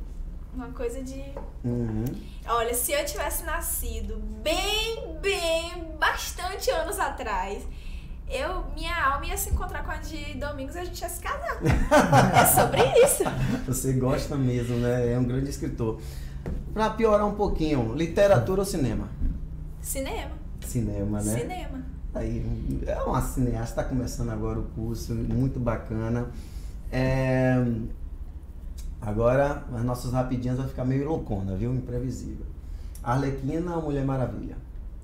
[0.54, 1.24] uma coisa de.
[1.64, 2.06] Uhum.
[2.48, 7.64] Olha, se eu tivesse nascido bem, bem, bastante anos atrás,
[8.30, 11.22] eu, minha alma ia se encontrar com a de Domingos e a gente ia se
[11.22, 11.60] casar.
[12.36, 13.24] é sobre isso.
[13.68, 15.14] Você gosta mesmo, né?
[15.14, 16.02] É um grande escritor.
[16.74, 19.10] Pra piorar um pouquinho, literatura ou cinema?
[19.82, 20.32] Cinema.
[20.62, 21.40] Cinema, né?
[21.40, 21.86] Cinema.
[22.14, 26.28] Aí, é uma cineasta, está começando agora o curso, muito bacana.
[26.92, 27.64] É,
[29.02, 31.74] Agora, as nossas rapidinhas vai ficar meio loucona, viu?
[31.74, 32.46] Imprevisível.
[33.04, 34.58] Arlequina ou Mulher Maravilha?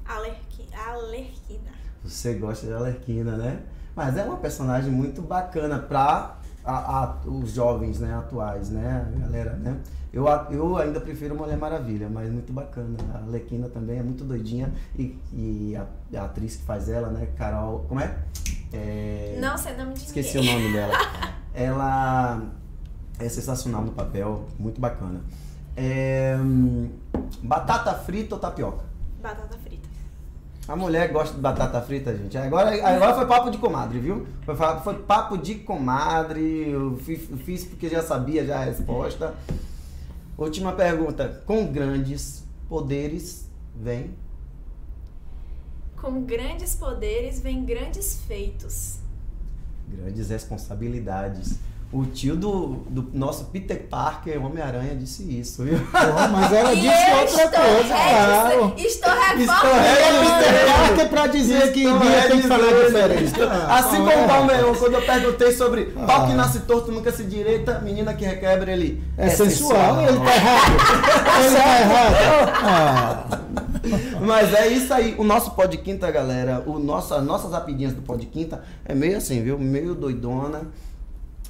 [0.06, 0.68] Alerqui...
[0.76, 1.72] Alerquina.
[2.04, 3.62] Você gosta de Arlequina, né?
[3.96, 5.80] Mas é uma personagem muito bacana
[6.64, 9.06] para os jovens né, atuais, né?
[9.16, 9.78] A galera, né?
[10.12, 12.98] Eu, a- eu ainda prefiro Mulher Maravilha, mas muito bacana.
[13.14, 14.72] A Arlequina também é muito doidinha.
[14.98, 15.86] E, e a,
[16.20, 17.28] a atriz que faz ela, né?
[17.36, 17.86] Carol.
[17.90, 18.16] Como é?
[18.72, 20.94] É, Não sei o nome de Esqueci o nome dela.
[21.54, 22.42] Ela
[23.20, 25.22] é sensacional no papel, muito bacana.
[25.78, 26.36] É,
[27.44, 28.84] batata frita ou tapioca?
[29.22, 29.63] Batata frita.
[30.66, 32.38] A mulher gosta de batata frita, gente.
[32.38, 34.26] Agora, agora foi papo de comadre, viu?
[34.46, 36.70] Foi, foi papo de comadre.
[36.70, 39.34] Eu fiz, eu fiz porque já sabia já a resposta.
[40.38, 41.44] Última pergunta.
[41.46, 44.16] Com grandes poderes vem.
[45.98, 49.00] Com grandes poderes vem grandes feitos.
[49.90, 51.60] Grandes responsabilidades.
[51.94, 55.78] O tio do, do nosso Peter Parker, Homem-Aranha, disse isso, viu?
[55.78, 58.74] Bom, mas ela E disse outra estou, coisa, é, claro.
[58.78, 60.30] Estou Estou reformando.
[60.34, 63.34] É Peter Parker pra dizer que Estou Bia tem que falar diferente.
[63.44, 64.24] Ah, Assim como é.
[64.24, 66.36] o Palmeirão, quando eu perguntei sobre pau que Ah.
[66.36, 69.04] nasce torto nunca se direita, menina que requebra, ele.
[69.16, 70.74] É, sensual, ele tá errado.
[71.46, 72.54] ele tá errado.
[72.64, 73.40] Ah.
[74.20, 75.14] Mas é isso aí.
[75.20, 79.18] O nosso Pod Quinta, galera, o nosso, as nossas rapidinhas do Pod Quinta é meio
[79.18, 79.60] assim, viu?
[79.60, 80.62] Meio doidona.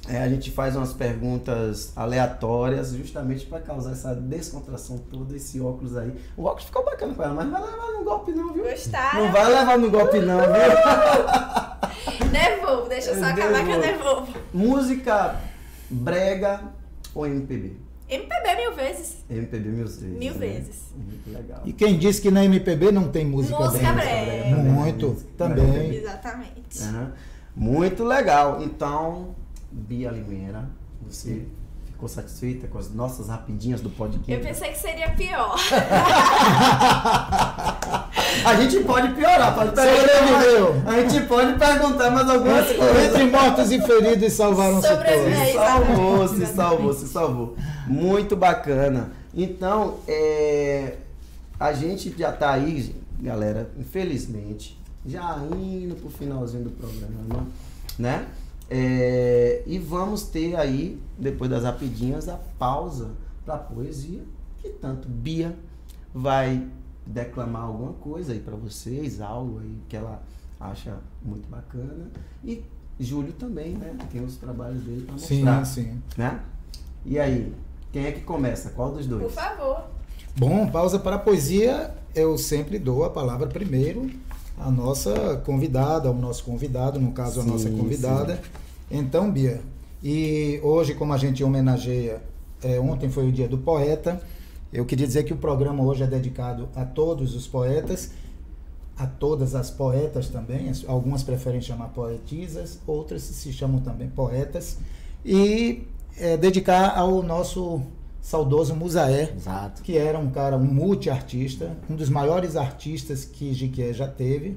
[0.08, 5.96] É, a gente faz umas perguntas aleatórias, justamente para causar essa descontração toda, esse óculos
[5.96, 6.14] aí.
[6.36, 8.64] O óculos ficou bacana com ela, mas não vai levar no golpe não, viu?
[8.64, 9.24] Gostaram?
[9.24, 10.54] Não vai levar no golpe não, viu?
[12.30, 14.34] Devolvo, deixa eu só acabar que eu devolvo.
[14.52, 15.40] Música
[15.88, 16.60] brega
[17.14, 17.76] ou MPB?
[18.08, 19.24] MPB mil vezes.
[19.30, 20.02] MPB mil vezes.
[20.02, 20.38] Mil né?
[20.38, 20.82] vezes.
[20.94, 21.62] Muito legal.
[21.64, 24.24] E quem disse que na MPB não tem música Música brega?
[24.24, 24.56] brega.
[24.56, 25.94] Muito, Música também.
[25.94, 26.82] Exatamente.
[26.82, 27.12] Aham.
[27.56, 28.62] Muito legal.
[28.62, 29.34] Então,
[29.74, 30.68] Bia Limeira,
[31.02, 31.46] você
[31.84, 34.32] ficou satisfeita com as nossas rapidinhas do podcast?
[34.32, 35.56] Eu pensei que seria pior.
[38.44, 40.90] A gente pode piorar, pode perguntar.
[40.90, 43.04] A gente pode perguntar mais algumas coisas.
[43.04, 45.06] Entre mortos e feridos salvaram-se todos.
[45.46, 47.56] Se salvou, se salvou, se salvou.
[47.86, 49.12] Muito bacana.
[49.34, 50.96] Então, é,
[51.58, 57.46] a gente já tá aí, galera, infelizmente, já indo pro finalzinho do programa,
[57.98, 58.26] né?
[58.70, 63.10] É, e vamos ter aí, depois das rapidinhas, a pausa
[63.44, 64.22] para poesia,
[64.60, 65.54] que tanto Bia
[66.14, 66.66] vai
[67.06, 70.22] declamar alguma coisa aí para vocês, algo aí que ela
[70.58, 72.10] acha muito bacana.
[72.42, 72.64] E
[72.98, 73.96] Júlio também, né?
[74.10, 76.02] Tem os trabalhos dele para mostrar Sim, sim.
[76.16, 76.40] né?
[77.04, 77.52] E aí,
[77.92, 78.70] quem é que começa?
[78.70, 79.24] Qual dos dois?
[79.24, 79.84] Por favor.
[80.36, 81.94] Bom, pausa para a poesia.
[82.14, 84.08] Eu sempre dou a palavra primeiro
[84.58, 88.40] à nossa convidada, ao nosso convidado, no caso a Sim, nossa convidada.
[88.90, 89.60] Então, Bia,
[90.02, 92.22] e hoje, como a gente homenageia,
[92.62, 94.20] é, ontem foi o dia do poeta,
[94.72, 98.10] eu queria dizer que o programa hoje é dedicado a todos os poetas,
[98.96, 104.78] a todas as poetas também, as- algumas preferem chamar poetisas, outras se chamam também poetas,
[105.24, 105.82] e
[106.16, 107.82] é, dedicar ao nosso
[108.28, 109.82] saudoso Musaé, Exato.
[109.82, 114.56] que era um cara, um multiartista, um dos maiores artistas que Jiquié já teve,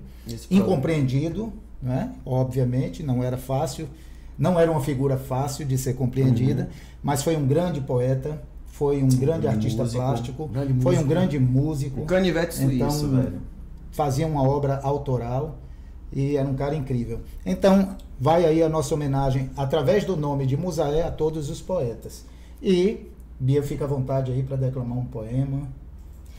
[0.50, 1.52] incompreendido,
[1.84, 2.14] né?
[2.26, 3.90] obviamente, não era fácil,
[4.40, 6.70] não era uma figura fácil de ser compreendida, Uhum.
[7.04, 11.10] mas foi um grande poeta, foi um grande artista músico, plástico, grande foi um músico.
[11.10, 13.42] grande músico, O canivete suíço, Então, velho.
[13.92, 15.58] fazia uma obra autoral
[16.14, 17.20] e era um cara incrível.
[17.46, 22.24] Então, vai aí a nossa homenagem através do nome de Musaé a todos os poetas.
[22.62, 23.08] E
[23.40, 25.68] Bia fica à vontade aí para declamar um poema,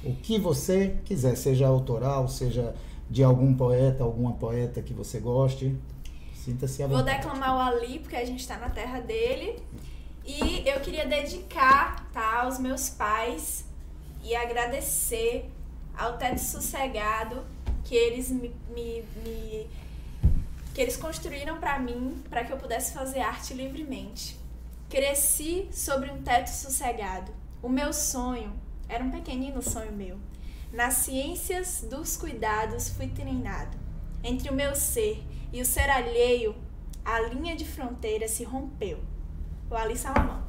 [0.05, 2.75] o que você quiser, seja autoral, seja
[3.11, 5.75] de algum poeta, alguma poeta que você goste.
[6.35, 7.19] Sinta-se à Vou vontade.
[7.19, 9.61] declamar o Ali, porque a gente tá na terra dele.
[10.25, 13.65] E eu queria dedicar, tá, aos meus pais
[14.23, 15.51] e agradecer
[15.97, 17.43] ao teto sossegado
[17.85, 19.67] que eles me, me- me-
[20.75, 24.38] que eles construíram pra mim, para que eu pudesse fazer arte livremente.
[24.89, 27.31] Cresci sobre um teto sossegado.
[27.63, 28.53] O meu sonho
[28.89, 30.17] era um pequenino sonho meu.
[30.73, 33.77] Nas ciências dos cuidados fui treinado.
[34.25, 36.55] Entre o meu ser e o ser alheio,
[37.05, 38.99] a linha de fronteira se rompeu.
[39.71, 40.43] O Ali Salomão.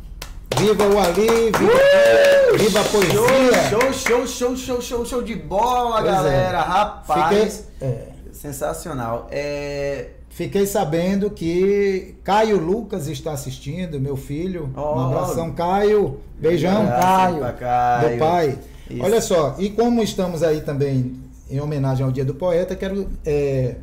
[0.57, 3.69] Viva o Ali, viva, viva a poesia!
[3.69, 6.15] Show, show, show, show, show, show de bola, Pois é.
[6.15, 6.61] galera.
[6.61, 9.27] Rapaz, Fiquei, é, sensacional.
[9.31, 14.69] É, Fiquei sabendo que Caio Lucas está assistindo, meu filho.
[14.73, 14.95] Oh.
[14.95, 16.21] um abração, Caio.
[16.39, 17.53] Beijão, Caio.
[17.59, 18.09] Caio.
[18.09, 18.59] Do pai.
[18.89, 19.03] Isso.
[19.03, 21.13] Olha só, e como estamos aí também
[21.51, 23.75] em homenagem ao Dia do Poeta, quero é,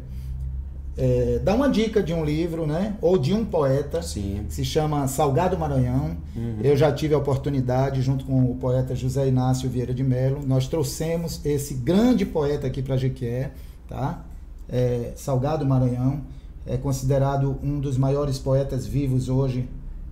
[0.96, 2.96] é, dar uma dica de um livro, né?
[3.02, 4.00] Ou de um poeta.
[4.00, 4.46] Sim.
[4.48, 6.16] Se chama Salgado Maranhão.
[6.34, 6.60] Uhum.
[6.64, 10.66] Eu já tive a oportunidade, junto com o poeta José Inácio Vieira de Mello, nós
[10.66, 13.50] trouxemos esse grande poeta aqui para Jequié,
[13.86, 14.24] tá?
[14.70, 16.34] É, Salgado Maranhão
[16.66, 19.68] é considerado um dos maiores poetas vivos hoje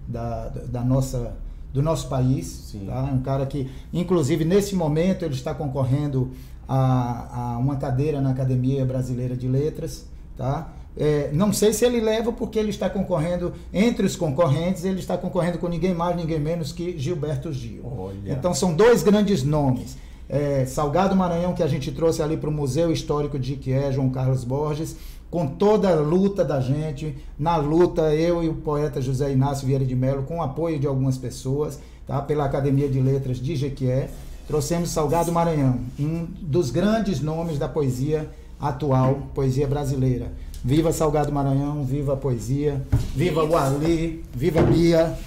[0.07, 1.35] da, da- nossa
[1.73, 2.87] do nosso país, Sim.
[2.87, 3.03] tá?
[3.03, 6.31] Um cara que, inclusive, nesse momento ele está concorrendo
[6.69, 10.07] a, a uma cadeira na Academia Brasileira de Letras,
[10.37, 10.73] tá?
[10.97, 15.19] É, não sei se ele leva porque ele está concorrendo entre os concorrentes, ele está
[15.19, 17.83] concorrendo com ninguém mais, ninguém menos que Gilberto Gil.
[17.85, 18.33] Olha.
[18.33, 19.97] Então são dois grandes nomes.
[20.29, 24.09] É, Salgado Maranhão, que a gente trouxe ali para o Museu Histórico de Iquié, João
[24.11, 24.97] Carlos Borges,
[25.35, 29.85] com toda a luta da gente, na luta, eu e o poeta José Inácio Vieira
[29.85, 32.23] de Mello, com o apoio de algumas pessoas, tá?
[32.23, 34.11] pela Academia de Letras de Jequié,
[34.47, 38.31] trouxemos Salgado Maranhão, um dos grandes nomes da poesia
[38.61, 40.31] atual, poesia brasileira.
[40.65, 42.81] Viva Salgado Maranhão, viva a poesia,
[43.13, 45.19] viva o Ali, viva a Bia,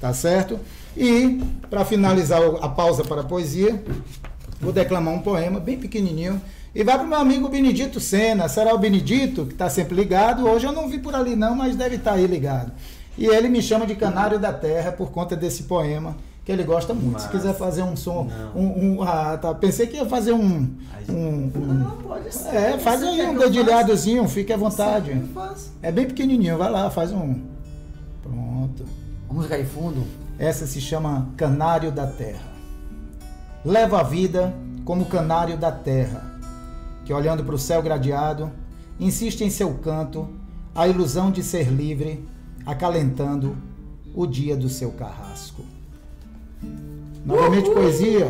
[0.00, 0.60] tá certo?
[0.96, 3.82] E, para finalizar a pausa para a poesia,
[4.60, 6.40] vou declamar um poema bem pequenininho.
[6.78, 8.48] E vai para o meu amigo Benedito Sena.
[8.48, 10.46] Será o Benedito, que está sempre ligado.
[10.46, 12.70] Hoje eu não vi por ali não, mas deve estar aí ligado.
[13.16, 16.92] E ele me chama de Canário da Terra por conta desse poema, que ele gosta
[16.92, 17.12] muito.
[17.14, 17.28] Massa.
[17.28, 18.60] Se quiser fazer um som, Não.
[18.60, 19.54] um, um- ah, tá.
[19.54, 20.68] Pensei que ia fazer um,
[21.08, 21.50] um, um-
[21.82, 22.54] Não, pode ser.
[22.54, 25.18] é, faz aí um dedilhadozinho, fique à vontade.
[25.82, 27.40] É bem pequenininho, vai lá, faz um.
[28.22, 28.84] Pronto.
[29.30, 30.04] A música de fundo.
[30.38, 32.54] Essa se chama Canário da Terra.
[33.64, 34.52] Leva a vida
[34.84, 36.35] como canário da terra,
[37.06, 38.50] que olhando para o céu gradeado,
[38.98, 40.28] insiste em seu canto
[40.74, 42.28] a ilusão de ser livre,
[42.66, 43.56] acalentando
[44.12, 45.64] o dia do seu carrasco.
[47.24, 48.26] Novamente poesia.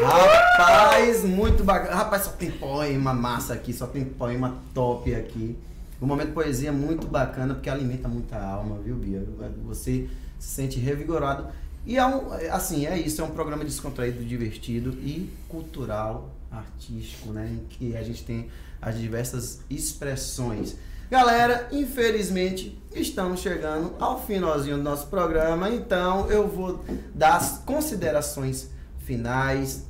[0.00, 1.96] Rapaz, muito bacana.
[1.96, 5.58] Rapaz, só tem poema massa aqui, só tem poema top aqui.
[6.00, 9.26] O momento poesia é muito bacana porque alimenta muita alma, viu, Bia?
[9.66, 10.08] Você
[10.38, 11.48] se sente revigorado.
[11.86, 17.50] E é um, assim, é isso, é um programa descontraído, divertido e cultural, artístico, né?
[17.52, 18.48] Em que a gente tem
[18.80, 20.76] as diversas expressões.
[21.10, 26.82] Galera, infelizmente estamos chegando ao finalzinho do nosso programa, então eu vou
[27.14, 29.84] dar as considerações finais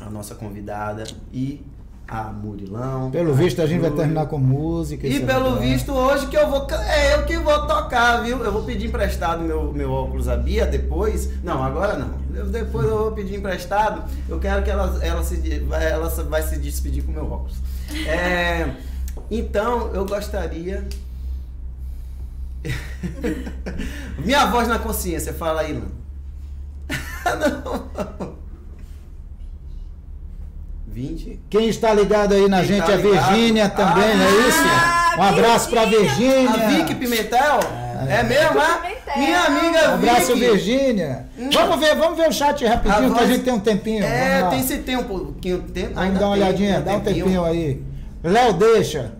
[0.00, 1.62] à nossa convidada e
[2.10, 3.08] a Murilão.
[3.12, 5.06] Pelo visto, a gente vai terminar com música.
[5.06, 6.66] E é pelo visto, hoje que eu vou.
[6.68, 8.42] É eu que vou tocar, viu?
[8.42, 11.30] Eu vou pedir emprestado meu, meu óculos à Bia depois.
[11.44, 12.18] Não, agora não.
[12.46, 14.02] Depois eu vou pedir emprestado.
[14.28, 17.54] Eu quero que ela, ela, se, ela vai se despedir com meu óculos.
[18.08, 18.74] É,
[19.30, 20.88] então, eu gostaria.
[24.18, 25.86] Minha voz na consciência, fala aí, Lã.
[28.18, 28.39] não.
[30.92, 31.40] 20.
[31.48, 33.30] Quem está ligado aí na Quem gente tá é ligado?
[33.32, 34.64] Virgínia também, não é isso?
[34.66, 36.08] Ah, Um abraço para Virgínia!
[36.50, 36.66] Virgínia.
[36.66, 37.60] A Vicky Pimentel?
[38.08, 38.64] É, mesmo, é?
[38.76, 39.16] Pimentel.
[39.18, 40.40] Minha amiga Um abraço, Vicky.
[40.40, 41.26] Virgínia.
[41.52, 44.04] Vamos ver, vamos ver o chat rapidinho, A que a voz- gente tem um tempinho.
[44.04, 45.94] É, tem se tem um pouquinho de tempo.
[45.94, 47.82] Vamos ainda dar uma tem, olhadinha, tem dá um tempinho aí.
[48.22, 49.12] Léo deixa.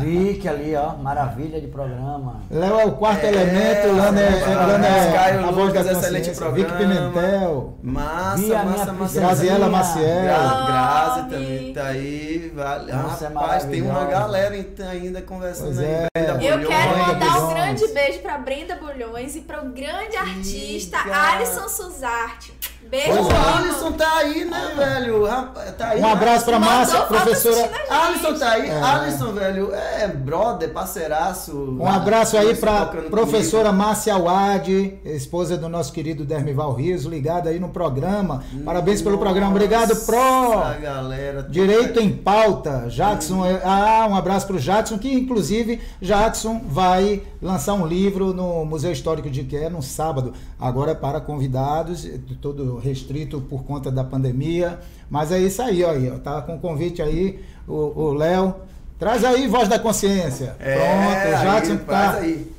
[0.00, 2.42] Vicky ali, ó, maravilha de programa.
[2.50, 5.92] Léo é o quarto É, elemento, Lana é, rapaz, Lana é Caio a voz da
[5.92, 6.76] excelente programa.
[6.78, 7.78] Pimentel.
[7.82, 9.20] Massa, Vi massa, massa.
[9.20, 10.22] Graziela Maciel.
[10.24, 12.52] Gra Grazi também tá aí.
[12.54, 12.92] Vale.
[12.92, 14.54] Nossa, é Rapaz, tem uma galera
[14.90, 15.84] ainda conversando Pois aí.
[15.86, 16.06] é.
[16.14, 16.66] Brenda Eu Bulhões.
[16.68, 20.98] quero Brenda mandar um grande beijo pra Brenda Bulhões e pro grande artista.
[20.98, 22.52] Alisson Suzarte.
[22.94, 23.58] Beijo, Pô, o amigo.
[23.58, 25.24] Alisson tá aí, né, velho?
[25.26, 27.70] Rapaz, Tá aí, Um abraço pra Márcia, professora.
[27.90, 28.68] Alisson tá aí.
[28.68, 28.80] É.
[28.80, 31.76] Alisson, velho, é brother, parceiraço.
[31.80, 37.58] Um abraço aí tocando professora Márcia Awad, esposa do nosso querido Dermival Rios, ligada aí
[37.58, 38.44] no programa.
[38.48, 38.64] comigo.
[38.64, 39.50] Parabéns pelo programa.
[39.50, 40.80] Obrigado, Nossa, Pro.
[40.80, 41.42] galera.
[41.50, 42.86] Direito em pauta.
[42.88, 48.32] Jackson, é- ah, um abraço para o Jackson, que inclusive Jackson vai lançar um livro
[48.32, 50.32] no Museu Histórico de Quer no sábado.
[50.60, 52.08] Agora é para convidados,
[52.40, 54.78] todo restrito por conta da pandemia.
[55.10, 56.18] Mas é isso aí, ó, aí, ó.
[56.18, 57.72] Tá com convite aí, o
[58.04, 58.54] o Léo.
[58.98, 60.54] Traz aí, voz da consciência.
[60.60, 62.10] É, Pronto, o Jackson aí, tá.
[62.14, 62.52] aí.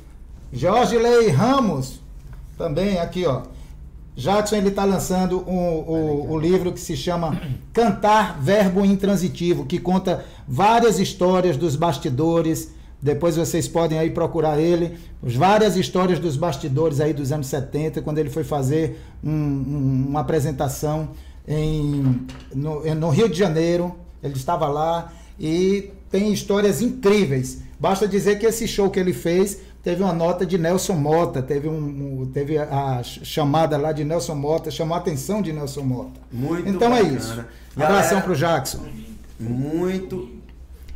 [0.52, 2.00] Jorge Lei Ramos,
[2.58, 3.42] também aqui, ó.
[4.14, 7.38] Jackson ele está lançando um- o, o livro que se chama
[7.72, 12.74] Cantar Verbo Intransitivo, que conta várias histórias dos bastidores.
[13.06, 18.02] Depois vocês podem aí procurar ele, as várias histórias dos bastidores aí dos anos 70,
[18.02, 21.10] quando ele foi fazer um- um- uma apresentação
[21.46, 23.94] em, no, no Rio de Janeiro.
[24.22, 27.62] Ele estava lá e tem histórias incríveis.
[27.78, 31.68] Basta dizer que esse show que ele fez teve uma nota de Nelson Mota, teve,
[31.68, 36.20] um, teve a, chamada lá de Nelson Mota, chamou a atenção de Nelson Mota.
[36.32, 37.18] Muito então é bacana.
[37.18, 37.28] isso.
[37.28, 37.48] Galera,
[37.98, 38.80] Abração pro Jackson.
[39.38, 40.28] Muito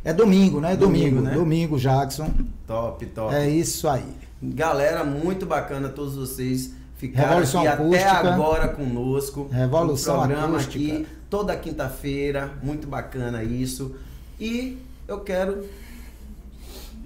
[0.03, 0.75] É domingo, né?
[0.75, 1.81] Domingo, Domingo, domingo, né?
[1.81, 2.31] Jackson.
[2.65, 3.35] top, top.
[3.35, 4.03] É isso aí.
[4.41, 8.11] Galera, muito bacana todos vocês ficaram Revolução aqui Acústica.
[8.11, 9.47] até agora conosco.
[9.51, 10.93] Revolução no programa Acústica.
[10.95, 13.95] aqui toda quinta-feira, muito bacana isso.
[14.39, 15.65] E eu quero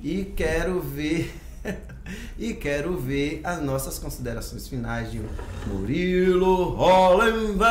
[0.02, 1.34] e quero ver
[2.40, 5.22] e quero ver as nossas considerações finais de
[5.68, 7.66] Murilo Hollenberger.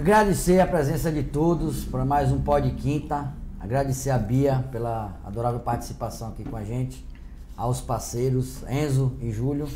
[0.00, 3.34] Agradecer a presença de todos para mais um Pod Quinta.
[3.60, 7.06] Agradecer a Bia pela adorável participação aqui com a gente.
[7.54, 9.68] Aos parceiros Enzo e Júlio.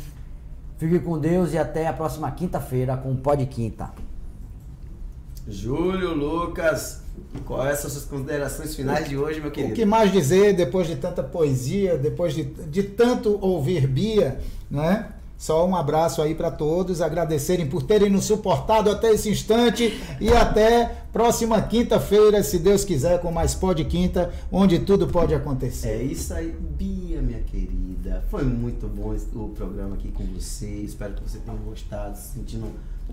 [0.79, 3.91] Fique com Deus e até a próxima quinta-feira com o Pod Quinta.
[5.47, 7.03] Júlio Lucas,
[7.45, 9.75] quais são suas considerações finais de hoje, meu O querido?
[9.75, 14.39] que mais dizer depois de tanta poesia, depois de, de tanto ouvir Bia,
[14.71, 15.07] né?
[15.37, 20.29] Só um abraço aí para todos, agradecerem por terem nos suportado até esse instante e
[20.29, 26.01] até próxima quinta-feira, se Deus quiser, com mais Pod Quinta, onde tudo pode É acontecer.
[26.03, 28.23] isso aí, Bia, minha querida.
[28.29, 30.67] Foi muito bom o programa aqui com você.
[30.67, 32.67] Espero que você tenha gostado, se sentindo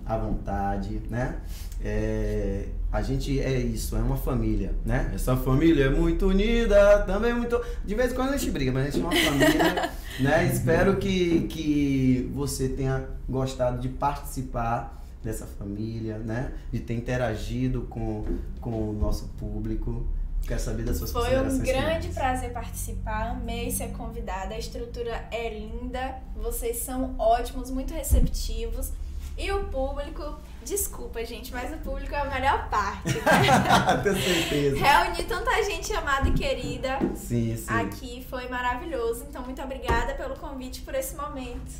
[0.05, 1.37] à vontade, né?
[1.83, 5.11] É, a gente é isso, é uma família, né?
[5.13, 7.59] Essa família é muito unida, também muito.
[7.83, 10.45] De vez em quando a gente briga, mas a gente é uma família, né?
[10.45, 16.53] Espero que, que você tenha gostado de participar dessa família, né?
[16.71, 18.23] De ter interagido com,
[18.61, 20.05] com o nosso público.
[20.45, 22.13] Quero saber das suas Foi um grande finais.
[22.13, 28.91] prazer participar, amei ser convidada, a estrutura é linda, vocês são ótimos, muito receptivos.
[29.35, 33.15] E o público, desculpa gente, mas o público é a melhor parte.
[33.15, 34.01] Né?
[34.03, 34.77] Tenho certeza.
[34.77, 37.65] Reunir tanta gente amada e querida Sim, sim.
[37.67, 39.25] aqui foi maravilhoso.
[39.27, 41.71] Então, muito obrigada pelo convite por esse momento.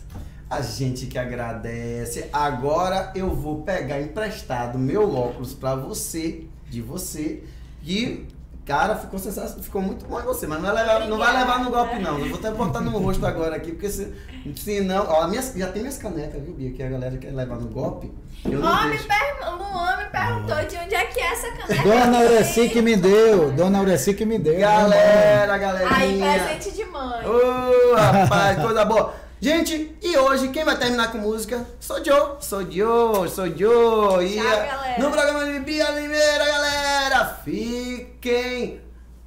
[0.50, 2.28] A gente que agradece.
[2.34, 7.44] Agora eu vou pegar emprestado meu óculos pra você, de você,
[7.84, 8.28] e
[8.66, 11.60] cara, ficou sensacional, ficou muito bom em você, mas não vai levar, não vai levar
[11.64, 12.18] no golpe não.
[12.20, 14.14] Eu vou até botar no rosto agora aqui, porque se,
[14.56, 17.56] se não, ó, minhas, já tem minhas canecas, viu, Bia, que a galera quer levar
[17.58, 18.12] no golpe.
[18.46, 19.08] Eu não Homem deixo.
[19.08, 21.84] pergun- Luan me perguntou de onde é que é essa caneca.
[21.84, 24.54] Dona Aureci que me deu, Dona Aureci que me deu.
[24.56, 26.34] né, Galera, Aí, galerinha.
[26.44, 27.26] presente de mãe.
[27.26, 29.14] Ô, rapaz, coisa boa.
[29.48, 31.68] Gente, e hoje quem vai terminar com música?
[31.78, 34.26] Sou Joe, sou Joe, sou Joe.
[34.26, 35.04] E Tchau, a- galera.
[35.04, 38.80] no programa de Bia Limeira, galera, fiquem.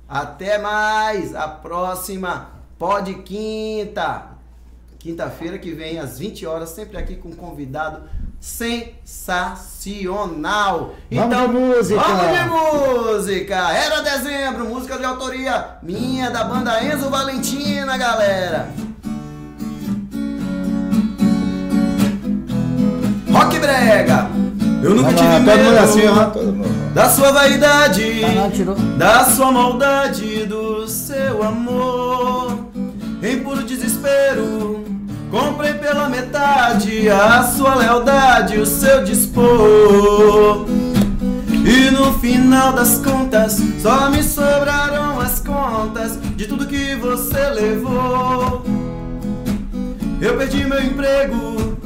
[0.09, 1.35] Até mais.
[1.35, 2.49] A próxima
[2.79, 4.29] pode quinta.
[4.99, 8.09] Quinta-feira que vem, às 20 horas, sempre aqui com um convidado
[8.41, 10.95] sensacional.
[11.13, 12.01] Vamos de música.
[12.01, 13.71] Vamos de música.
[13.71, 18.71] Era dezembro, música de autoria minha, da banda Enzo Valentina, galera.
[23.37, 24.31] Rock Brega.
[24.83, 26.25] Eu nunca tive medo todo mundo assim, ó.
[26.27, 26.95] Todo mundo.
[26.95, 28.75] da sua vaidade, não, tirou.
[28.75, 32.59] da sua maldade, do seu amor.
[33.23, 34.85] Em puro desespero,
[35.31, 40.67] comprei pela metade a sua lealdade, o seu dispor.
[41.51, 48.65] E no final das contas, só me sobraram as contas de tudo que você levou.
[50.21, 51.77] Eu perdi meu emprego,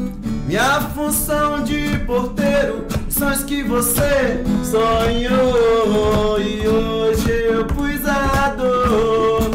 [0.51, 6.41] minha função de porteiro, sonhos que você sonhou.
[6.41, 9.49] E hoje eu pus a dor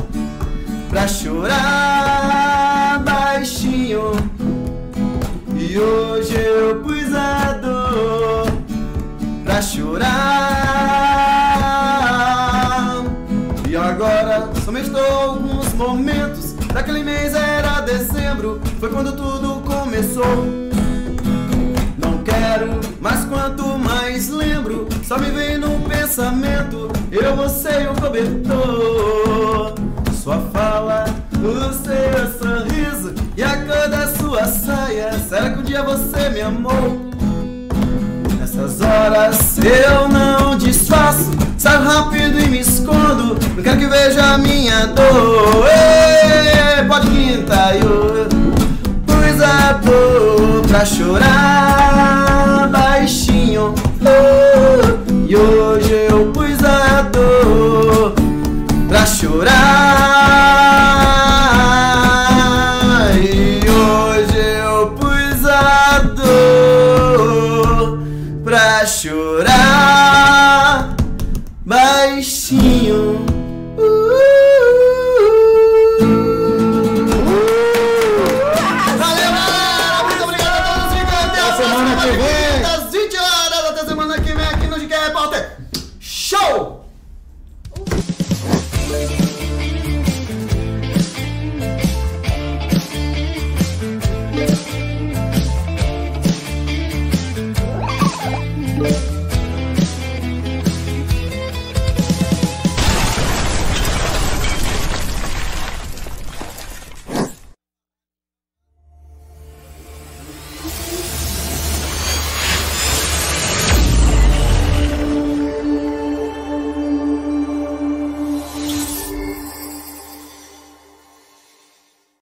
[0.88, 4.14] pra chorar baixinho.
[5.54, 8.46] E hoje eu pus a dor
[9.44, 10.16] pra chorar.
[13.68, 16.54] E agora somente alguns momentos.
[16.74, 20.66] Daquele mês era dezembro, foi quando tudo começou.
[23.02, 26.90] Mas quanto mais lembro, só me vem no pensamento.
[27.12, 29.76] Eu, você e o cobertor.
[30.14, 35.12] Sua fala, o seu sorriso e a cor da sua saia.
[35.28, 37.12] Será que um dia você me amou?
[38.40, 43.38] Nessas horas eu não disfarço, saio rápido e me escondo.
[43.56, 45.66] Não quero que veja a minha dor.
[45.68, 48.28] Ei, pode quinta, eu
[49.06, 52.35] pus a dor pra chorar
[55.36, 58.14] hoje eu pus a dor
[58.88, 60.25] pra chorar.